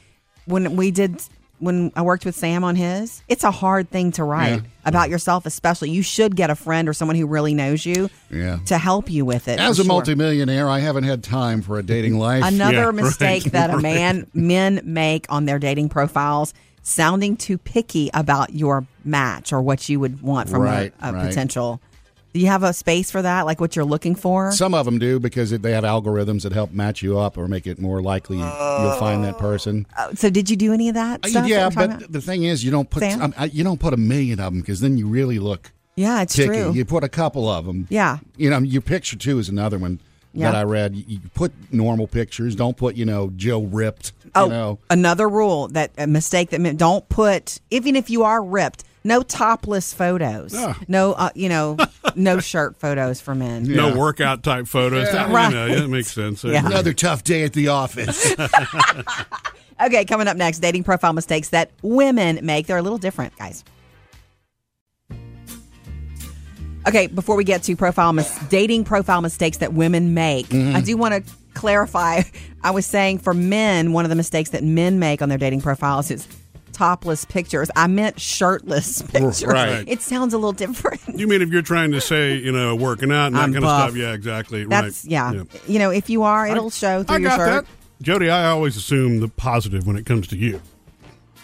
when 0.45 0.75
we 0.75 0.91
did, 0.91 1.23
when 1.65 1.91
I 1.95 2.01
worked 2.03 2.23
with 2.25 2.35
Sam 2.35 2.63
on 2.63 2.75
his, 2.75 3.21
it's 3.27 3.43
a 3.43 3.51
hard 3.51 3.89
thing 3.89 4.11
to 4.13 4.23
write 4.23 4.61
Yeah. 4.61 4.69
about 4.85 5.09
yourself. 5.09 5.45
Especially, 5.45 5.89
you 5.89 6.01
should 6.01 6.35
get 6.35 6.49
a 6.49 6.55
friend 6.55 6.87
or 6.87 6.93
someone 6.93 7.17
who 7.17 7.25
really 7.25 7.53
knows 7.53 7.85
you 7.85 8.09
Yeah. 8.31 8.59
to 8.67 8.77
help 8.77 9.09
you 9.11 9.25
with 9.25 9.47
it. 9.47 9.59
As 9.59 9.79
a 9.79 9.83
sure. 9.83 9.87
multimillionaire, 9.89 10.69
I 10.69 10.79
haven't 10.79 11.03
had 11.03 11.23
time 11.23 11.61
for 11.61 11.77
a 11.77 11.83
dating 11.83 12.17
life. 12.17 12.43
Another 12.47 12.75
Yeah, 12.77 12.91
mistake 13.03 13.43
right, 13.43 13.51
that 13.53 13.69
a 13.71 13.79
man 13.79 14.27
men 14.33 14.79
make 14.85 15.25
on 15.29 15.45
their 15.45 15.59
dating 15.59 15.89
profiles 15.89 16.53
sounding 16.83 17.35
too 17.35 17.57
picky 17.57 18.11
about 18.13 18.53
your 18.53 18.85
match 19.03 19.51
or 19.51 19.59
what 19.61 19.89
you 19.89 19.99
would 19.99 20.21
want 20.21 20.47
from 20.49 20.61
Right, 20.61 20.93
a, 21.01 21.09
a 21.09 21.13
potential. 21.27 21.81
Do 22.35 22.41
you 22.41 22.47
have 22.47 22.63
a 22.63 22.73
space 22.73 23.09
for 23.11 23.21
that, 23.21 23.45
like 23.45 23.61
what 23.61 23.77
you're 23.77 23.85
looking 23.85 24.13
for? 24.13 24.51
Some 24.51 24.73
of 24.73 24.83
them 24.83 24.99
do 24.99 25.21
because 25.21 25.51
they 25.51 25.71
have 25.71 25.85
algorithms 25.85 26.41
that 26.41 26.51
help 26.51 26.73
match 26.73 27.01
you 27.01 27.17
up 27.17 27.37
or 27.37 27.47
make 27.47 27.65
it 27.65 27.79
more 27.79 28.01
likely 28.01 28.35
you'll 28.39 28.97
find 28.99 29.23
that 29.23 29.37
person. 29.37 29.87
Uh, 29.97 30.13
so, 30.15 30.29
did 30.29 30.49
you 30.49 30.57
do 30.57 30.73
any 30.73 30.89
of 30.89 30.95
that? 30.95 31.23
Uh, 31.23 31.29
Stuff 31.29 31.43
that 31.43 31.49
yeah, 31.49 31.69
talking 31.69 31.75
but 31.77 31.97
about? 31.97 32.11
the 32.11 32.19
thing 32.19 32.43
is, 32.43 32.61
you 32.61 32.71
don't 32.71 32.89
put 32.89 32.99
Sam? 33.03 33.21
um, 33.21 33.33
uh, 33.37 33.47
you 33.49 33.63
don't 33.63 33.79
put 33.79 33.93
a 33.93 33.97
million 33.97 34.41
of 34.41 34.51
them 34.53 34.59
because 34.59 34.81
then 34.81 34.97
you 34.97 35.07
really 35.07 35.39
look 35.39 35.71
yeah, 35.95 36.21
it's 36.23 36.35
picky. 36.35 36.47
true. 36.49 36.73
You 36.73 36.83
put 36.83 37.05
a 37.05 37.09
couple 37.09 37.47
of 37.47 37.65
them. 37.65 37.87
Yeah. 37.89 38.17
You 38.35 38.49
know, 38.49 38.59
your 38.59 38.81
picture 38.81 39.15
too 39.15 39.39
is 39.39 39.47
another 39.47 39.77
one 39.77 40.01
Yeah. 40.33 40.51
that 40.51 40.57
I 40.57 40.63
read. 40.63 40.93
You, 40.97 41.05
you 41.07 41.19
put 41.35 41.53
normal 41.71 42.05
pictures. 42.05 42.53
Don't 42.53 42.75
put 42.75 42.95
you 42.97 43.05
know 43.05 43.31
Joe 43.37 43.61
ripped. 43.61 44.11
oh, 44.35 44.43
You 44.43 44.49
know. 44.49 44.79
another 44.89 45.29
rule 45.29 45.69
that 45.69 45.91
a 45.97 46.05
mistake 46.05 46.49
that 46.49 46.59
meant 46.59 46.79
don't 46.79 47.07
put 47.07 47.61
even 47.71 47.95
if 47.95 48.09
you 48.09 48.23
are 48.23 48.43
ripped, 48.43 48.83
no 49.05 49.21
topless 49.21 49.93
photos, 49.93 50.53
Oh. 50.53 50.75
no, 50.89 51.13
uh, 51.13 51.29
you 51.35 51.47
know, 51.47 51.77
no 52.15 52.39
shirt 52.39 52.75
photos 52.77 53.21
for 53.21 53.33
men. 53.35 53.63
no 53.63 53.95
workout 53.97 54.43
type 54.43 54.67
photos. 54.67 55.09
That, 55.11 55.29
Right. 55.29 55.49
you 55.49 55.55
know, 55.55 55.65
yeah, 55.67 55.75
that 55.75 55.87
makes 55.87 56.11
sense. 56.11 56.43
Yeah. 56.43 56.65
Another 56.65 56.91
tough 56.91 57.23
day 57.23 57.43
at 57.43 57.53
the 57.53 57.69
office. 57.69 58.35
Okay, 59.77 60.05
coming 60.05 60.29
up 60.29 60.37
next, 60.37 60.59
dating 60.59 60.85
profile 60.85 61.11
mistakes 61.11 61.49
that 61.49 61.69
women 61.81 62.39
make. 62.43 62.65
They're 62.65 62.77
a 62.77 62.81
little 62.81 62.97
different, 62.97 63.35
guys. 63.37 63.61
Okay, 66.87 67.07
before 67.07 67.35
we 67.35 67.43
get 67.43 67.63
to 67.63 67.75
profile 67.75 68.13
mis- 68.13 68.39
dating 68.47 68.85
profile 68.85 69.21
mistakes 69.21 69.57
that 69.57 69.73
women 69.73 70.13
make, 70.13 70.53
I 70.53 70.79
do 70.79 70.95
want 70.95 71.25
to 71.25 71.33
clarify. 71.55 72.21
I 72.63 72.71
was 72.71 72.85
saying 72.85 73.19
for 73.19 73.33
men, 73.33 73.91
one 73.91 74.05
of 74.05 74.09
the 74.09 74.15
mistakes 74.15 74.51
that 74.51 74.63
men 74.63 74.97
make 74.97 75.21
on 75.21 75.27
their 75.27 75.37
dating 75.37 75.59
profiles 75.61 76.09
is 76.09 76.25
topless 76.75 77.23
pictures. 77.25 77.71
I 77.75 77.87
meant 77.87 78.19
shirtless 78.19 79.01
pictures. 79.11 79.45
Right. 79.45 79.83
It 79.87 80.01
sounds 80.01 80.33
a 80.33 80.37
little 80.37 80.51
different. 80.51 81.01
You 81.15 81.27
mean 81.27 81.41
if 81.41 81.49
you're 81.49 81.61
trying 81.61 81.91
to 81.93 82.01
say, 82.01 82.35
you 82.35 82.51
know, 82.51 82.75
working 82.75 83.11
out 83.11 83.27
and 83.27 83.35
that 83.35 83.43
I'm 83.43 83.53
kind 83.53 83.63
buff. 83.63 83.89
of 83.89 83.91
stuff? 83.95 83.97
Yeah, 83.99 84.13
exactly. 84.13 84.65
That's 84.65 85.05
right. 85.05 85.11
yeah. 85.11 85.43
You 85.67 85.79
know, 85.79 85.89
if 85.91 86.09
you 86.09 86.23
are, 86.23 86.45
it'll 86.47 86.69
show 86.69 87.03
through 87.03 87.15
I 87.15 87.19
your 87.19 87.29
got 87.29 87.37
shirt. 87.37 87.65
that. 87.65 88.03
Jody, 88.03 88.29
I 88.29 88.47
always 88.49 88.75
assume 88.75 89.21
the 89.21 89.29
positive 89.29 89.87
when 89.87 89.95
it 89.95 90.05
comes 90.05 90.27
to 90.27 90.37
you. 90.37 90.61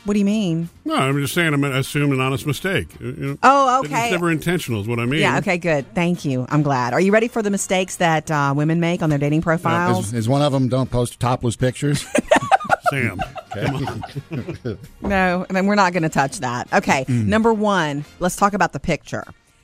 What 0.03 0.13
do 0.13 0.19
you 0.19 0.25
mean? 0.25 0.67
No, 0.83 0.95
I'm 0.95 1.15
just 1.21 1.33
saying 1.35 1.53
I'm 1.53 1.63
assuming 1.63 2.13
an 2.13 2.21
honest 2.21 2.45
mistake. 2.47 2.87
You 2.99 3.11
know, 3.11 3.37
Oh, 3.43 3.81
It's 3.83 3.93
okay. 3.93 4.09
never 4.11 4.31
intentional, 4.31 4.81
is 4.81 4.87
what 4.87 4.97
I 4.99 5.05
mean. 5.05 5.19
Yeah, 5.21 5.37
okay, 5.37 5.59
good. 5.59 5.93
Thank 5.93 6.25
you. 6.25 6.47
I'm 6.49 6.63
glad. 6.63 6.93
Are 6.93 6.99
you 6.99 7.11
ready 7.13 7.27
for 7.27 7.41
the 7.43 7.51
mistakes 7.51 7.97
that 7.97 8.29
uh, 8.31 8.53
women 8.57 8.79
make 8.79 9.03
on 9.03 9.09
their 9.11 9.19
dating 9.19 9.43
profiles? 9.43 10.07
is, 10.07 10.13
is 10.13 10.29
one 10.29 10.41
of 10.41 10.51
them 10.51 10.67
don't 10.69 10.89
post 10.89 11.19
topless 11.19 11.55
pictures? 11.55 12.03
Sam. 12.91 13.19
Come 13.53 13.75
on. 13.87 14.77
No, 15.01 15.45
I 15.49 15.53
mean, 15.53 15.65
we're 15.65 15.75
not 15.75 15.93
going 15.93 16.03
to 16.03 16.09
touch 16.09 16.39
that. 16.39 16.71
Okay, 16.71 17.05
Mm. 17.05 17.25
number 17.27 17.51
one, 17.53 18.05
let's 18.19 18.35
talk 18.35 18.53
about 18.53 18.71
the 18.73 18.79
picture. 18.79 19.23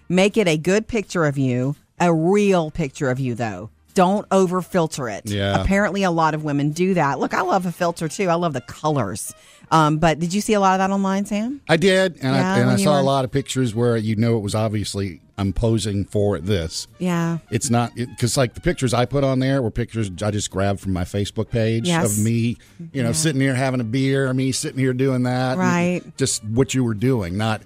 Make 0.09 0.35
it 0.37 0.47
a 0.47 0.57
good 0.57 0.87
picture 0.87 1.25
of 1.25 1.37
you, 1.37 1.75
a 1.99 2.11
real 2.13 2.71
picture 2.71 3.09
of 3.09 3.19
you, 3.19 3.35
though. 3.35 3.69
Don't 3.93 4.25
over 4.31 4.61
filter 4.61 5.09
it. 5.09 5.23
Yeah. 5.25 5.61
Apparently, 5.61 6.03
a 6.03 6.11
lot 6.11 6.33
of 6.33 6.43
women 6.43 6.71
do 6.71 6.93
that. 6.93 7.19
Look, 7.19 7.33
I 7.33 7.41
love 7.41 7.65
a 7.65 7.71
filter 7.71 8.07
too. 8.07 8.29
I 8.29 8.35
love 8.35 8.53
the 8.53 8.61
colors. 8.61 9.33
Um, 9.71 9.97
but 9.97 10.19
did 10.19 10.33
you 10.33 10.41
see 10.41 10.53
a 10.53 10.59
lot 10.59 10.73
of 10.73 10.79
that 10.79 10.93
online, 10.93 11.25
Sam? 11.25 11.61
I 11.67 11.77
did, 11.77 12.13
and 12.21 12.35
Yeah, 12.35 12.53
I, 12.53 12.59
and 12.59 12.69
I 12.69 12.75
saw 12.77 12.93
were- 12.93 12.99
a 12.99 13.03
lot 13.03 13.25
of 13.25 13.31
pictures 13.31 13.75
where 13.75 13.97
you 13.97 14.15
know 14.15 14.37
it 14.37 14.41
was 14.41 14.55
obviously 14.55 15.21
I'm 15.37 15.53
posing 15.53 16.05
for 16.05 16.39
this. 16.39 16.87
Yeah. 16.99 17.37
It's 17.51 17.69
not 17.69 17.93
because 17.95 18.37
like 18.37 18.53
the 18.55 18.61
pictures 18.61 18.93
I 18.93 19.05
put 19.05 19.23
on 19.23 19.39
there 19.39 19.61
were 19.61 19.69
pictures 19.69 20.09
I 20.23 20.31
just 20.31 20.49
grabbed 20.49 20.79
from 20.79 20.93
my 20.93 21.03
Facebook 21.03 21.49
page 21.51 21.87
Yes. 21.87 22.17
of 22.17 22.23
me, 22.23 22.57
you 22.91 23.03
know, 23.03 23.11
sitting 23.11 23.39
here 23.41 23.53
having 23.53 23.79
a 23.79 23.83
beer, 23.83 24.33
me 24.33 24.51
sitting 24.51 24.79
here 24.79 24.93
doing 24.93 25.23
that, 25.23 25.57
Right. 25.57 26.01
Just 26.17 26.43
what 26.45 26.73
you 26.73 26.83
were 26.83 26.95
doing, 26.95 27.37
not 27.37 27.61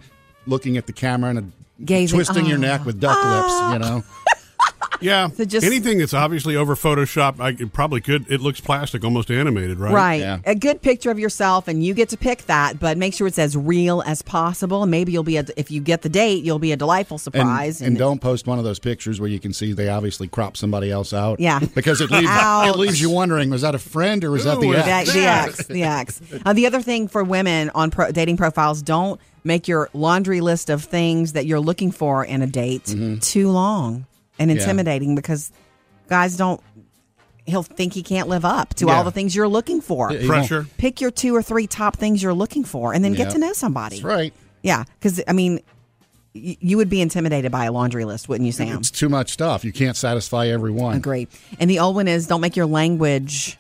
looking 0.48 0.76
at 0.78 0.86
the 0.88 0.94
camera 0.94 1.30
and 1.30 1.40
a, 1.40 1.44
Gazing. 1.86 2.18
twisting 2.18 2.46
your 2.46 2.58
Oh. 2.58 2.62
neck 2.62 2.86
with 2.86 3.00
duck 3.00 3.18
lips, 3.24 3.74
you 3.74 3.80
know. 3.80 4.04
Yeah, 5.00 5.30
So 5.30 5.46
just- 5.46 5.66
anything 5.66 5.98
that's 6.00 6.14
obviously 6.14 6.56
over 6.56 6.76
Photoshop, 6.76 7.40
I 7.40 7.50
it 7.50 7.74
probably 7.74 8.02
could. 8.02 8.26
It 8.30 8.42
looks 8.42 8.60
plastic, 8.60 9.04
almost 9.04 9.32
animated, 9.32 9.80
right? 9.80 9.94
Right. 9.94 10.40
A 10.46 10.54
good 10.54 10.82
picture 10.82 11.10
of 11.10 11.18
yourself, 11.18 11.68
and 11.68 11.84
you 11.84 11.94
get 11.94 12.10
to 12.10 12.18
pick 12.18 12.46
that, 12.48 12.80
but 12.80 12.98
make 12.98 13.14
sure 13.14 13.26
it's 13.26 13.40
as 13.40 13.56
real 13.58 14.04
as 14.06 14.22
possible. 14.22 14.84
And 14.84 14.92
maybe 14.92 15.12
you'll 15.12 15.24
be, 15.24 15.38
a, 15.38 15.46
if 15.58 15.72
you 15.72 15.82
get 15.82 16.02
the 16.04 16.10
date, 16.10 16.44
you'll 16.44 16.60
be 16.60 16.72
a 16.72 16.78
delightful 16.78 17.16
And, 17.16 17.22
surprise. 17.22 17.82
and 17.82 17.98
don't 17.98 18.20
post 18.22 18.46
one 18.48 18.60
of 18.60 18.64
those 18.66 18.80
pictures 18.80 19.20
where 19.20 19.30
you 19.30 19.40
can 19.40 19.54
see 19.54 19.74
they 19.74 19.90
obviously 19.90 20.28
crop 20.28 20.56
somebody 20.58 20.92
else 20.92 21.14
out. 21.14 21.40
Yeah. 21.40 21.60
Because 21.74 22.02
it 22.02 22.12
leaves, 22.12 22.28
Ouch. 22.30 22.76
it 22.76 22.78
leaves 22.80 23.02
you 23.02 23.10
wondering 23.10 23.50
was 23.50 23.62
that 23.62 23.74
a 23.76 23.80
friend 23.80 24.24
or 24.24 24.32
was 24.32 24.44
that 24.44 24.60
the 24.60 24.70
ex? 24.76 25.12
the, 25.14 25.20
the 25.20 25.26
X, 25.26 25.66
the 25.68 25.84
X. 25.84 26.22
Uh, 26.46 26.54
the 26.54 26.68
other 26.68 26.82
thing 26.82 27.08
for 27.08 27.24
women 27.24 27.72
on 27.74 27.90
pro- 27.92 28.12
dating 28.12 28.38
profiles, 28.38 28.82
don't 28.82 29.20
make 29.44 29.68
your 29.68 29.90
laundry 29.94 30.42
list 30.42 30.70
of 30.70 30.84
things 30.84 31.34
that 31.34 31.46
you're 31.48 31.60
looking 31.60 31.92
for 31.92 32.24
in 32.24 32.42
a 32.44 32.48
date 32.48 32.94
too 33.22 33.50
long 33.50 34.06
and 34.40 34.50
Mm-hmm. 34.50 34.58
Yeah. 34.58 34.64
intimidating 34.64 35.16
because 35.16 35.52
guys 36.10 36.38
don't. 36.38 36.62
He'll 37.46 37.64
think 37.64 37.94
he 37.94 38.04
can't 38.04 38.28
live 38.30 38.46
up 38.46 38.76
to 38.76 38.86
Yeah. 38.86 38.98
all 38.98 39.04
the 39.04 39.12
things 39.12 39.36
you're 39.36 39.48
looking 39.48 39.82
for. 39.82 40.10
He 40.10 40.18
won't- 40.18 40.28
Pressure. 40.28 40.68
Pick 40.78 41.02
your 41.02 41.10
two 41.12 41.36
or 41.36 41.42
three 41.42 41.66
top 41.68 41.98
things 41.98 42.22
you're 42.22 42.34
looking 42.36 42.64
for, 42.64 42.94
and 42.94 43.04
then 43.04 43.14
get 43.14 43.32
to 43.32 43.40
know 43.40 43.54
somebody. 43.54 43.96
That's 43.98 44.04
right. 44.06 44.34
Yeah, 44.62 44.84
because 45.00 45.22
I 45.28 45.34
mean, 45.34 45.60
y- 46.36 46.56
you 46.60 46.78
would 46.78 46.90
be 46.90 47.02
intimidated 47.02 47.52
by 47.52 47.66
a 47.66 47.72
laundry 47.72 48.06
list, 48.06 48.30
wouldn't 48.30 48.46
you, 48.46 48.52
Sam? 48.52 48.78
It's 48.78 48.92
too 48.92 49.10
much 49.10 49.32
stuff. 49.32 49.66
You 49.66 49.74
can't 49.74 49.98
satisfy 49.98 50.48
everyone. 50.48 50.96
Agree. 50.98 51.28
And 51.60 51.68
the 51.70 51.80
old 51.80 51.96
one 51.96 52.08
is 52.08 52.28
don't 52.28 52.42
make 52.42 52.56
your 52.56 52.68
language 52.68 53.58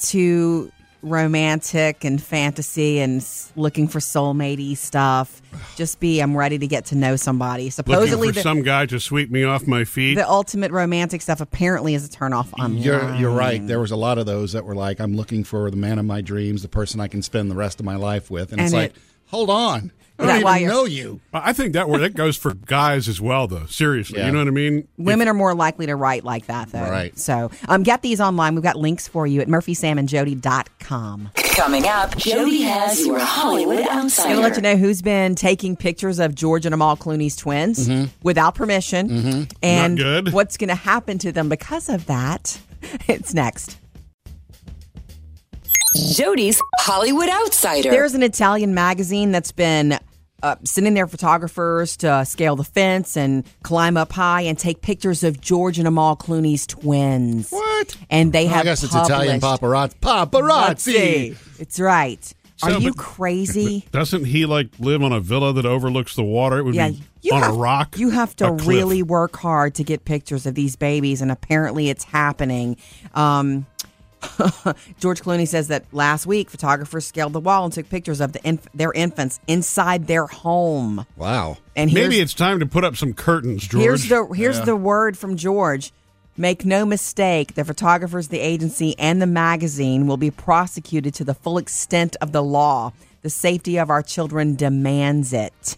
too 0.00 0.72
romantic 1.04 2.04
and 2.04 2.20
fantasy 2.22 2.98
and 3.00 3.24
looking 3.56 3.88
for 3.88 3.98
soulmatey 3.98 4.76
stuff. 4.76 5.42
Just 5.76 6.00
be 6.00 6.20
I'm 6.20 6.36
ready 6.36 6.58
to 6.58 6.66
get 6.66 6.86
to 6.86 6.96
know 6.96 7.16
somebody. 7.16 7.70
Supposedly 7.70 8.28
Looking 8.28 8.30
for 8.30 8.34
the, 8.34 8.42
some 8.42 8.62
guy 8.62 8.86
to 8.86 8.98
sweep 8.98 9.30
me 9.30 9.44
off 9.44 9.66
my 9.66 9.84
feet. 9.84 10.14
the 10.14 10.28
ultimate 10.28 10.72
romantic 10.72 11.22
stuff 11.22 11.40
apparently 11.40 11.94
is 11.94 12.06
a 12.06 12.08
turnoff 12.08 12.52
online. 12.54 12.82
You're 12.82 13.14
you're 13.14 13.30
right. 13.34 13.64
There 13.64 13.80
was 13.80 13.90
a 13.90 13.96
lot 13.96 14.18
of 14.18 14.26
those 14.26 14.52
that 14.52 14.64
were 14.64 14.74
like, 14.74 15.00
I'm 15.00 15.14
looking 15.14 15.44
for 15.44 15.70
the 15.70 15.76
man 15.76 15.98
of 15.98 16.04
my 16.04 16.20
dreams, 16.20 16.62
the 16.62 16.68
person 16.68 17.00
I 17.00 17.08
can 17.08 17.22
spend 17.22 17.50
the 17.50 17.54
rest 17.54 17.78
of 17.80 17.86
my 17.86 17.96
life 17.96 18.30
with, 18.30 18.52
and, 18.52 18.60
it's 18.60 18.72
And 18.72 18.82
like, 18.82 18.94
hold 19.26 19.50
on, 19.50 19.92
I 20.18 20.26
don't 20.26 20.40
even 20.40 20.56
you're- 20.62 20.66
know 20.72 20.84
you. 20.84 21.20
I 21.32 21.52
think 21.52 21.72
that 21.72 21.88
word 21.88 21.98
that 22.00 22.14
goes 22.14 22.36
for 22.36 22.54
guys 22.54 23.08
as 23.08 23.20
well, 23.20 23.48
though. 23.48 23.66
Seriously, 23.66 24.18
Yeah. 24.20 24.26
you 24.26 24.32
know 24.32 24.38
what 24.38 24.46
I 24.48 24.52
mean? 24.52 24.86
Women 24.96 25.26
are 25.26 25.34
more 25.34 25.54
likely 25.54 25.86
to 25.86 25.96
write 25.96 26.24
like 26.24 26.46
that, 26.46 26.70
though. 26.70 26.88
Right. 26.88 27.18
So 27.18 27.50
um, 27.68 27.82
get 27.82 28.02
these 28.02 28.20
online. 28.20 28.54
We've 28.54 28.62
got 28.62 28.76
links 28.76 29.08
for 29.08 29.26
you 29.26 29.40
at 29.40 29.48
murphysamandjody.com. 29.48 31.30
Coming 31.56 31.86
up, 31.86 32.16
Jody 32.16 32.62
has 32.62 33.04
your 33.06 33.18
Hollywood 33.18 33.80
I'm 33.88 34.08
Going 34.08 34.36
to 34.36 34.40
let 34.40 34.56
you 34.56 34.62
know 34.62 34.76
who's 34.76 35.02
been 35.02 35.34
taking 35.34 35.76
pictures 35.76 36.18
of 36.18 36.34
George 36.34 36.64
and 36.66 36.74
Amal 36.74 36.96
Clooney's 36.96 37.36
twins 37.36 37.88
without 38.22 38.54
permission 38.54 39.48
and 39.62 39.94
Not 39.96 40.02
good. 40.24 40.32
what's 40.32 40.56
going 40.56 40.68
to 40.68 40.74
happen 40.74 41.18
to 41.18 41.32
them 41.32 41.48
because 41.48 41.88
of 41.88 42.06
that. 42.06 42.58
It's 43.08 43.32
next. 43.32 43.78
Jody's 45.94 46.60
Hollywood 46.78 47.28
Outsider. 47.28 47.90
There's 47.90 48.14
an 48.14 48.22
Italian 48.22 48.74
magazine 48.74 49.32
that's 49.32 49.52
been 49.52 49.98
uh, 50.42 50.56
sending 50.64 50.94
their 50.94 51.06
photographers 51.06 51.96
to 51.98 52.24
scale 52.24 52.56
the 52.56 52.64
fence 52.64 53.16
and 53.16 53.44
climb 53.62 53.96
up 53.96 54.12
high 54.12 54.42
and 54.42 54.58
take 54.58 54.82
pictures 54.82 55.24
of 55.24 55.40
George 55.40 55.78
and 55.78 55.88
Amal 55.88 56.16
Clooney's 56.16 56.66
twins. 56.66 57.50
What? 57.50 57.96
And 58.10 58.32
they 58.32 58.44
Well, 58.44 58.54
have 58.54 58.60
I 58.62 58.64
guess 58.64 58.82
it's 58.84 58.94
Italian 58.94 59.40
paparazzi. 59.40 59.94
Paparazzi. 60.00 61.36
It's 61.60 61.80
right. 61.80 62.34
Are 62.62 62.70
So, 62.72 62.78
you 62.78 62.92
crazy? 62.94 63.84
Doesn't 63.90 64.26
he 64.26 64.46
like 64.46 64.68
live 64.78 65.02
on 65.02 65.12
a 65.12 65.20
villa 65.20 65.52
that 65.54 65.66
overlooks 65.66 66.14
the 66.14 66.22
water? 66.22 66.58
It 66.58 66.62
would 66.64 66.74
Yeah, 66.74 66.90
be 67.22 67.30
on 67.32 67.42
have, 67.42 67.54
a 67.54 67.58
rock. 67.58 67.96
You 67.98 68.10
have 68.10 68.36
to 68.36 68.52
really 68.52 69.02
work 69.02 69.36
hard 69.36 69.74
to 69.76 69.84
get 69.84 70.04
pictures 70.04 70.46
of 70.46 70.54
these 70.54 70.76
babies, 70.76 71.20
and 71.20 71.32
apparently 71.32 71.88
it's 71.90 72.04
happening. 72.04 72.76
Um, 73.14 73.66
George 75.00 75.20
Clooney 75.22 75.46
says 75.46 75.68
that 75.68 75.84
last 75.92 76.26
week, 76.26 76.50
photographers 76.50 77.06
scaled 77.06 77.32
the 77.32 77.40
wall 77.40 77.64
and 77.64 77.72
took 77.72 77.88
pictures 77.88 78.20
of 78.20 78.32
the 78.32 78.46
inf- 78.46 78.68
their 78.74 78.92
infants 78.92 79.40
inside 79.46 80.06
their 80.06 80.26
home. 80.26 81.06
Wow. 81.16 81.58
And 81.76 81.92
Maybe 81.92 82.20
it's 82.20 82.34
time 82.34 82.60
to 82.60 82.66
put 82.66 82.84
up 82.84 82.96
some 82.96 83.12
curtains, 83.14 83.66
George. 83.66 83.82
here's 83.82 84.08
the 84.08 84.24
here's 84.34 84.60
the 84.60 84.76
word 84.76 85.16
from 85.18 85.36
George. 85.36 85.92
Make 86.36 86.64
no 86.64 86.84
mistake, 86.84 87.54
the 87.54 87.64
photographers, 87.64 88.26
the 88.28 88.40
agency, 88.40 88.98
and 88.98 89.22
the 89.22 89.26
magazine 89.26 90.08
will 90.08 90.16
be 90.16 90.32
prosecuted 90.32 91.14
to 91.14 91.24
the 91.24 91.34
full 91.34 91.58
extent 91.58 92.16
of 92.20 92.32
the 92.32 92.42
law. 92.42 92.92
The 93.22 93.30
safety 93.30 93.76
of 93.78 93.88
our 93.88 94.02
children 94.02 94.56
demands 94.56 95.32
it. 95.32 95.76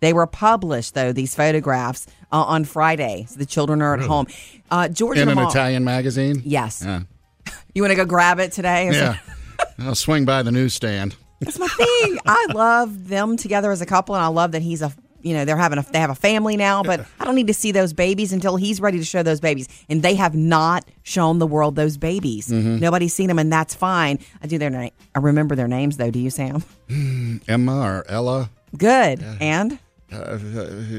They 0.00 0.12
were 0.12 0.26
published, 0.26 0.92
though, 0.94 1.12
these 1.12 1.34
photographs 1.34 2.06
uh, 2.30 2.42
on 2.42 2.64
Friday. 2.64 3.24
So 3.30 3.38
the 3.38 3.46
children 3.46 3.80
are 3.80 3.94
at 3.94 4.00
home. 4.00 4.26
Uh, 4.70 4.88
George 4.88 5.16
In 5.16 5.30
and 5.30 5.40
an 5.40 5.46
Italian 5.46 5.84
magazine? 5.84 6.42
Yes. 6.44 6.82
Yeah. 6.84 7.00
You 7.74 7.82
want 7.82 7.90
to 7.92 7.96
go 7.96 8.06
grab 8.06 8.38
it 8.38 8.52
today? 8.52 8.88
Yeah. 8.90 9.18
I'll 9.78 9.94
swing 9.94 10.24
by 10.24 10.42
the 10.42 10.50
newsstand. 10.50 11.14
That's 11.40 11.58
my 11.58 11.68
thing. 11.68 12.18
I 12.24 12.46
love 12.54 13.08
them 13.08 13.36
together 13.36 13.70
as 13.70 13.82
a 13.82 13.86
couple, 13.86 14.14
and 14.14 14.24
I 14.24 14.28
love 14.28 14.52
that 14.52 14.62
he's 14.62 14.80
a 14.80 14.90
you 15.20 15.34
know 15.34 15.44
they're 15.44 15.56
having 15.56 15.78
a 15.78 15.82
they 15.82 15.98
have 15.98 16.08
a 16.08 16.14
family 16.14 16.56
now. 16.56 16.82
But 16.82 17.04
I 17.20 17.24
don't 17.26 17.34
need 17.34 17.48
to 17.48 17.54
see 17.54 17.72
those 17.72 17.92
babies 17.92 18.32
until 18.32 18.56
he's 18.56 18.80
ready 18.80 18.98
to 18.98 19.04
show 19.04 19.22
those 19.22 19.40
babies, 19.40 19.68
and 19.90 20.02
they 20.02 20.14
have 20.14 20.34
not 20.34 20.86
shown 21.02 21.38
the 21.38 21.46
world 21.46 21.76
those 21.76 21.98
babies. 21.98 22.48
Mm-hmm. 22.48 22.78
Nobody's 22.78 23.12
seen 23.12 23.28
them, 23.28 23.38
and 23.38 23.52
that's 23.52 23.74
fine. 23.74 24.20
I 24.42 24.46
do 24.46 24.56
their 24.56 24.70
name. 24.70 24.92
I 25.14 25.18
remember 25.18 25.54
their 25.54 25.68
names 25.68 25.98
though. 25.98 26.10
Do 26.10 26.18
you, 26.18 26.30
Sam? 26.30 26.64
Emma 27.46 27.80
or 27.80 28.04
Ella? 28.08 28.50
Good. 28.76 29.22
And 29.40 29.78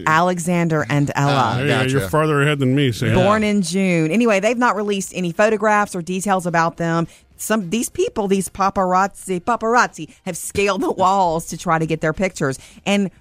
Alexander 0.06 0.86
and 0.89 1.12
Ella. 1.15 1.32
Ah, 1.34 1.60
Yeah, 1.60 1.67
Gotcha. 1.84 1.89
you're 1.91 2.10
farther 2.10 2.41
ahead 2.41 2.60
than 2.60 2.76
me, 2.76 2.91
Sam. 2.91 3.15
born 3.15 3.43
in 3.43 3.62
June. 3.62 4.12
Anyway, 4.12 4.39
they've 4.39 4.58
not 4.58 4.76
released 4.76 5.13
any 5.15 5.32
photographs 5.32 5.96
or 5.96 6.02
details 6.02 6.46
about 6.46 6.78
them. 6.78 7.08
Some 7.38 7.70
these 7.70 7.89
people, 7.89 8.28
these 8.28 8.50
paparazzi, 8.50 9.39
paparazzi, 9.41 10.10
have 10.26 10.36
scaled 10.36 10.82
the 10.82 10.91
walls 10.91 11.46
to 11.48 11.58
try 11.58 11.78
to 11.78 11.86
get 11.86 12.02
their 12.02 12.13
pictures, 12.13 12.58
and 12.86 13.12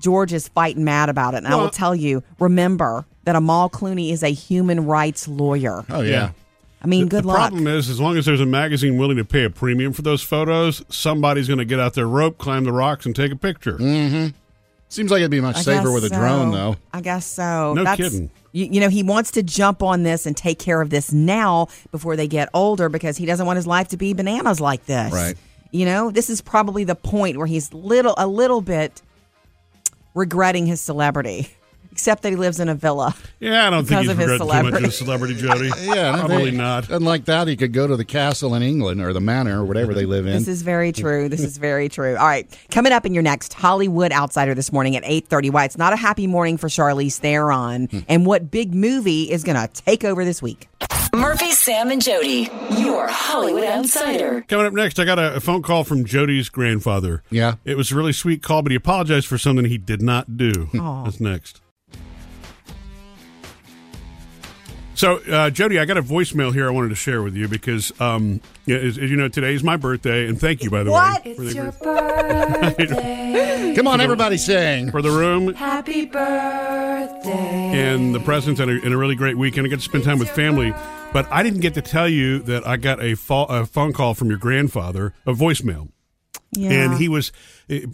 George 0.00 0.32
is 0.32 0.48
fighting 0.48 0.84
mad 0.84 1.08
about 1.08 1.34
it. 1.34 1.38
And 1.38 1.48
I 1.48 1.54
will 1.56 1.70
tell 1.70 1.94
you, 1.94 2.22
remember 2.40 3.04
that 3.24 3.36
Amal 3.36 3.70
Clooney 3.70 4.10
is 4.10 4.22
a 4.24 4.30
human 4.30 4.86
rights 4.86 5.28
lawyer. 5.28 5.84
oh, 5.90 6.00
yeah. 6.00 6.30
I 6.84 6.88
mean, 6.88 7.04
The- 7.04 7.10
good 7.10 7.22
the 7.24 7.28
luck. 7.28 7.36
The 7.36 7.48
problem 7.50 7.66
is, 7.68 7.88
as 7.88 8.00
long 8.00 8.16
as 8.16 8.26
there's 8.26 8.40
a 8.40 8.46
magazine 8.46 8.96
willing 8.96 9.18
to 9.18 9.24
pay 9.24 9.44
a 9.44 9.50
premium 9.50 9.92
for 9.92 10.02
those 10.02 10.22
photos, 10.22 10.82
somebody's 10.88 11.46
going 11.46 11.58
to 11.60 11.64
get 11.64 11.78
out 11.78 11.94
their 11.94 12.08
rope, 12.08 12.38
climb 12.38 12.64
the 12.64 12.72
rocks, 12.72 13.06
and 13.06 13.14
take 13.14 13.30
a 13.30 13.36
picture. 13.36 13.74
Mm. 13.78 14.34
Seems 14.92 15.10
like 15.10 15.20
it'd 15.20 15.30
be 15.30 15.40
much 15.40 15.56
I 15.56 15.62
safer 15.62 15.90
with 15.90 16.04
a 16.04 16.10
so. 16.10 16.16
drone, 16.16 16.50
though. 16.50 16.76
I 16.92 17.00
guess 17.00 17.24
so. 17.24 17.72
No 17.72 17.82
That's, 17.82 17.96
kidding. 17.96 18.30
You, 18.52 18.66
you 18.66 18.78
know, 18.78 18.90
he 18.90 19.02
wants 19.02 19.30
to 19.30 19.42
jump 19.42 19.82
on 19.82 20.02
this 20.02 20.26
and 20.26 20.36
take 20.36 20.58
care 20.58 20.82
of 20.82 20.90
this 20.90 21.10
now 21.10 21.68
before 21.92 22.14
they 22.14 22.28
get 22.28 22.50
older 22.52 22.90
because 22.90 23.16
he 23.16 23.24
doesn't 23.24 23.46
want 23.46 23.56
his 23.56 23.66
life 23.66 23.88
to 23.88 23.96
be 23.96 24.12
bananas 24.12 24.60
like 24.60 24.84
this. 24.84 25.10
Right. 25.10 25.34
You 25.70 25.86
know, 25.86 26.10
this 26.10 26.28
is 26.28 26.42
probably 26.42 26.84
the 26.84 26.94
point 26.94 27.38
where 27.38 27.46
he's 27.46 27.72
little 27.72 28.14
a 28.18 28.26
little 28.26 28.60
bit 28.60 29.00
regretting 30.14 30.66
his 30.66 30.82
celebrity, 30.82 31.48
except 31.92 32.22
that 32.22 32.30
he 32.30 32.36
lives 32.36 32.58
in 32.58 32.68
a 32.68 32.74
villa. 32.74 33.14
Yeah, 33.38 33.66
I 33.66 33.70
don't 33.70 33.84
Because 33.86 34.06
think 34.06 34.12
of 34.12 34.18
he's 34.18 34.30
his 34.30 34.40
regretting 34.40 34.64
too 34.66 34.70
much 34.72 34.82
of 34.84 34.94
celebrity. 34.94 35.34
celebrity, 35.36 35.70
Jody. 35.70 35.82
Yeah, 35.96 36.16
probably 36.16 36.50
they- 36.50 36.56
not. 36.56 36.90
Unlike 36.90 37.26
that, 37.26 37.48
he 37.48 37.56
could 37.56 37.72
go 37.72 37.86
to 37.86 37.96
the 37.96 38.04
castle 38.04 38.54
in 38.54 38.62
England 38.62 39.00
or 39.00 39.12
the 39.12 39.20
manor 39.20 39.60
or 39.62 39.64
whatever 39.64 39.94
they 39.94 40.06
live 40.06 40.26
in. 40.26 40.32
This 40.32 40.48
is 40.48 40.62
very 40.62 40.92
true. 40.92 41.28
This 41.28 41.40
is 41.40 41.58
very 41.58 41.88
true. 41.88 42.16
All 42.16 42.26
right, 42.26 42.48
coming 42.70 42.92
up 42.92 43.04
in 43.06 43.14
your 43.14 43.22
next 43.22 43.52
Hollywood 43.52 44.10
Outsider 44.12 44.54
this 44.54 44.72
morning 44.72 44.96
at 44.96 45.02
eight 45.04 45.28
thirty. 45.28 45.50
Why 45.50 45.64
it's 45.64 45.78
not 45.78 45.92
a 45.92 45.96
happy 45.96 46.26
morning 46.26 46.56
for 46.56 46.68
Charlize 46.68 47.18
Theron, 47.18 47.86
hmm. 47.86 48.00
and 48.08 48.24
what 48.26 48.50
big 48.50 48.74
movie 48.74 49.30
is 49.30 49.44
going 49.44 49.56
to 49.56 49.68
take 49.82 50.04
over 50.04 50.24
this 50.24 50.40
week. 50.40 50.68
Murphy, 51.14 51.50
Sam, 51.52 51.90
and 51.90 52.00
Jody, 52.00 52.48
your 52.78 53.06
Hollywood 53.06 53.64
Outsider. 53.64 54.44
Coming 54.48 54.66
up 54.66 54.72
next, 54.72 54.98
I 54.98 55.04
got 55.04 55.18
a, 55.18 55.34
a 55.36 55.40
phone 55.40 55.60
call 55.62 55.84
from 55.84 56.06
Jody's 56.06 56.48
grandfather. 56.48 57.22
Yeah. 57.30 57.56
It 57.66 57.76
was 57.76 57.92
a 57.92 57.96
really 57.96 58.14
sweet 58.14 58.42
call, 58.42 58.62
but 58.62 58.72
he 58.72 58.76
apologized 58.76 59.26
for 59.26 59.36
something 59.36 59.66
he 59.66 59.76
did 59.76 60.00
not 60.00 60.38
do. 60.38 60.70
That's 60.72 61.20
next. 61.20 61.60
So, 65.02 65.16
uh, 65.16 65.50
Jody, 65.50 65.80
I 65.80 65.84
got 65.84 65.96
a 65.96 66.02
voicemail 66.02 66.54
here 66.54 66.68
I 66.68 66.70
wanted 66.70 66.90
to 66.90 66.94
share 66.94 67.24
with 67.24 67.34
you 67.34 67.48
because, 67.48 67.90
um, 68.00 68.40
as, 68.68 68.96
as 68.98 69.10
you 69.10 69.16
know, 69.16 69.26
today 69.26 69.52
is 69.52 69.64
my 69.64 69.76
birthday, 69.76 70.28
and 70.28 70.40
thank 70.40 70.62
you, 70.62 70.70
by 70.70 70.84
the 70.84 70.92
What? 70.92 71.24
way, 71.24 71.34
for 71.34 71.42
It's 71.42 71.54
the, 71.54 71.60
your 71.60 71.72
birthday. 71.72 73.72
Come 73.76 73.88
on, 73.88 74.00
everybody 74.00 74.36
sing. 74.36 74.92
for 74.92 75.02
the 75.02 75.10
room 75.10 75.54
Happy 75.54 76.04
birthday. 76.06 77.32
and 77.32 78.14
the 78.14 78.20
presents 78.20 78.60
and 78.60 78.70
a, 78.70 78.74
and 78.74 78.94
a 78.94 78.96
really 78.96 79.16
great 79.16 79.36
weekend. 79.36 79.66
I 79.66 79.70
got 79.70 79.80
to 79.80 79.82
spend 79.82 80.04
time 80.04 80.20
with 80.20 80.30
family, 80.30 80.72
but 81.12 81.26
I 81.32 81.42
didn't 81.42 81.62
get 81.62 81.74
to 81.74 81.82
tell 81.82 82.08
you 82.08 82.38
that 82.44 82.64
I 82.64 82.76
got 82.76 83.02
a, 83.02 83.16
fo- 83.16 83.46
a 83.46 83.66
phone 83.66 83.92
call 83.92 84.14
from 84.14 84.28
your 84.28 84.38
grandfather, 84.38 85.14
a 85.26 85.32
voicemail. 85.32 85.88
Yeah. 86.52 86.70
and 86.70 86.94
he 87.00 87.08
was 87.08 87.32
he 87.66 87.86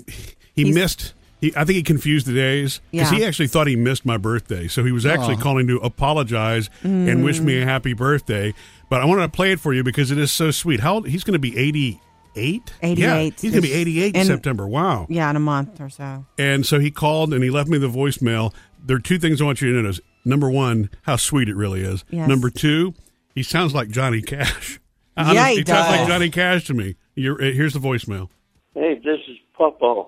He's- 0.53 0.75
missed 0.75 1.14
he, 1.40 1.53
I 1.57 1.64
think 1.64 1.77
he 1.77 1.83
confused 1.83 2.27
the 2.27 2.33
days 2.35 2.81
because 2.90 3.12
Yeah. 3.12 3.18
he 3.18 3.24
actually 3.24 3.48
thought 3.48 3.66
he 3.66 3.77
missed 3.77 4.05
my 4.05 4.16
birthday, 4.16 4.68
so 4.68 4.85
he 4.85 4.92
was 4.92 5.07
actually 5.07 5.37
calling 5.37 5.66
to 5.68 5.77
apologize 5.79 6.68
and 6.83 7.24
wish 7.24 7.40
me 7.40 7.61
a 7.61 7.64
happy 7.64 7.92
birthday. 7.92 8.55
But 8.90 9.01
I 9.03 9.05
wanted 9.05 9.22
to 9.22 9.29
play 9.29 9.53
it 9.53 9.61
for 9.61 9.72
you 9.74 9.83
because 9.85 10.11
it 10.11 10.18
is 10.18 10.33
so 10.33 10.51
sweet. 10.51 10.81
How 10.81 10.94
old, 10.94 11.09
he's 11.09 11.24
going 11.24 11.35
to 11.35 11.38
be 11.38 11.57
eighty 11.59 12.01
eight? 12.37 12.72
88. 12.83 13.40
he's 13.40 13.51
going 13.51 13.62
to 13.62 13.68
be 13.68 13.74
eighty 13.74 14.01
eight 14.03 14.14
in 14.14 14.20
And- 14.22 14.27
September. 14.27 14.66
Wow! 14.66 15.07
yeah, 15.11 15.29
in 15.31 15.37
a 15.37 15.40
month 15.40 15.81
or 15.81 15.91
so. 15.91 16.24
And 16.39 16.64
so 16.64 16.78
he 16.78 16.91
called 16.91 17.32
and 17.34 17.43
he 17.45 17.51
left 17.51 17.68
me 17.68 17.78
the 17.78 17.89
voicemail. 17.89 18.55
There 18.84 18.97
are 18.97 19.01
two 19.01 19.18
things 19.18 19.41
I 19.41 19.45
want 19.45 19.61
you 19.61 19.70
to 19.72 19.82
notice. 19.82 20.01
Number 20.24 20.51
one, 20.51 20.91
how 21.03 21.16
sweet 21.16 21.49
it 21.49 21.57
really 21.57 21.80
is. 21.82 22.05
Yes. 22.11 22.28
Number 22.28 22.49
two, 22.51 22.95
he 23.34 23.43
sounds 23.43 23.74
like 23.74 23.89
Johnny 23.91 24.22
Cash. 24.22 24.80
Yeah, 25.18 25.49
he 25.49 25.57
sounds 25.57 25.66
does. 25.66 25.91
like 25.99 26.07
Johnny 26.07 26.30
Cash 26.30 26.66
to 26.66 26.74
me. 26.74 26.95
You're, 27.16 27.34
uh, 27.43 27.51
here's 27.51 27.72
the 27.72 27.80
voicemail. 27.80 28.28
Hey, 28.74 28.95
this 29.05 29.18
is 29.28 29.36
Papa. 29.57 30.05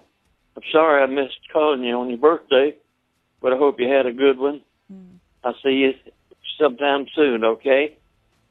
I'm 0.63 0.71
sorry 0.73 1.03
I 1.03 1.07
missed 1.07 1.39
calling 1.53 1.83
you 1.85 1.95
on 1.99 2.09
your 2.09 2.19
birthday, 2.19 2.75
but 3.41 3.53
I 3.53 3.57
hope 3.57 3.81
you 3.81 3.89
had 3.89 4.07
a 4.07 4.13
good 4.13 4.39
one. 4.39 4.61
I'll 5.43 5.55
see 5.63 5.71
you 5.71 5.95
sometime 6.59 7.07
soon, 7.15 7.45
okay? 7.45 7.97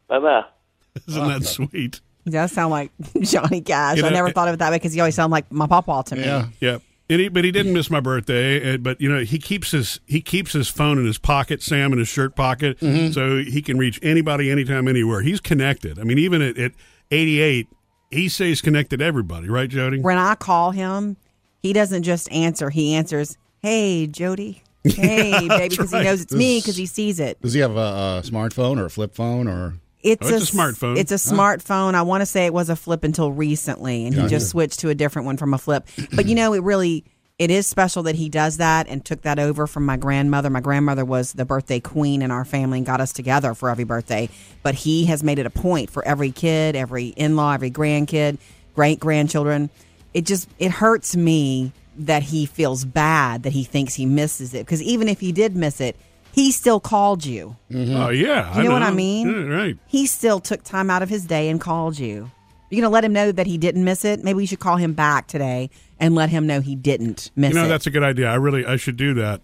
Bye 0.07 0.20
bye. 0.20 0.45
Isn't 1.07 1.28
that 1.28 1.43
sweet? 1.43 2.01
He 2.26 2.32
does 2.32 2.51
sound 2.51 2.72
like 2.72 2.91
Johnny 3.22 3.62
Cash. 3.62 3.97
You 3.97 4.05
I 4.05 4.10
never 4.10 4.30
it- 4.30 4.36
thought 4.36 4.47
of 4.47 4.55
it 4.55 4.57
that 4.57 4.72
way 4.72 4.78
because 4.78 4.93
he 4.93 4.99
always 4.99 5.14
sounded 5.16 5.32
like 5.34 5.51
my 5.51 5.68
papa 5.68 6.03
to 6.07 6.16
me. 6.16 6.24
Yeah. 6.60 6.80
And 7.12 7.22
he, 7.22 7.28
but 7.28 7.43
he 7.43 7.51
didn't 7.51 7.74
miss 7.74 7.89
my 7.89 7.99
birthday. 7.99 8.74
uh, 8.76 8.78
But 8.78 8.99
you 9.01 9.10
know, 9.12 9.20
he 9.24 9.38
keeps 9.39 9.72
his 9.72 9.99
he 10.07 10.22
keeps 10.22 10.53
his 10.53 10.68
phone 10.68 10.97
in 10.99 11.05
his 11.05 11.18
pocket, 11.18 11.62
Sam, 11.62 11.91
in 11.93 11.99
his 11.99 12.07
shirt 12.07 12.36
pocket, 12.36 12.80
so 12.80 13.38
he 13.38 13.62
can 13.64 13.78
reach 13.78 13.99
anybody, 14.03 14.49
anytime, 14.51 14.88
anywhere. 14.88 15.22
He's 15.22 15.39
connected. 15.39 15.97
I 15.99 16.03
mean, 16.03 16.20
even 16.20 16.41
at, 16.43 16.57
at 16.60 16.72
88, 17.12 17.68
he 18.12 18.30
stays 18.30 18.62
connected 18.62 18.97
to 18.97 19.05
everybody, 19.05 19.49
right, 19.49 19.70
Jody? 19.70 19.99
When 20.01 20.18
I 20.20 20.36
call 20.36 20.70
him, 20.72 21.18
he 21.62 21.74
doesn't 21.74 22.03
just 22.03 22.32
answer. 22.32 22.70
He 22.70 22.93
answers, 22.95 23.38
"Hey, 23.62 24.07
Jody." 24.07 24.64
Hey, 24.86 25.32
baby, 25.32 25.47
That's 25.49 25.76
because 25.76 25.91
he 25.91 26.01
knows 26.03 26.22
it's 26.22 26.34
me 26.34 26.60
because 26.60 26.78
he 26.78 26.86
sees 26.86 27.20
it. 27.20 27.39
Does 27.41 27.53
he 27.53 27.60
have 27.60 27.76
a, 27.76 27.80
a 27.80 28.22
smartphone 28.24 28.80
or 28.80 28.86
a 28.86 28.89
flip 28.89 29.14
phone 29.14 29.47
or? 29.49 29.76
It's, 30.01 30.26
Oh, 30.26 30.34
it's 30.34 30.39
a 30.39 30.41
s- 30.47 30.51
smartphone. 30.51 30.97
It's 30.97 31.12
a 31.12 31.16
smartphone. 31.16 31.95
I 31.95 32.03
want 32.03 32.22
to 32.22 32.26
say 32.26 32.45
it 32.45 32.53
was 32.53 32.70
a 32.70 32.78
flip 32.78 33.03
until 33.03 33.30
recently, 33.34 34.05
and 34.05 34.16
he 34.16 34.22
Gotcha. 34.22 34.30
just 34.36 34.49
switched 34.49 34.80
to 34.80 34.89
a 34.89 34.95
different 34.95 35.26
one 35.26 35.36
from 35.36 35.53
a 35.53 35.57
flip. 35.57 35.86
But 36.16 36.28
you 36.28 36.36
know, 36.36 36.53
it 36.53 36.64
really 36.64 37.03
it 37.38 37.51
is 37.51 37.68
special 37.68 38.03
that 38.03 38.16
he 38.16 38.30
does 38.30 38.55
that 38.57 38.88
and 38.88 39.03
took 39.03 39.24
that 39.24 39.38
over 39.38 39.68
from 39.68 39.86
my 39.86 39.97
grandmother. 39.97 40.49
My 40.49 40.62
grandmother 40.62 41.03
was 41.03 41.34
the 41.34 41.43
birthday 41.43 41.82
queen 41.82 42.22
in 42.22 42.32
our 42.32 42.45
family 42.45 42.78
and 42.80 42.86
got 42.88 43.01
us 43.01 43.12
together 43.12 43.53
for 43.53 43.70
every 43.70 43.84
birthday. 43.84 44.30
But 44.64 44.76
he 44.76 45.05
has 45.07 45.24
made 45.24 45.39
it 45.39 45.45
a 45.45 45.49
point 45.49 45.89
for 45.89 46.05
every 46.05 46.32
kid, 46.32 46.78
every 46.78 47.07
in 47.10 47.36
law, 47.36 47.51
every 47.53 47.70
grandkid, 47.72 48.38
great 48.76 49.01
grandchildren. 49.01 49.70
It 50.14 50.26
just 50.26 50.49
it 50.60 50.72
hurts 50.72 51.16
me 51.16 51.72
that 51.97 52.24
he 52.24 52.45
feels 52.45 52.86
bad 52.86 53.43
that 53.43 53.51
he 53.51 53.64
thinks 53.64 53.93
he 53.93 54.05
misses 54.05 54.53
it 54.53 54.66
because 54.66 54.82
even 54.82 55.07
if 55.07 55.20
he 55.20 55.32
did 55.32 55.55
miss 55.55 55.82
it, 55.82 55.95
he 56.32 56.51
still 56.51 56.80
called 56.80 57.26
you. 57.26 57.55
Mm-hmm. 57.70 57.95
Oh 57.95 58.10
yeah, 58.10 58.57
You 58.57 58.64
know 58.64 58.74
what 58.74 58.84
I 58.84 58.91
mean? 58.91 59.30
Yeah, 59.30 59.55
right. 59.55 59.78
He 59.88 60.05
still 60.07 60.39
took 60.39 60.64
time 60.64 60.89
out 60.89 61.03
of 61.03 61.10
his 61.10 61.26
day 61.26 61.49
and 61.49 61.60
called 61.60 61.99
you. 61.99 62.32
You're 62.70 62.82
going 62.82 62.89
to 62.89 62.93
let 62.93 63.03
him 63.03 63.14
know 63.14 63.32
that 63.32 63.47
he 63.47 63.57
didn't 63.57 63.84
miss 63.84 64.05
it? 64.05 64.24
Maybe 64.24 64.41
you 64.41 64.47
should 64.47 64.60
call 64.60 64.78
him 64.78 64.93
back 64.93 65.26
today 65.26 65.72
and 65.99 66.14
let 66.14 66.30
him 66.30 66.45
know 66.45 66.62
he 66.62 66.76
didn't 66.76 67.32
miss 67.36 67.49
it. 67.49 67.55
You 67.55 67.62
know, 67.62 67.66
it. 67.66 67.70
that's 67.70 67.88
a 67.88 67.89
good 67.89 68.03
idea. 68.03 68.28
I 68.28 68.36
really 68.36 68.64
I 68.66 68.76
should 68.76 68.95
do 68.95 69.16
that. 69.16 69.41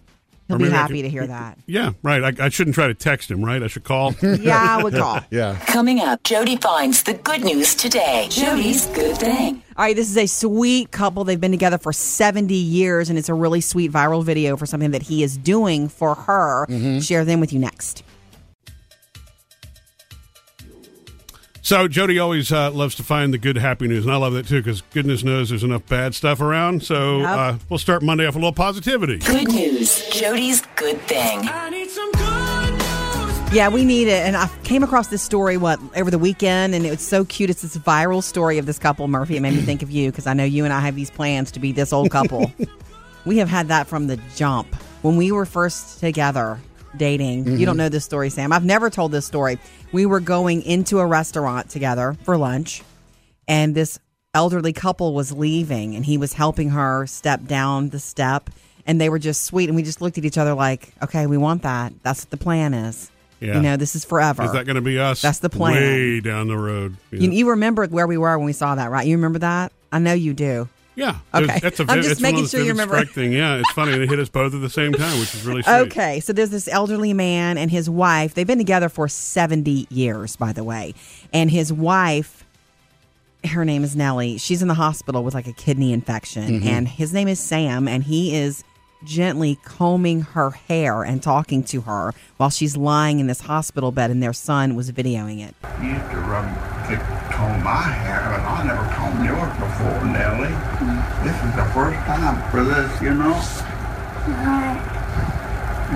He'll 0.48 0.56
Or 0.56 0.58
be 0.60 0.70
happy 0.70 0.94
could- 0.98 1.02
to 1.02 1.08
hear 1.08 1.26
that. 1.26 1.58
Yeah, 1.66 1.92
right. 2.02 2.22
I, 2.40 2.44
I 2.46 2.48
shouldn't 2.50 2.74
try 2.74 2.86
to 2.86 2.94
text 2.94 3.30
him, 3.30 3.44
right? 3.44 3.62
I 3.62 3.66
should 3.66 3.84
call. 3.84 4.14
Yeah, 4.22 4.76
I 4.78 4.82
would 4.82 4.94
call. 4.94 5.20
Yeah. 5.30 5.58
Coming 5.66 5.98
up, 6.00 6.22
Jody 6.22 6.56
finds 6.56 7.02
the 7.02 7.14
good 7.14 7.42
news 7.44 7.74
today. 7.74 8.28
Jody's 8.30 8.86
good 8.86 9.16
thing. 9.18 9.62
All 9.76 9.84
right, 9.84 9.94
this 9.96 10.08
is 10.08 10.16
a 10.16 10.26
sweet 10.26 10.90
couple. 10.90 11.24
They've 11.24 11.40
been 11.40 11.50
together 11.50 11.78
for 11.78 11.92
70 11.92 12.54
years, 12.54 13.10
and 13.10 13.18
it's 13.18 13.28
a 13.28 13.34
really 13.34 13.60
sweet 13.60 13.90
viral 13.92 14.24
video 14.24 14.56
for 14.56 14.64
something 14.66 14.92
that 14.92 15.02
he 15.02 15.22
is 15.22 15.36
doing 15.36 15.88
for 15.88 16.14
her. 16.14 16.66
Mm-hmm. 16.68 17.00
Share 17.00 17.24
them 17.24 17.40
with 17.40 17.52
you 17.52 17.58
next. 17.58 18.02
So 21.66 21.88
Jody 21.88 22.20
always 22.20 22.52
uh, 22.52 22.70
loves 22.70 22.94
to 22.94 23.02
find 23.02 23.34
the 23.34 23.38
good, 23.38 23.56
happy 23.56 23.88
news, 23.88 24.04
and 24.04 24.14
I 24.14 24.18
love 24.18 24.34
that 24.34 24.46
too 24.46 24.62
because 24.62 24.82
goodness 24.92 25.24
knows 25.24 25.48
there's 25.48 25.64
enough 25.64 25.84
bad 25.88 26.14
stuff 26.14 26.40
around. 26.40 26.84
So 26.84 27.18
Yep. 27.22 27.28
uh, 27.28 27.58
we'll 27.68 27.80
start 27.80 28.04
Monday 28.04 28.24
off 28.24 28.36
with 28.36 28.44
a 28.44 28.46
little 28.46 28.52
positivity. 28.52 29.18
Good 29.18 29.48
news. 29.48 30.08
Jody's 30.10 30.62
good 30.76 31.00
thing. 31.08 31.42
Yeah, 33.52 33.68
we 33.68 33.84
need 33.84 34.06
it. 34.06 34.24
And 34.24 34.36
I 34.36 34.46
came 34.62 34.84
across 34.84 35.08
this 35.08 35.22
story 35.24 35.56
what 35.56 35.80
over 35.96 36.08
the 36.08 36.20
weekend, 36.20 36.72
and 36.72 36.86
it 36.86 36.90
was 36.90 37.00
so 37.00 37.24
cute. 37.24 37.50
It's 37.50 37.62
this 37.62 37.76
viral 37.76 38.22
story 38.22 38.58
of 38.58 38.66
this 38.66 38.78
couple, 38.78 39.08
Murphy. 39.08 39.36
It 39.36 39.40
made 39.40 39.54
me 39.54 39.62
think 39.62 39.82
of 39.82 39.90
you 39.90 40.12
because 40.12 40.28
I 40.28 40.34
know 40.34 40.44
you 40.44 40.62
and 40.62 40.72
I 40.72 40.78
have 40.78 40.94
these 40.94 41.10
plans 41.10 41.50
to 41.50 41.58
be 41.58 41.72
this 41.72 41.92
old 41.92 42.12
couple. 42.12 42.52
we 43.24 43.38
have 43.38 43.48
had 43.48 43.66
that 43.66 43.88
from 43.88 44.06
the 44.06 44.20
jump 44.36 44.72
when 45.02 45.16
we 45.16 45.32
were 45.32 45.44
first 45.44 45.98
together 45.98 46.60
dating. 46.98 47.46
You 47.46 47.64
don't 47.64 47.74
mm-hmm. 47.74 47.78
know 47.78 47.88
this 47.88 48.04
story, 48.04 48.30
Sam. 48.30 48.52
I've 48.52 48.64
never 48.64 48.90
told 48.90 49.12
this 49.12 49.26
story. 49.26 49.58
We 49.92 50.06
were 50.06 50.20
going 50.20 50.62
into 50.62 50.98
a 50.98 51.06
restaurant 51.06 51.70
together 51.70 52.16
for 52.24 52.36
lunch, 52.36 52.82
and 53.48 53.74
this 53.74 53.98
elderly 54.34 54.72
couple 54.72 55.14
was 55.14 55.32
leaving, 55.32 55.94
and 55.94 56.04
he 56.04 56.18
was 56.18 56.32
helping 56.32 56.70
her 56.70 57.06
step 57.06 57.44
down 57.44 57.90
the 57.90 57.98
step. 57.98 58.50
And 58.88 59.00
they 59.00 59.08
were 59.08 59.18
just 59.18 59.42
sweet, 59.44 59.68
and 59.68 59.74
we 59.74 59.82
just 59.82 60.00
looked 60.00 60.16
at 60.16 60.24
each 60.24 60.38
other 60.38 60.54
like, 60.54 60.92
"Okay, 61.02 61.26
we 61.26 61.36
want 61.36 61.62
that. 61.62 61.92
That's 62.02 62.22
what 62.24 62.30
the 62.30 62.36
plan 62.36 62.72
is." 62.72 63.10
Yeah. 63.40 63.56
You 63.56 63.62
know, 63.62 63.76
this 63.76 63.94
is 63.94 64.04
forever. 64.04 64.44
Is 64.44 64.52
that 64.52 64.64
going 64.64 64.76
to 64.76 64.82
be 64.82 64.98
us? 64.98 65.20
That's 65.20 65.40
the 65.40 65.50
plan. 65.50 65.74
Way 65.74 66.20
down 66.20 66.48
the 66.48 66.56
road. 66.56 66.96
Yeah. 67.10 67.20
You, 67.20 67.30
you 67.32 67.50
remember 67.50 67.86
where 67.86 68.06
we 68.06 68.16
were 68.16 68.38
when 68.38 68.46
we 68.46 68.52
saw 68.52 68.74
that, 68.74 68.90
right? 68.90 69.06
You 69.06 69.16
remember 69.16 69.40
that? 69.40 69.72
I 69.92 69.98
know 69.98 70.14
you 70.14 70.34
do. 70.34 70.68
Yeah. 70.96 71.18
Okay. 71.34 71.60
That's 71.60 71.78
a, 71.78 71.84
I'm 71.88 71.98
just 71.98 72.12
it's 72.12 72.20
making 72.20 72.46
sure 72.46 72.60
you 72.60 72.70
remember. 72.70 73.04
Thing. 73.04 73.32
Yeah, 73.32 73.56
it's 73.56 73.70
funny. 73.72 73.96
They 73.96 74.06
hit 74.06 74.18
us 74.18 74.30
both 74.30 74.54
at 74.54 74.62
the 74.62 74.70
same 74.70 74.92
time, 74.92 75.20
which 75.20 75.34
is 75.34 75.44
really 75.44 75.62
sweet. 75.62 75.72
Okay, 75.72 76.20
so 76.20 76.32
there's 76.32 76.50
this 76.50 76.66
elderly 76.68 77.12
man 77.12 77.58
and 77.58 77.70
his 77.70 77.88
wife. 77.88 78.34
They've 78.34 78.46
been 78.46 78.58
together 78.58 78.88
for 78.88 79.06
70 79.06 79.86
years, 79.90 80.36
by 80.36 80.52
the 80.52 80.64
way. 80.64 80.94
And 81.32 81.50
his 81.50 81.72
wife, 81.72 82.44
her 83.44 83.64
name 83.64 83.84
is 83.84 83.94
Nellie. 83.94 84.38
She's 84.38 84.62
in 84.62 84.68
the 84.68 84.74
hospital 84.74 85.22
with 85.22 85.34
like 85.34 85.46
a 85.46 85.52
kidney 85.52 85.92
infection. 85.92 86.60
Mm-hmm. 86.60 86.68
And 86.68 86.88
his 86.88 87.12
name 87.12 87.28
is 87.28 87.38
Sam, 87.38 87.86
and 87.86 88.02
he 88.02 88.34
is 88.34 88.64
gently 89.04 89.58
combing 89.64 90.22
her 90.22 90.50
hair 90.50 91.02
and 91.02 91.22
talking 91.22 91.62
to 91.64 91.82
her 91.82 92.14
while 92.38 92.50
she's 92.50 92.76
lying 92.76 93.20
in 93.20 93.26
this 93.26 93.42
hospital 93.42 93.92
bed, 93.92 94.10
and 94.10 94.22
their 94.22 94.32
son 94.32 94.74
was 94.74 94.90
videoing 94.90 95.46
it. 95.46 95.54
You 96.88 96.92
used 96.94 97.04
to 97.04 97.32
comb 97.32 97.62
my 97.64 97.82
hair, 97.82 98.20
and 98.34 98.42
I 98.46 98.62
never 98.62 98.94
combed 98.94 99.24
yours 99.24 99.52
before, 99.58 100.04
Nellie. 100.06 100.54
This 101.24 101.34
is 101.42 101.56
the 101.56 101.64
first 101.74 101.98
time 102.06 102.50
for 102.50 102.62
this, 102.62 103.02
you 103.02 103.12
know. 103.14 103.34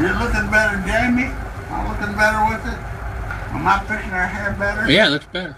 You're 0.00 0.18
looking 0.18 0.50
better, 0.50 0.82
Jamie. 0.86 1.30
I'm 1.70 1.88
looking 1.88 2.14
better 2.16 2.44
with 2.48 2.66
it. 2.72 2.78
Am 3.54 3.66
I 3.66 3.78
fixing 3.86 4.10
her 4.10 4.26
hair 4.26 4.56
better? 4.58 4.90
Yeah, 4.90 5.06
it 5.08 5.10
looks 5.10 5.26
better. 5.26 5.56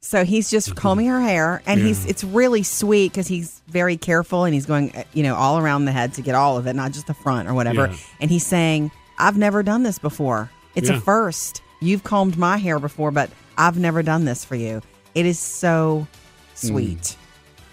So 0.00 0.24
he's 0.24 0.50
just 0.50 0.74
combing 0.76 1.06
her 1.06 1.20
hair, 1.20 1.62
and 1.66 1.80
he's 1.80 2.06
it's 2.06 2.24
really 2.24 2.62
sweet 2.62 3.12
because 3.12 3.28
he's 3.28 3.60
very 3.68 3.96
careful 3.98 4.44
and 4.44 4.54
he's 4.54 4.66
going, 4.66 4.92
you 5.12 5.22
know, 5.22 5.34
all 5.34 5.58
around 5.58 5.84
the 5.84 5.92
head 5.92 6.14
to 6.14 6.22
get 6.22 6.34
all 6.34 6.56
of 6.56 6.66
it, 6.66 6.74
not 6.74 6.92
just 6.92 7.06
the 7.06 7.14
front 7.14 7.48
or 7.48 7.52
whatever. 7.54 7.88
Yeah. 7.88 7.96
And 8.20 8.30
he's 8.30 8.46
saying, 8.46 8.90
"I've 9.18 9.36
never 9.36 9.62
done 9.62 9.82
this 9.82 9.98
before. 9.98 10.50
It's 10.74 10.88
Yeah. 10.88 10.96
a 10.96 11.00
first. 11.00 11.60
You've 11.80 12.04
combed 12.04 12.36
my 12.38 12.56
hair 12.58 12.78
before, 12.78 13.10
but 13.10 13.30
I've 13.60 13.78
never 13.78 14.02
done 14.02 14.24
this 14.24 14.44
for 14.44 14.56
you. 14.56 14.82
It 15.14 15.26
is 15.26 15.38
so 15.38 16.06
sweet." 16.54 17.16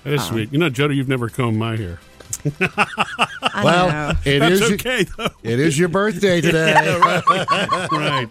That 0.04 0.14
is 0.14 0.24
sweet. 0.24 0.52
You 0.54 0.60
know, 0.60 0.70
Jody, 0.70 0.96
you've 0.96 1.10
never 1.10 1.28
combed 1.30 1.58
my 1.58 1.76
hair. 1.76 2.00
I 2.62 3.62
Well, 3.64 3.90
know. 3.90 4.14
it 4.26 4.40
That's 4.40 4.62
is. 4.62 4.72
okay, 4.74 5.04
though. 5.18 5.28
It 5.44 5.60
is 5.60 5.78
your 5.78 5.90
birthday 5.90 6.40
today. 6.48 6.74
right. 7.92 8.28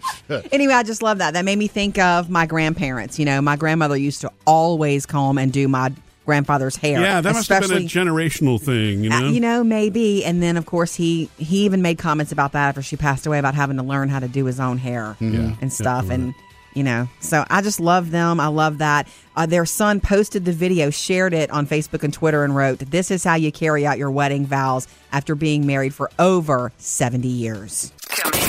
Anyway, 0.51 0.73
I 0.73 0.83
just 0.83 1.01
love 1.01 1.17
that. 1.19 1.33
That 1.33 1.45
made 1.45 1.57
me 1.57 1.67
think 1.67 1.97
of 1.99 2.29
my 2.29 2.45
grandparents. 2.45 3.19
You 3.19 3.25
know, 3.25 3.41
my 3.41 3.55
grandmother 3.55 3.97
used 3.97 4.21
to 4.21 4.31
always 4.45 5.05
comb 5.05 5.37
and 5.37 5.51
do 5.51 5.67
my 5.67 5.91
grandfather's 6.25 6.75
hair. 6.75 6.99
Yeah, 6.99 7.21
that 7.21 7.33
must 7.33 7.49
have 7.49 7.61
been 7.69 7.71
a 7.71 7.85
generational 7.85 8.59
thing, 8.61 9.03
you 9.03 9.11
Uh, 9.11 9.19
know? 9.21 9.29
you 9.29 9.39
know, 9.39 9.63
maybe. 9.63 10.25
And 10.25 10.41
then, 10.41 10.57
of 10.57 10.65
course, 10.65 10.95
he 10.95 11.29
he 11.37 11.65
even 11.65 11.81
made 11.81 11.97
comments 11.97 12.31
about 12.31 12.51
that 12.53 12.69
after 12.69 12.81
she 12.81 12.97
passed 12.97 13.25
away 13.27 13.39
about 13.39 13.55
having 13.55 13.77
to 13.77 13.83
learn 13.83 14.09
how 14.09 14.19
to 14.19 14.27
do 14.27 14.45
his 14.45 14.59
own 14.59 14.77
hair 14.77 15.15
Yeah. 15.19 15.53
and 15.61 15.71
stuff. 15.71 16.07
Yeah, 16.07 16.13
and 16.15 16.33
you 16.77 16.83
know, 16.83 17.09
so 17.19 17.43
I 17.49 17.63
just 17.63 17.79
love 17.79 18.11
them. 18.11 18.39
I 18.39 18.47
love 18.47 18.77
that. 18.77 19.07
Uh, 19.35 19.47
their 19.47 19.65
son 19.65 19.99
posted 19.99 20.45
the 20.45 20.51
video, 20.51 20.91
shared 20.91 21.33
it 21.33 21.49
on 21.49 21.65
Facebook 21.65 22.03
and 22.03 22.13
Twitter, 22.13 22.43
and 22.43 22.55
wrote, 22.55 22.77
"This 22.77 23.09
is 23.09 23.23
how 23.23 23.33
you 23.33 23.51
carry 23.51 23.87
out 23.87 23.97
your 23.97 24.11
wedding 24.11 24.45
vows 24.45 24.87
after 25.11 25.33
being 25.33 25.65
married 25.65 25.95
for 25.95 26.11
over 26.19 26.71
seventy 26.77 27.29
years." 27.29 27.91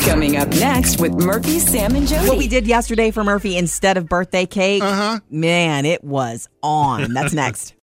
Coming 0.05 0.37
up 0.37 0.49
next 0.49 1.01
with 1.01 1.13
Murphy, 1.13 1.59
Sam, 1.59 1.97
and 1.97 2.07
Jody. 2.07 2.29
What 2.29 2.37
we 2.37 2.49
did 2.49 2.67
yesterday 2.67 3.11
for 3.11 3.25
Murphy 3.25 3.57
instead 3.57 3.97
of 3.97 4.11
birthday 4.11 4.45
cake, 4.45 4.83
uh-huh. 4.83 5.21
man, 5.31 5.87
it 5.87 6.05
was 6.05 6.51
on. 6.63 7.15
That's 7.15 7.33
next. 7.33 7.75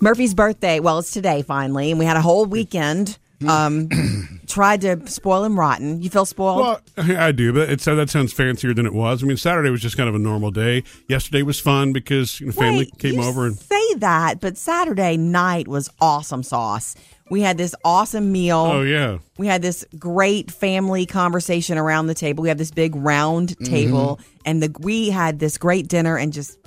Murphy's 0.00 0.34
birthday. 0.34 0.80
Well, 0.80 0.98
it's 0.98 1.12
today 1.12 1.42
finally, 1.42 1.90
and 1.90 1.98
we 2.00 2.06
had 2.06 2.16
a 2.16 2.22
whole 2.22 2.44
weekend. 2.44 3.18
Um, 3.48 3.88
tried 4.52 4.82
to 4.82 5.06
spoil 5.08 5.44
him 5.44 5.58
rotten. 5.58 6.02
You 6.02 6.10
feel 6.10 6.26
spoiled? 6.26 6.60
Well, 6.60 6.80
I 7.18 7.32
do, 7.32 7.52
but 7.52 7.70
it's, 7.70 7.86
that 7.86 8.10
sounds 8.10 8.32
fancier 8.32 8.74
than 8.74 8.84
it 8.86 8.92
was. 8.92 9.22
I 9.22 9.26
mean, 9.26 9.36
Saturday 9.36 9.70
was 9.70 9.80
just 9.80 9.96
kind 9.96 10.08
of 10.08 10.14
a 10.14 10.18
normal 10.18 10.50
day. 10.50 10.84
Yesterday 11.08 11.42
was 11.42 11.58
fun 11.58 11.92
because 11.92 12.38
you 12.38 12.46
know, 12.46 12.52
family 12.52 12.90
Wait, 12.92 12.98
came 12.98 13.18
over 13.18 13.46
and 13.46 13.58
say 13.58 13.94
that, 13.94 14.40
but 14.40 14.58
Saturday 14.58 15.16
night 15.16 15.68
was 15.68 15.88
awesome 16.00 16.42
sauce. 16.42 16.94
We 17.30 17.40
had 17.40 17.56
this 17.56 17.74
awesome 17.82 18.30
meal. 18.30 18.58
oh 18.58 18.82
yeah, 18.82 19.18
We 19.38 19.46
had 19.46 19.62
this 19.62 19.86
great 19.98 20.50
family 20.50 21.06
conversation 21.06 21.78
around 21.78 22.08
the 22.08 22.14
table. 22.14 22.42
We 22.42 22.48
have 22.48 22.58
this 22.58 22.70
big 22.70 22.94
round 22.94 23.50
mm-hmm. 23.50 23.64
table, 23.64 24.20
and 24.44 24.62
the 24.62 24.74
we 24.80 25.08
had 25.08 25.38
this 25.38 25.56
great 25.56 25.88
dinner 25.88 26.18
and 26.18 26.30
just 26.32 26.58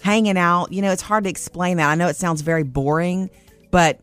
hanging 0.00 0.38
out. 0.38 0.72
You 0.72 0.82
know, 0.82 0.92
it's 0.92 1.02
hard 1.02 1.24
to 1.24 1.30
explain 1.30 1.78
that. 1.78 1.90
I 1.90 1.96
know 1.96 2.06
it 2.06 2.16
sounds 2.16 2.42
very 2.42 2.62
boring, 2.62 3.30
but 3.72 4.00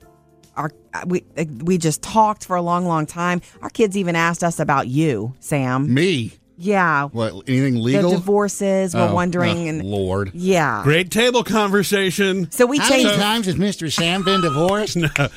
our 0.59 0.71
we 1.07 1.23
we 1.63 1.77
just 1.77 2.01
talked 2.03 2.45
for 2.45 2.55
a 2.55 2.61
long, 2.61 2.85
long 2.85 3.05
time. 3.05 3.41
Our 3.61 3.69
kids 3.69 3.97
even 3.97 4.15
asked 4.15 4.43
us 4.43 4.59
about 4.59 4.87
you, 4.87 5.33
Sam. 5.39 5.91
Me? 5.93 6.33
Yeah. 6.57 7.05
What? 7.05 7.33
Anything 7.47 7.81
legal? 7.81 8.09
The 8.11 8.17
divorces. 8.17 8.93
We're 8.93 9.07
Oh, 9.07 9.13
wondering, 9.15 9.57
oh, 9.65 9.69
and 9.69 9.83
Lord. 9.85 10.31
yeah. 10.33 10.83
Great 10.83 11.09
table 11.09 11.41
conversation. 11.43 12.51
So 12.51 12.65
we 12.65 12.77
How 12.79 12.89
many 12.89 13.03
changed. 13.05 13.19
times 13.19 13.45
has 13.45 13.55
Mr. 13.55 13.91
Sam 13.91 14.23
been 14.23 14.41
divorced? 14.41 14.97
No. 15.17 15.27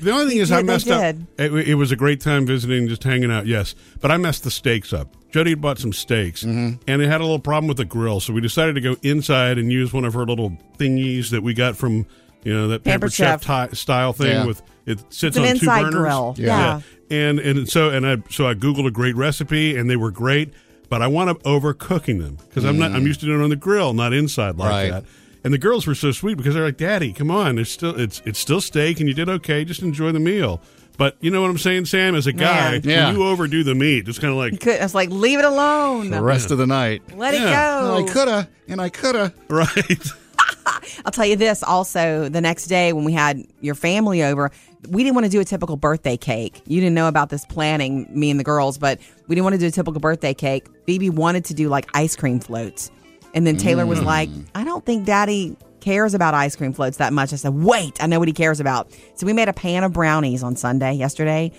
The 0.00 0.10
only 0.10 0.28
thing 0.30 0.38
is, 0.38 0.48
They 0.48 0.56
I 0.56 0.62
messed 0.64 0.90
up. 0.90 1.14
It, 1.38 1.52
it 1.68 1.74
was 1.76 1.92
a 1.92 1.96
great 1.96 2.20
time 2.20 2.46
visiting, 2.46 2.88
just 2.88 3.04
hanging 3.04 3.30
out. 3.30 3.46
Yes, 3.46 3.76
but 4.00 4.10
I 4.10 4.16
messed 4.16 4.42
the 4.42 4.50
steaks 4.50 4.92
up. 4.92 5.14
Jody 5.30 5.50
had 5.50 5.60
bought 5.60 5.78
some 5.78 5.92
steaks, 5.92 6.42
Mm-hmm. 6.42 6.82
and 6.88 7.00
it 7.02 7.06
had 7.08 7.20
a 7.20 7.24
little 7.24 7.38
problem 7.38 7.68
with 7.68 7.76
the 7.76 7.84
grill, 7.84 8.18
so 8.18 8.32
we 8.32 8.40
decided 8.40 8.74
to 8.74 8.80
go 8.80 8.96
inside 9.04 9.56
and 9.56 9.70
use 9.70 9.92
one 9.92 10.04
of 10.04 10.14
her 10.14 10.24
little 10.26 10.58
thingies 10.78 11.30
that 11.30 11.42
we 11.44 11.54
got 11.54 11.76
from 11.76 12.06
you 12.44 12.54
know 12.54 12.68
that 12.68 12.84
Pampered 12.84 13.12
Pampered 13.12 13.12
Chef, 13.12 13.44
Chef. 13.44 13.70
ti- 13.70 13.76
style 13.76 14.12
thing 14.12 14.28
Yeah. 14.32 14.44
with 14.46 14.62
it 14.86 14.98
sits 15.10 15.22
It's 15.22 15.36
an 15.36 15.42
on 15.44 15.48
inside 15.50 15.78
two 15.78 15.84
burners. 15.90 16.00
grill. 16.00 16.34
Yeah. 16.38 16.80
and 17.10 17.38
and 17.40 17.68
so 17.68 17.90
and 17.90 18.06
I 18.06 18.16
so 18.30 18.46
I 18.46 18.54
googled 18.54 18.86
a 18.86 18.90
great 18.90 19.16
recipe, 19.16 19.76
and 19.76 19.88
they 19.90 19.96
were 19.96 20.10
great. 20.10 20.52
But 20.90 21.02
I 21.02 21.06
want 21.06 21.28
to 21.28 21.34
overcooking 21.46 22.18
them 22.22 22.38
because 22.48 22.64
I'm 22.64 22.78
not. 22.78 22.92
I'm 22.92 23.06
used 23.06 23.20
to 23.20 23.26
doing 23.26 23.40
it 23.40 23.44
on 23.44 23.50
the 23.50 23.56
grill, 23.56 23.92
not 23.92 24.12
inside 24.14 24.56
like 24.56 24.68
Mm. 24.70 24.72
Right. 24.72 24.90
that. 24.90 25.04
And 25.44 25.52
the 25.54 25.58
girls 25.58 25.86
were 25.86 25.94
so 25.94 26.10
sweet 26.12 26.36
because 26.36 26.54
they're 26.54 26.64
like, 26.64 26.78
"Daddy, 26.78 27.12
come 27.12 27.30
on! 27.30 27.58
It's 27.58 27.70
still 27.70 27.98
it's 28.00 28.22
it's 28.24 28.38
still 28.38 28.60
steak, 28.62 28.98
and 28.98 29.08
you 29.08 29.14
did 29.14 29.28
okay. 29.28 29.64
Just 29.66 29.82
enjoy 29.82 30.12
the 30.12 30.18
meal." 30.20 30.60
But 30.96 31.16
you 31.20 31.30
know 31.30 31.42
what 31.42 31.50
I'm 31.50 31.58
saying, 31.58 31.84
Sam? 31.84 32.14
As 32.16 32.26
a 32.26 32.32
guy, 32.32 32.72
Man. 32.72 32.80
Yeah. 32.84 33.12
you 33.12 33.22
overdo 33.22 33.62
the 33.62 33.74
meat, 33.74 34.08
it's 34.08 34.18
kind 34.18 34.32
of 34.32 34.38
like 34.38 34.58
could, 34.60 34.80
I 34.80 34.86
like, 34.94 35.10
leave 35.10 35.38
it 35.38 35.44
alone. 35.44 36.10
The 36.10 36.20
rest 36.22 36.50
of 36.50 36.58
the 36.58 36.66
night. 36.66 37.02
Let 37.16 37.34
it 37.34 37.40
Yeah. 37.42 37.80
go. 37.82 37.96
I 37.98 38.02
coulda, 38.10 38.48
and 38.66 38.80
I 38.80 38.88
coulda. 38.88 39.32
right. 39.48 40.08
I'll 41.04 41.12
tell 41.12 41.26
you 41.26 41.36
this 41.36 41.62
also 41.62 42.28
the 42.28 42.40
next 42.40 42.66
day 42.66 42.92
when 42.92 43.04
we 43.04 43.12
had 43.12 43.44
your 43.60 43.74
family 43.74 44.22
over, 44.22 44.50
we 44.88 45.02
didn't 45.02 45.14
want 45.14 45.24
to 45.24 45.30
do 45.30 45.40
a 45.40 45.44
typical 45.44 45.76
birthday 45.76 46.16
cake. 46.16 46.62
You 46.66 46.80
didn't 46.80 46.94
know 46.94 47.08
about 47.08 47.30
this 47.30 47.44
planning, 47.46 48.08
me 48.10 48.30
and 48.30 48.38
the 48.38 48.44
girls, 48.44 48.78
but 48.78 49.00
we 49.26 49.34
didn't 49.34 49.44
want 49.44 49.54
to 49.54 49.60
do 49.60 49.66
a 49.66 49.70
typical 49.70 50.00
birthday 50.00 50.34
cake. 50.34 50.66
Phoebe 50.86 51.10
wanted 51.10 51.44
to 51.46 51.54
do 51.54 51.68
like 51.68 51.88
ice 51.94 52.16
cream 52.16 52.40
floats. 52.40 52.90
And 53.34 53.46
then 53.46 53.56
Taylor 53.56 53.86
was 53.86 54.00
mm. 54.00 54.04
like, 54.04 54.30
I 54.54 54.64
don't 54.64 54.84
think 54.84 55.04
daddy 55.04 55.56
cares 55.80 56.14
about 56.14 56.34
ice 56.34 56.56
cream 56.56 56.72
floats 56.72 56.96
that 56.96 57.12
much. 57.12 57.32
I 57.32 57.36
said, 57.36 57.54
wait, 57.54 58.02
I 58.02 58.06
know 58.06 58.18
what 58.18 58.28
he 58.28 58.34
cares 58.34 58.60
about. 58.60 58.90
So 59.14 59.26
we 59.26 59.32
made 59.32 59.48
a 59.48 59.52
pan 59.52 59.84
of 59.84 59.92
brownies 59.92 60.42
on 60.42 60.56
Sunday, 60.56 60.94
yesterday. 60.94 61.52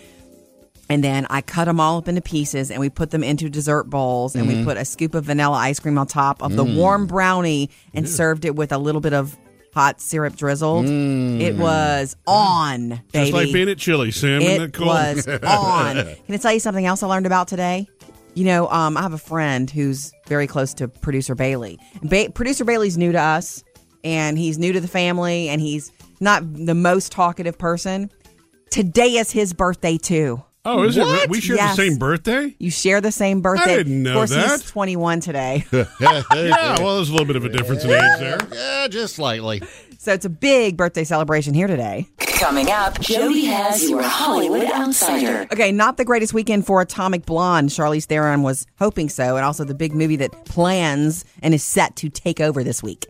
And 0.89 1.03
then 1.03 1.27
I 1.29 1.41
cut 1.41 1.65
them 1.65 1.79
all 1.79 1.99
up 1.99 2.07
into 2.07 2.21
pieces 2.21 2.71
and 2.71 2.79
we 2.79 2.89
put 2.89 3.11
them 3.11 3.23
into 3.23 3.47
dessert 3.47 3.83
bowls 3.85 4.35
and 4.35 4.47
we 4.47 4.55
mm-hmm. 4.55 4.65
put 4.65 4.77
a 4.77 4.83
scoop 4.83 5.13
of 5.13 5.25
vanilla 5.25 5.57
ice 5.57 5.79
cream 5.79 5.99
on 5.99 6.07
top 6.07 6.41
of 6.41 6.55
the 6.55 6.63
warm 6.63 7.05
mm. 7.05 7.09
brownie 7.09 7.69
and 7.93 8.09
served 8.09 8.43
it 8.43 8.55
with 8.55 8.71
a 8.71 8.79
little 8.79 8.99
bit 8.99 9.13
of 9.13 9.37
hot 9.73 10.01
syrup 10.01 10.35
drizzled. 10.35 10.85
Mm. 10.87 11.41
It 11.41 11.55
was 11.55 12.15
on, 12.25 12.89
baby. 12.89 13.03
Just 13.13 13.33
like 13.33 13.53
being 13.53 13.69
at 13.69 13.77
Chili, 13.77 14.09
Sam. 14.11 14.41
It 14.41 14.79
was 14.79 15.27
on. 15.27 15.95
Can 15.95 16.17
I 16.27 16.37
tell 16.37 16.53
you 16.53 16.59
something 16.59 16.85
else 16.85 17.03
I 17.03 17.07
learned 17.07 17.27
about 17.27 17.47
today? 17.47 17.87
You 18.33 18.45
know, 18.45 18.67
um, 18.69 18.97
I 18.97 19.01
have 19.01 19.13
a 19.13 19.19
friend 19.19 19.69
who's 19.69 20.11
very 20.27 20.47
close 20.47 20.73
to 20.75 20.87
producer 20.87 21.35
Bailey. 21.35 21.77
Ba- 22.01 22.31
producer 22.33 22.65
Bailey's 22.65 22.97
new 22.97 23.11
to 23.11 23.19
us, 23.19 23.63
and 24.03 24.37
he's 24.37 24.57
new 24.57 24.73
to 24.73 24.79
the 24.79 24.87
family, 24.87 25.49
and 25.49 25.61
he's 25.61 25.91
not 26.19 26.43
the 26.53 26.75
most 26.75 27.11
talkative 27.11 27.57
person. 27.57 28.11
Today 28.69 29.17
is 29.17 29.31
his 29.31 29.53
birthday 29.53 29.97
too. 29.97 30.43
Oh, 30.65 30.83
is 30.83 30.97
it? 30.97 31.01
What? 31.01 31.21
re- 31.21 31.27
We 31.29 31.41
share 31.41 31.55
Yes. 31.55 31.75
the 31.75 31.83
same 31.89 31.97
birthday. 31.97 32.55
You 32.59 32.71
share 32.71 33.01
the 33.01 33.11
same 33.11 33.41
birthday. 33.41 33.73
I 33.73 33.77
didn't 33.77 34.03
know 34.03 34.11
of 34.11 34.15
course, 34.15 34.29
that. 34.31 34.49
he's 34.61 34.69
21 34.69 35.19
today. 35.21 35.65
Yeah. 35.99 36.23
Well, 36.81 36.95
there's 36.97 37.09
a 37.09 37.11
little 37.11 37.25
bit 37.25 37.35
of 37.35 37.45
a 37.45 37.49
difference 37.49 37.83
in 37.83 37.91
age 37.91 38.19
there. 38.19 38.37
Yeah, 38.53 38.87
just 38.87 39.15
slightly. 39.15 39.61
so 39.97 40.13
it's 40.13 40.25
a 40.25 40.29
big 40.29 40.77
birthday 40.77 41.03
celebration 41.03 41.53
here 41.53 41.67
today. 41.67 42.07
Coming 42.19 42.69
up, 42.71 42.99
Jody 43.01 43.45
has 43.45 43.89
your 43.89 44.01
Hollywood 44.01 44.63
Outsider. 44.71 45.47
Okay, 45.51 45.71
not 45.73 45.97
the 45.97 46.05
greatest 46.05 46.33
weekend 46.33 46.65
for 46.65 46.79
Atomic 46.81 47.25
Blonde. 47.25 47.69
Charlize 47.69 48.05
Theron 48.05 48.43
was 48.43 48.65
hoping 48.79 49.09
so, 49.09 49.35
and 49.35 49.43
also 49.45 49.63
the 49.65 49.75
big 49.75 49.93
movie 49.93 50.15
that 50.17 50.45
plans 50.45 51.25
and 51.41 51.53
is 51.53 51.63
set 51.63 51.95
to 51.97 52.09
take 52.09 52.39
over 52.39 52.63
this 52.63 52.81
week. 52.81 53.05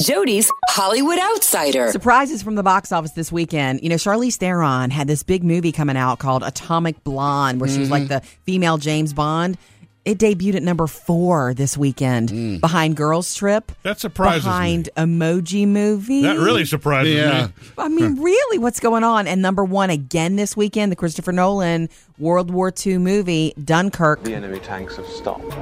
Jody's 0.00 0.50
Hollywood 0.68 1.18
Outsider. 1.18 1.90
Surprises 1.90 2.42
from 2.42 2.54
the 2.54 2.62
box 2.62 2.90
office 2.90 3.12
this 3.12 3.30
weekend. 3.30 3.82
You 3.82 3.90
know, 3.90 3.96
Charlize 3.96 4.36
Theron 4.36 4.90
had 4.90 5.06
this 5.06 5.22
big 5.22 5.44
movie 5.44 5.72
coming 5.72 5.96
out 5.96 6.18
called 6.18 6.42
Atomic 6.42 7.04
Blonde, 7.04 7.60
where 7.60 7.68
she 7.68 7.80
was 7.80 7.90
like 7.90 8.04
mm-hmm. 8.04 8.14
the 8.14 8.20
female 8.20 8.78
James 8.78 9.12
Bond. 9.12 9.58
It 10.06 10.16
debuted 10.16 10.54
at 10.54 10.62
number 10.62 10.86
four 10.86 11.52
this 11.52 11.76
weekend, 11.76 12.30
mm. 12.30 12.60
behind 12.60 12.96
Girls 12.96 13.34
Trip. 13.34 13.70
That 13.82 14.00
surprises 14.00 14.44
behind 14.44 14.88
Emoji 14.96 15.68
Movie. 15.68 16.22
That 16.22 16.38
really 16.38 16.64
surprises 16.64 17.14
Yeah. 17.14 17.48
me. 17.48 17.52
I 17.76 17.88
mean, 17.88 18.22
really, 18.22 18.56
what's 18.56 18.80
going 18.80 19.04
on? 19.04 19.26
And 19.26 19.42
number 19.42 19.62
one 19.62 19.90
again 19.90 20.36
this 20.36 20.56
weekend, 20.56 20.90
the 20.90 20.96
Christopher 20.96 21.32
Nolan 21.32 21.90
World 22.18 22.50
War 22.50 22.72
II 22.84 22.96
movie 22.96 23.52
Dunkirk. 23.62 24.22
The 24.22 24.34
enemy 24.34 24.60
tanks 24.60 24.96
have 24.96 25.06
stopped. 25.06 25.52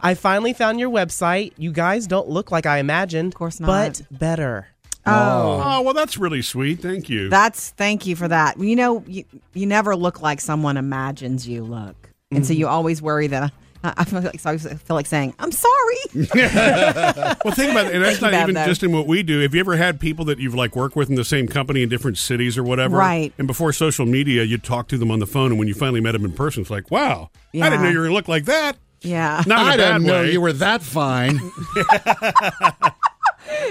I 0.00 0.14
finally 0.14 0.52
found 0.54 0.80
your 0.80 0.90
website. 0.90 1.52
You 1.56 1.70
guys 1.72 2.06
don't 2.06 2.28
look 2.28 2.50
like 2.50 2.66
I 2.66 2.78
imagined. 2.78 3.34
Of 3.34 3.38
course 3.38 3.60
not. 3.60 3.66
But 3.68 4.02
better. 4.18 4.68
Oh. 5.08 5.62
Oh, 5.64 5.82
well, 5.82 5.94
that's 5.94 6.16
really 6.18 6.42
sweet. 6.42 6.80
Thank 6.80 7.08
you. 7.08 7.28
That's 7.28 7.70
thank 7.70 8.06
you 8.06 8.16
for 8.16 8.28
that. 8.28 8.58
You 8.58 8.76
know, 8.76 9.04
you, 9.06 9.24
you 9.54 9.66
never 9.66 9.96
look 9.96 10.20
like 10.20 10.40
someone 10.40 10.76
imagines 10.76 11.48
you 11.48 11.64
look. 11.64 12.10
And 12.30 12.46
so 12.46 12.52
mm-hmm. 12.52 12.60
you 12.60 12.68
always 12.68 13.00
worry 13.00 13.26
that 13.28 13.44
I, 13.44 13.50
I 13.96 14.04
feel 14.04 14.20
like 14.20 14.40
so 14.40 14.50
I 14.50 14.56
feel 14.58 14.96
like 14.96 15.06
saying, 15.06 15.34
"I'm 15.38 15.52
sorry." 15.52 15.96
well, 16.14 17.54
think 17.54 17.72
about 17.72 17.86
it, 17.86 17.94
and 17.94 18.04
that's 18.04 18.20
not 18.20 18.34
even 18.34 18.54
though. 18.54 18.66
just 18.66 18.82
in 18.82 18.92
what 18.92 19.06
we 19.06 19.22
do. 19.22 19.40
Have 19.40 19.54
you 19.54 19.60
ever 19.60 19.76
had 19.76 20.00
people 20.00 20.24
that 20.26 20.38
you've 20.38 20.54
like 20.54 20.76
worked 20.76 20.96
with 20.96 21.08
in 21.08 21.14
the 21.14 21.24
same 21.24 21.46
company 21.48 21.82
in 21.82 21.88
different 21.88 22.18
cities 22.18 22.58
or 22.58 22.62
whatever? 22.62 22.96
Right. 22.96 23.32
And 23.38 23.46
before 23.46 23.72
social 23.72 24.06
media, 24.06 24.42
you'd 24.44 24.64
talk 24.64 24.88
to 24.88 24.98
them 24.98 25.10
on 25.10 25.18
the 25.18 25.26
phone, 25.26 25.50
and 25.50 25.58
when 25.58 25.68
you 25.68 25.74
finally 25.74 26.00
met 26.00 26.12
them 26.12 26.24
in 26.24 26.32
person, 26.32 26.62
it's 26.62 26.70
like, 26.70 26.90
wow, 26.90 27.30
I 27.54 27.70
didn't 27.70 27.82
know 27.82 27.90
you 27.90 27.98
were 27.98 28.04
gonna 28.04 28.14
look 28.14 28.28
like 28.28 28.44
that. 28.46 28.76
Yeah. 29.00 29.42
Not 29.46 29.60
in 29.60 29.66
a 29.66 29.70
I 29.70 29.76
bad 29.76 29.92
didn't 29.92 30.06
know 30.06 30.22
you 30.22 30.40
were 30.40 30.52
that 30.54 30.82
fine. 30.82 31.38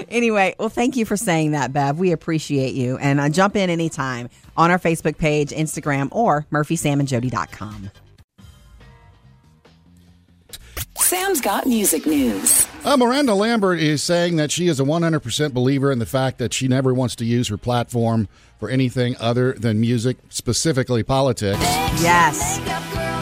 Anyway, 0.08 0.54
well, 0.58 0.68
thank 0.68 0.96
you 0.96 1.04
for 1.04 1.16
saying 1.16 1.52
that, 1.52 1.72
Bev. 1.72 1.98
We 1.98 2.12
appreciate 2.12 2.74
you. 2.74 2.96
And 2.98 3.20
uh, 3.20 3.28
jump 3.28 3.56
in 3.56 3.70
anytime 3.70 4.28
on 4.56 4.70
our 4.70 4.78
Facebook 4.78 5.18
page, 5.18 5.50
Instagram, 5.50 6.08
or 6.12 6.46
murphysamandjody.com. 6.50 7.90
Sam's 10.98 11.40
got 11.40 11.66
music 11.66 12.06
news. 12.06 12.66
Uh, 12.84 12.96
Miranda 12.96 13.34
Lambert 13.34 13.78
is 13.78 14.02
saying 14.02 14.36
that 14.36 14.50
she 14.50 14.68
is 14.68 14.80
a 14.80 14.84
100% 14.84 15.54
believer 15.54 15.90
in 15.90 15.98
the 16.00 16.06
fact 16.06 16.38
that 16.38 16.52
she 16.52 16.68
never 16.68 16.92
wants 16.92 17.16
to 17.16 17.24
use 17.24 17.48
her 17.48 17.56
platform 17.56 18.28
for 18.58 18.68
anything 18.68 19.16
other 19.18 19.52
than 19.52 19.80
music, 19.80 20.16
specifically 20.28 21.02
politics. 21.02 21.60
Yes. 22.02 22.58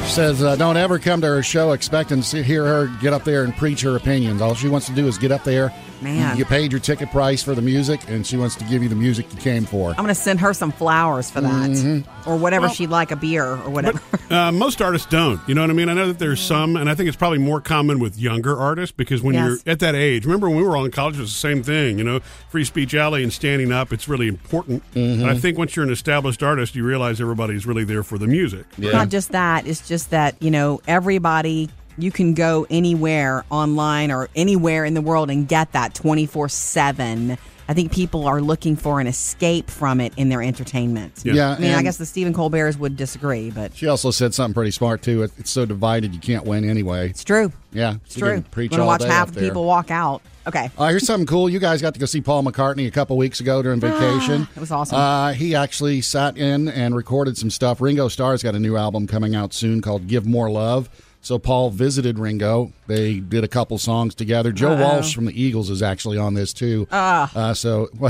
She 0.07 0.13
says, 0.13 0.43
uh, 0.43 0.57
don't 0.57 0.77
ever 0.77 0.99
come 0.99 1.21
to 1.21 1.27
her 1.27 1.43
show 1.43 1.73
expecting 1.73 2.23
to 2.23 2.43
hear 2.43 2.65
her 2.65 2.87
get 3.01 3.13
up 3.13 3.25
there 3.25 3.45
and 3.45 3.55
preach 3.57 3.83
her 3.83 3.97
opinions. 3.97 4.41
All 4.41 4.55
she 4.55 4.69
wants 4.69 4.87
to 4.87 4.95
do 4.95 5.07
is 5.07 5.19
get 5.19 5.31
up 5.31 5.45
there 5.45 5.73
Man. 6.03 6.37
You 6.37 6.45
paid 6.45 6.73
your 6.73 6.81
ticket 6.81 7.11
price 7.11 7.43
for 7.43 7.55
the 7.55 7.63
music, 7.63 8.01
and 8.09 8.27
she 8.27 8.37
wants 8.37 8.55
to 8.57 8.65
give 8.65 8.83
you 8.83 8.89
the 8.89 8.95
music 8.95 9.27
you 9.33 9.39
came 9.41 9.65
for. 9.65 9.91
I'm 9.91 9.97
going 9.97 10.09
to 10.09 10.15
send 10.15 10.41
her 10.41 10.53
some 10.55 10.73
flowers 10.73 11.31
for 11.31 11.41
that, 11.41 11.71
Mhm. 11.71 12.05
or 12.27 12.37
whatever 12.37 12.67
Well- 12.67 12.75
she'd 12.75 12.91
like, 12.91 13.11
a 13.11 13.17
beer 13.17 13.45
or 13.45 13.71
whatever. 13.71 14.01
Uh, 14.29 14.51
most 14.51 14.83
artists 14.83 15.07
don't. 15.09 15.41
You 15.47 15.55
know 15.55 15.61
what 15.61 15.71
I 15.71 15.73
mean? 15.75 15.89
I 15.89 15.95
know 15.95 16.09
that 16.09 16.19
there's 16.19 16.41
some, 16.41 16.75
and 16.75 16.91
I 16.91 16.97
think 16.97 17.07
it's 17.07 17.17
probably 17.17 17.39
more 17.39 17.61
common 17.61 18.01
with 18.01 18.19
younger 18.19 18.59
artists 18.59 18.93
because 18.97 19.23
when 19.23 19.35
Yes. 19.37 19.45
you're 19.65 19.73
at 19.73 19.79
that 19.79 19.95
age, 19.95 20.25
remember 20.25 20.49
when 20.49 20.57
we 20.59 20.65
were 20.65 20.77
all 20.77 20.85
in 20.85 20.91
college, 20.91 21.17
it 21.17 21.21
was 21.21 21.33
the 21.33 21.39
same 21.39 21.63
thing. 21.63 21.99
You 21.99 22.05
know, 22.05 22.19
free 22.51 22.65
speech 22.65 22.93
alley 22.95 23.23
and 23.23 23.33
standing 23.33 23.71
up, 23.71 23.93
it's 23.93 24.09
really 24.09 24.27
important. 24.27 24.83
Mm-hmm. 24.97 25.23
And 25.23 25.31
I 25.31 25.35
think 25.39 25.57
once 25.59 25.77
you're 25.77 25.85
an 25.85 25.93
established 25.93 26.43
artist, 26.43 26.75
you 26.75 26.83
realize 26.83 27.21
everybody's 27.21 27.67
really 27.67 27.85
there 27.85 28.03
for 28.03 28.19
the 28.19 28.27
music. 28.27 28.65
Not 28.79 29.11
just 29.11 29.31
that, 29.31 29.65
it's 29.69 29.87
just 29.87 30.11
that, 30.11 30.35
you 30.41 30.51
know, 30.51 30.81
everybody, 30.89 31.69
you 31.99 32.11
can 32.11 32.35
go 32.35 32.67
anywhere 32.71 33.45
online 33.51 34.11
or 34.11 34.29
anywhere 34.37 34.85
in 34.85 34.95
the 34.95 35.01
world 35.03 35.31
and 35.31 35.49
get 35.49 35.73
that 35.73 35.95
24 35.95 36.49
7. 36.49 37.39
I 37.69 37.75
think 37.75 37.91
people 37.91 38.29
are 38.29 38.41
looking 38.41 38.77
for 38.77 39.01
an 39.01 39.09
escape 39.09 39.71
from 39.71 40.01
it 40.01 40.13
in 40.17 40.29
their 40.29 40.41
entertainment. 40.41 41.23
Yeah. 41.25 41.33
Yeah, 41.35 41.51
I 41.51 41.59
mean, 41.59 41.73
I 41.73 41.83
guess 41.83 41.97
the 41.97 42.07
Stephen 42.07 42.33
Colbert's 42.33 42.79
would 42.79 42.97
disagree, 42.97 43.51
but 43.51 43.75
She 43.75 43.89
also 43.89 44.13
said 44.13 44.35
something 44.35 44.55
pretty 44.55 44.71
smart 44.71 45.03
too. 45.03 45.25
It's 45.25 45.51
so 45.51 45.67
divided 45.67 46.15
you 46.15 46.21
can't 46.21 46.45
win 46.45 46.69
anyway. 46.69 47.11
it's 47.11 47.25
true. 47.25 47.51
Yeah, 47.73 47.95
It's 48.05 48.15
she 48.15 48.21
true. 48.21 48.35
can 48.35 48.43
Preach 48.45 48.71
We're 48.71 48.77
gonna 48.77 48.83
all 48.85 48.89
watch 48.91 49.01
day 49.01 49.09
half 49.09 49.29
out 49.29 49.35
the 49.35 49.41
there. 49.41 49.49
people 49.51 49.65
walk 49.65 49.91
out. 49.91 50.23
Okay. 50.47 50.71
Uh, 50.79 50.87
here's 50.91 51.05
something 51.05 51.27
cool. 51.27 51.49
You 51.51 51.59
guys 51.59 51.83
got 51.83 51.95
to 51.95 51.99
go 52.01 52.07
see 52.07 52.21
Paul 52.21 52.45
McCartney 52.45 52.87
a 52.87 52.91
couple 52.93 53.17
weeks 53.17 53.41
ago 53.41 53.63
during 53.63 53.81
vacation. 53.81 54.47
It 54.55 54.61
was 54.61 54.71
awesome. 54.71 54.97
Uh, 54.97 55.33
he 55.33 55.57
actually 55.57 56.03
sat 56.03 56.37
in 56.39 56.69
and 56.69 56.95
recorded 56.95 57.37
some 57.37 57.51
stuff. 57.51 57.81
Ringo 57.81 58.07
Starr's 58.07 58.45
got 58.45 58.55
a 58.55 58.61
new 58.61 58.77
album 58.77 59.09
coming 59.09 59.35
out 59.35 59.53
soon 59.53 59.83
called 59.83 60.07
"Give 60.07 60.25
More 60.25 60.49
Love." 60.49 60.89
So 61.27 61.41
Paul 61.41 61.71
visited 61.71 62.21
Ringo. 62.21 62.71
They 62.87 63.19
did 63.19 63.43
a 63.43 63.49
couple 63.49 63.79
songs 63.79 64.15
together. 64.15 64.53
Joe 64.53 64.75
Uh-oh. 64.75 64.81
Walsh 64.81 65.13
from 65.13 65.25
the 65.25 65.33
Eagles 65.43 65.71
is 65.71 65.83
actually 65.83 66.19
on 66.19 66.35
this 66.35 66.53
too. 66.53 66.87
Ah. 66.93 67.29
Uh, 67.35 67.53
so 67.53 67.89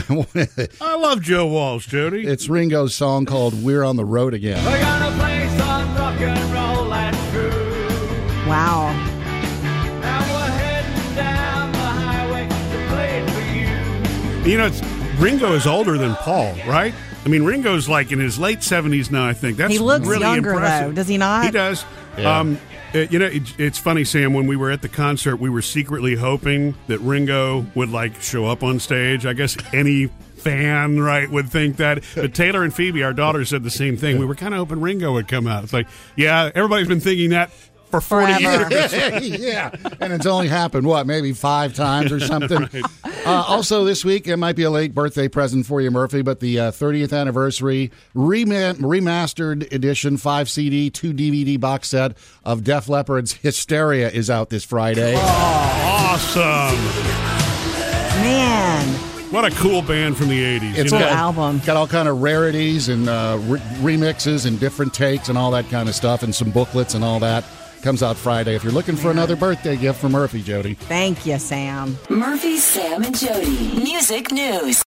I 0.83 0.97
love 0.97 1.23
Joe 1.23 1.47
Walsh, 1.47 1.87
Jody. 1.87 2.27
it's 2.27 2.51
Ringo's 2.51 2.95
song 2.95 3.25
called 3.25 3.55
"We're 3.65 3.85
on 3.85 3.97
the 3.97 4.05
Road 4.05 4.35
Again." 4.35 4.63
We're 4.67 4.81
gonna 4.83 5.17
play 5.17 5.49
some 5.57 5.97
rock 5.97 6.21
and 6.21 6.53
roll, 6.53 6.91
that's 6.91 7.31
true. 7.31 8.51
Wow. 8.51 8.89
And 8.91 10.31
we're 10.31 10.59
heading 10.59 11.15
down 11.15 11.73
the 11.73 11.79
highway 11.79 12.47
to 12.47 12.89
play 12.91 13.21
it 13.21 13.31
for 13.31 14.45
you. 14.45 14.51
You 14.53 14.59
know, 14.59 14.67
it's, 14.67 14.83
Ringo 15.19 15.55
is 15.55 15.67
older 15.67 15.97
than 15.97 16.17
Paul, 16.17 16.55
right? 16.69 16.93
I 17.25 17.29
mean, 17.31 17.45
Ringo's 17.45 17.89
like 17.89 18.13
in 18.13 18.19
his 18.19 18.39
late 18.39 18.59
70s 18.59 19.11
now, 19.11 19.27
I 19.27 19.33
think. 19.33 19.57
That's 19.57 19.73
He 19.73 19.79
looks 19.79 20.07
really 20.07 20.21
younger, 20.21 20.51
impressive. 20.53 20.89
though, 20.89 20.95
does 20.97 21.09
he 21.09 21.17
not? 21.17 21.47
He 21.47 21.51
does. 21.51 21.83
Yeah. 22.19 22.41
Um, 22.41 22.59
Uh, 22.97 23.07
you 23.11 23.19
know, 23.19 23.27
it, 23.27 23.61
it's 23.61 23.79
funny, 23.79 24.05
Sam. 24.05 24.33
When 24.33 24.47
we 24.47 24.57
were 24.57 24.71
at 24.71 24.81
the 24.81 24.89
concert, 24.89 25.37
we 25.37 25.51
were 25.51 25.63
secretly 25.63 26.15
hoping 26.15 26.75
that 26.87 26.99
Ringo 27.01 27.67
would 27.75 27.91
like 27.91 28.23
show 28.23 28.47
up 28.47 28.63
on 28.63 28.81
stage. 28.81 29.27
I 29.27 29.35
guess 29.35 29.57
any 29.75 30.07
fan, 30.07 31.01
right, 31.01 31.29
would 31.31 31.51
think 31.51 31.77
that. 31.77 32.03
But 32.15 32.35
Taylor 32.35 32.63
and 32.63 32.73
Phoebe, 32.73 33.03
our 33.03 33.13
daughters, 33.13 33.51
said 33.51 33.65
the 33.65 33.71
same 33.71 33.97
thing. 33.97 34.19
We 34.19 34.25
were 34.25 34.35
kind 34.35 34.55
of 34.55 34.59
hoping 34.59 34.81
Ringo 34.81 35.13
would 35.13 35.29
come 35.29 35.47
out. 35.47 35.65
It's 35.65 35.73
like, 35.73 35.89
yeah, 36.17 36.51
everybody's 36.55 36.89
been 36.89 37.01
thinking 37.01 37.31
that 37.31 37.51
for 37.91 38.01
forty 38.01 38.35
Forever. 38.43 38.71
years. 38.75 38.93
yeah, 39.41 39.71
and 40.01 40.13
it's 40.13 40.27
only 40.27 40.49
happened 40.49 40.87
what 40.87 41.07
maybe 41.07 41.33
five 41.33 41.75
times 41.75 42.13
or 42.13 42.21
something. 42.21 42.69
uh, 43.05 43.45
also, 43.47 43.85
this 43.85 44.05
week 44.05 44.27
it 44.27 44.37
might 44.37 44.57
be 44.57 44.63
a 44.65 44.71
late 44.71 44.95
birthday 44.95 45.29
present 45.29 45.67
for 45.67 45.81
you, 45.81 45.91
Murphy, 45.91 46.23
but 46.23 46.41
the 46.41 46.59
uh, 46.59 46.71
30th 46.71 47.17
anniversary 47.19 47.91
rema- 48.15 48.75
remastered 48.75 49.71
edition, 49.73 50.17
five 50.17 50.49
CD, 50.51 50.91
two 50.91 51.13
DVD 51.13 51.59
box 51.59 51.89
set 51.89 52.17
of 52.45 52.65
Def 52.65 52.89
Leppard's 52.89 53.33
Hysteria 53.35 54.11
is 54.11 54.29
out 54.31 54.51
this 54.51 54.65
Friday. 54.65 55.15
awesome! 55.17 56.77
Man. 58.23 58.95
What 59.31 59.45
a 59.45 59.51
cool 59.57 59.83
band 59.83 60.17
from 60.17 60.29
the 60.29 60.41
'80s. 60.41 60.77
It's 60.79 60.93
you 60.93 60.99
know? 60.99 61.05
Full 61.05 61.15
album. 61.17 61.61
Got 61.67 61.77
all 61.77 61.89
kind 61.89 62.09
of 62.09 62.23
rarities 62.23 62.89
and 62.89 63.09
uh, 63.09 63.39
re- 63.43 63.59
remixes 63.81 64.47
and 64.47 64.59
different 64.61 64.95
takes 64.95 65.29
and 65.29 65.37
all 65.37 65.51
that 65.51 65.69
kind 65.69 65.89
of 65.89 65.97
stuff, 65.97 66.23
and 66.23 66.33
some 66.35 66.51
booklets 66.51 66.95
and 66.95 67.03
all 67.05 67.19
that. 67.21 67.45
Comes 67.87 68.03
out 68.03 68.17
Friday. 68.17 68.57
If 68.57 68.65
you're 68.65 68.73
looking 68.73 68.97
for 68.97 69.13
another 69.13 69.37
birthday 69.37 69.77
gift 69.77 70.01
for 70.01 70.09
Murphy, 70.09 70.43
Jody. 70.43 70.75
Thank 70.75 71.25
you, 71.25 71.39
Sam. 71.39 71.97
Murphy, 72.11 72.57
Sam, 72.57 73.05
and 73.05 73.17
Jody. 73.17 73.77
Music 73.81 74.33
news. 74.33 74.83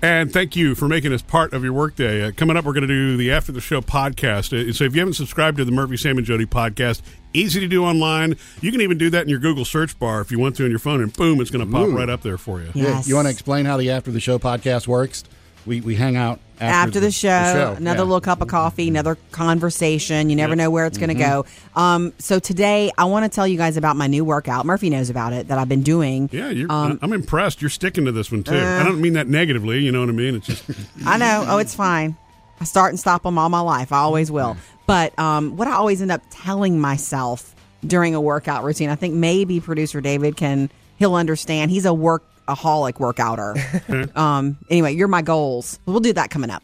And 0.00 0.32
thank 0.32 0.56
you 0.56 0.74
for 0.74 0.88
making 0.88 1.12
us 1.12 1.20
part 1.20 1.52
of 1.52 1.62
your 1.62 1.74
workday. 1.74 2.22
Uh, 2.26 2.32
coming 2.34 2.56
up, 2.56 2.64
we're 2.64 2.72
going 2.72 2.88
to 2.88 2.88
do 2.88 3.18
the 3.18 3.32
After 3.32 3.52
the 3.52 3.60
Show 3.60 3.82
podcast. 3.82 4.58
Uh, 4.58 4.72
so 4.72 4.84
if 4.84 4.94
you 4.94 5.00
haven't 5.00 5.12
subscribed 5.12 5.58
to 5.58 5.64
the 5.66 5.72
Murphy, 5.72 5.98
Sam, 5.98 6.16
and 6.16 6.26
Jody 6.26 6.46
podcast, 6.46 7.02
easy 7.34 7.60
to 7.60 7.68
do 7.68 7.84
online. 7.84 8.36
You 8.62 8.72
can 8.72 8.80
even 8.80 8.96
do 8.96 9.10
that 9.10 9.24
in 9.24 9.28
your 9.28 9.40
Google 9.40 9.66
search 9.66 9.98
bar 9.98 10.22
if 10.22 10.32
you 10.32 10.38
want 10.38 10.56
to 10.56 10.64
on 10.64 10.70
your 10.70 10.78
phone, 10.78 11.02
and 11.02 11.12
boom, 11.12 11.38
it's 11.38 11.50
going 11.50 11.66
to 11.66 11.70
pop 11.70 11.88
Ooh. 11.88 11.94
right 11.94 12.08
up 12.08 12.22
there 12.22 12.38
for 12.38 12.62
you. 12.62 12.70
Yeah. 12.72 12.84
Yeah, 12.84 13.02
You 13.04 13.16
want 13.16 13.26
to 13.26 13.30
explain 13.30 13.66
how 13.66 13.76
the 13.76 13.90
After 13.90 14.10
the 14.10 14.20
Show 14.20 14.38
podcast 14.38 14.88
works? 14.88 15.22
We, 15.66 15.80
we 15.80 15.94
hang 15.94 16.16
out 16.16 16.40
after, 16.62 16.88
After, 16.88 17.00
the, 17.00 17.10
show, 17.10 17.74
another 17.76 17.98
yeah. 17.98 18.02
little 18.02 18.20
cup 18.20 18.40
of 18.40 18.48
coffee, 18.48 18.88
another 18.88 19.16
conversation. 19.32 20.30
You 20.30 20.36
never 20.36 20.54
know 20.54 20.70
where 20.70 20.86
it's 20.86 20.98
going 20.98 21.08
to 21.08 21.14
go. 21.14 21.42
Mm-hmm. 21.42 21.78
Um, 21.78 22.12
so 22.18 22.38
today, 22.38 22.90
I 22.96 23.04
want 23.06 23.24
to 23.24 23.34
tell 23.34 23.46
you 23.46 23.56
guys 23.56 23.76
about 23.76 23.96
my 23.96 24.06
new 24.06 24.24
workout. 24.24 24.64
Murphy 24.64 24.90
knows 24.90 25.10
about 25.10 25.32
it 25.32 25.48
that 25.48 25.58
I've 25.58 25.68
been 25.68 25.82
doing. 25.82 26.28
Yeah, 26.32 26.50
you're, 26.50 26.70
Um, 26.70 26.98
I'm 27.02 27.12
impressed. 27.12 27.62
You're 27.62 27.70
sticking 27.70 28.04
to 28.04 28.12
this 28.12 28.30
one 28.30 28.44
too. 28.44 28.54
Uh. 28.54 28.80
I 28.80 28.84
don't 28.84 29.00
mean 29.00 29.14
that 29.14 29.28
negatively. 29.28 29.80
You 29.80 29.92
know 29.92 30.00
what 30.00 30.08
I 30.08 30.12
mean? 30.12 30.36
It's 30.36 30.46
just 30.46 30.64
I 31.06 31.18
know. 31.18 31.44
Oh, 31.48 31.58
it's 31.58 31.74
fine. 31.74 32.16
I 32.60 32.64
start 32.64 32.90
and 32.90 33.00
stop 33.00 33.24
them 33.24 33.38
all 33.38 33.48
my 33.48 33.60
life. 33.60 33.92
I 33.92 33.98
always 33.98 34.30
will. 34.30 34.56
But 34.86 35.18
um, 35.18 35.56
what 35.56 35.66
I 35.66 35.72
always 35.72 36.00
end 36.00 36.12
up 36.12 36.22
telling 36.30 36.78
myself 36.78 37.54
during 37.84 38.14
a 38.14 38.20
workout 38.20 38.62
routine, 38.62 38.88
I 38.88 38.94
think 38.94 39.14
maybe 39.14 39.58
producer 39.58 40.00
David 40.00 40.36
can 40.36 40.70
he'll 40.96 41.14
understand. 41.14 41.72
He's 41.72 41.86
a 41.86 41.94
workaholic 42.48 42.94
workouter. 42.94 44.16
um, 44.16 44.58
anyway, 44.68 44.94
you're 44.94 45.08
my 45.08 45.22
goals. 45.22 45.78
We'll 45.86 46.00
do 46.00 46.12
that 46.14 46.30
coming 46.30 46.50
up. 46.50 46.62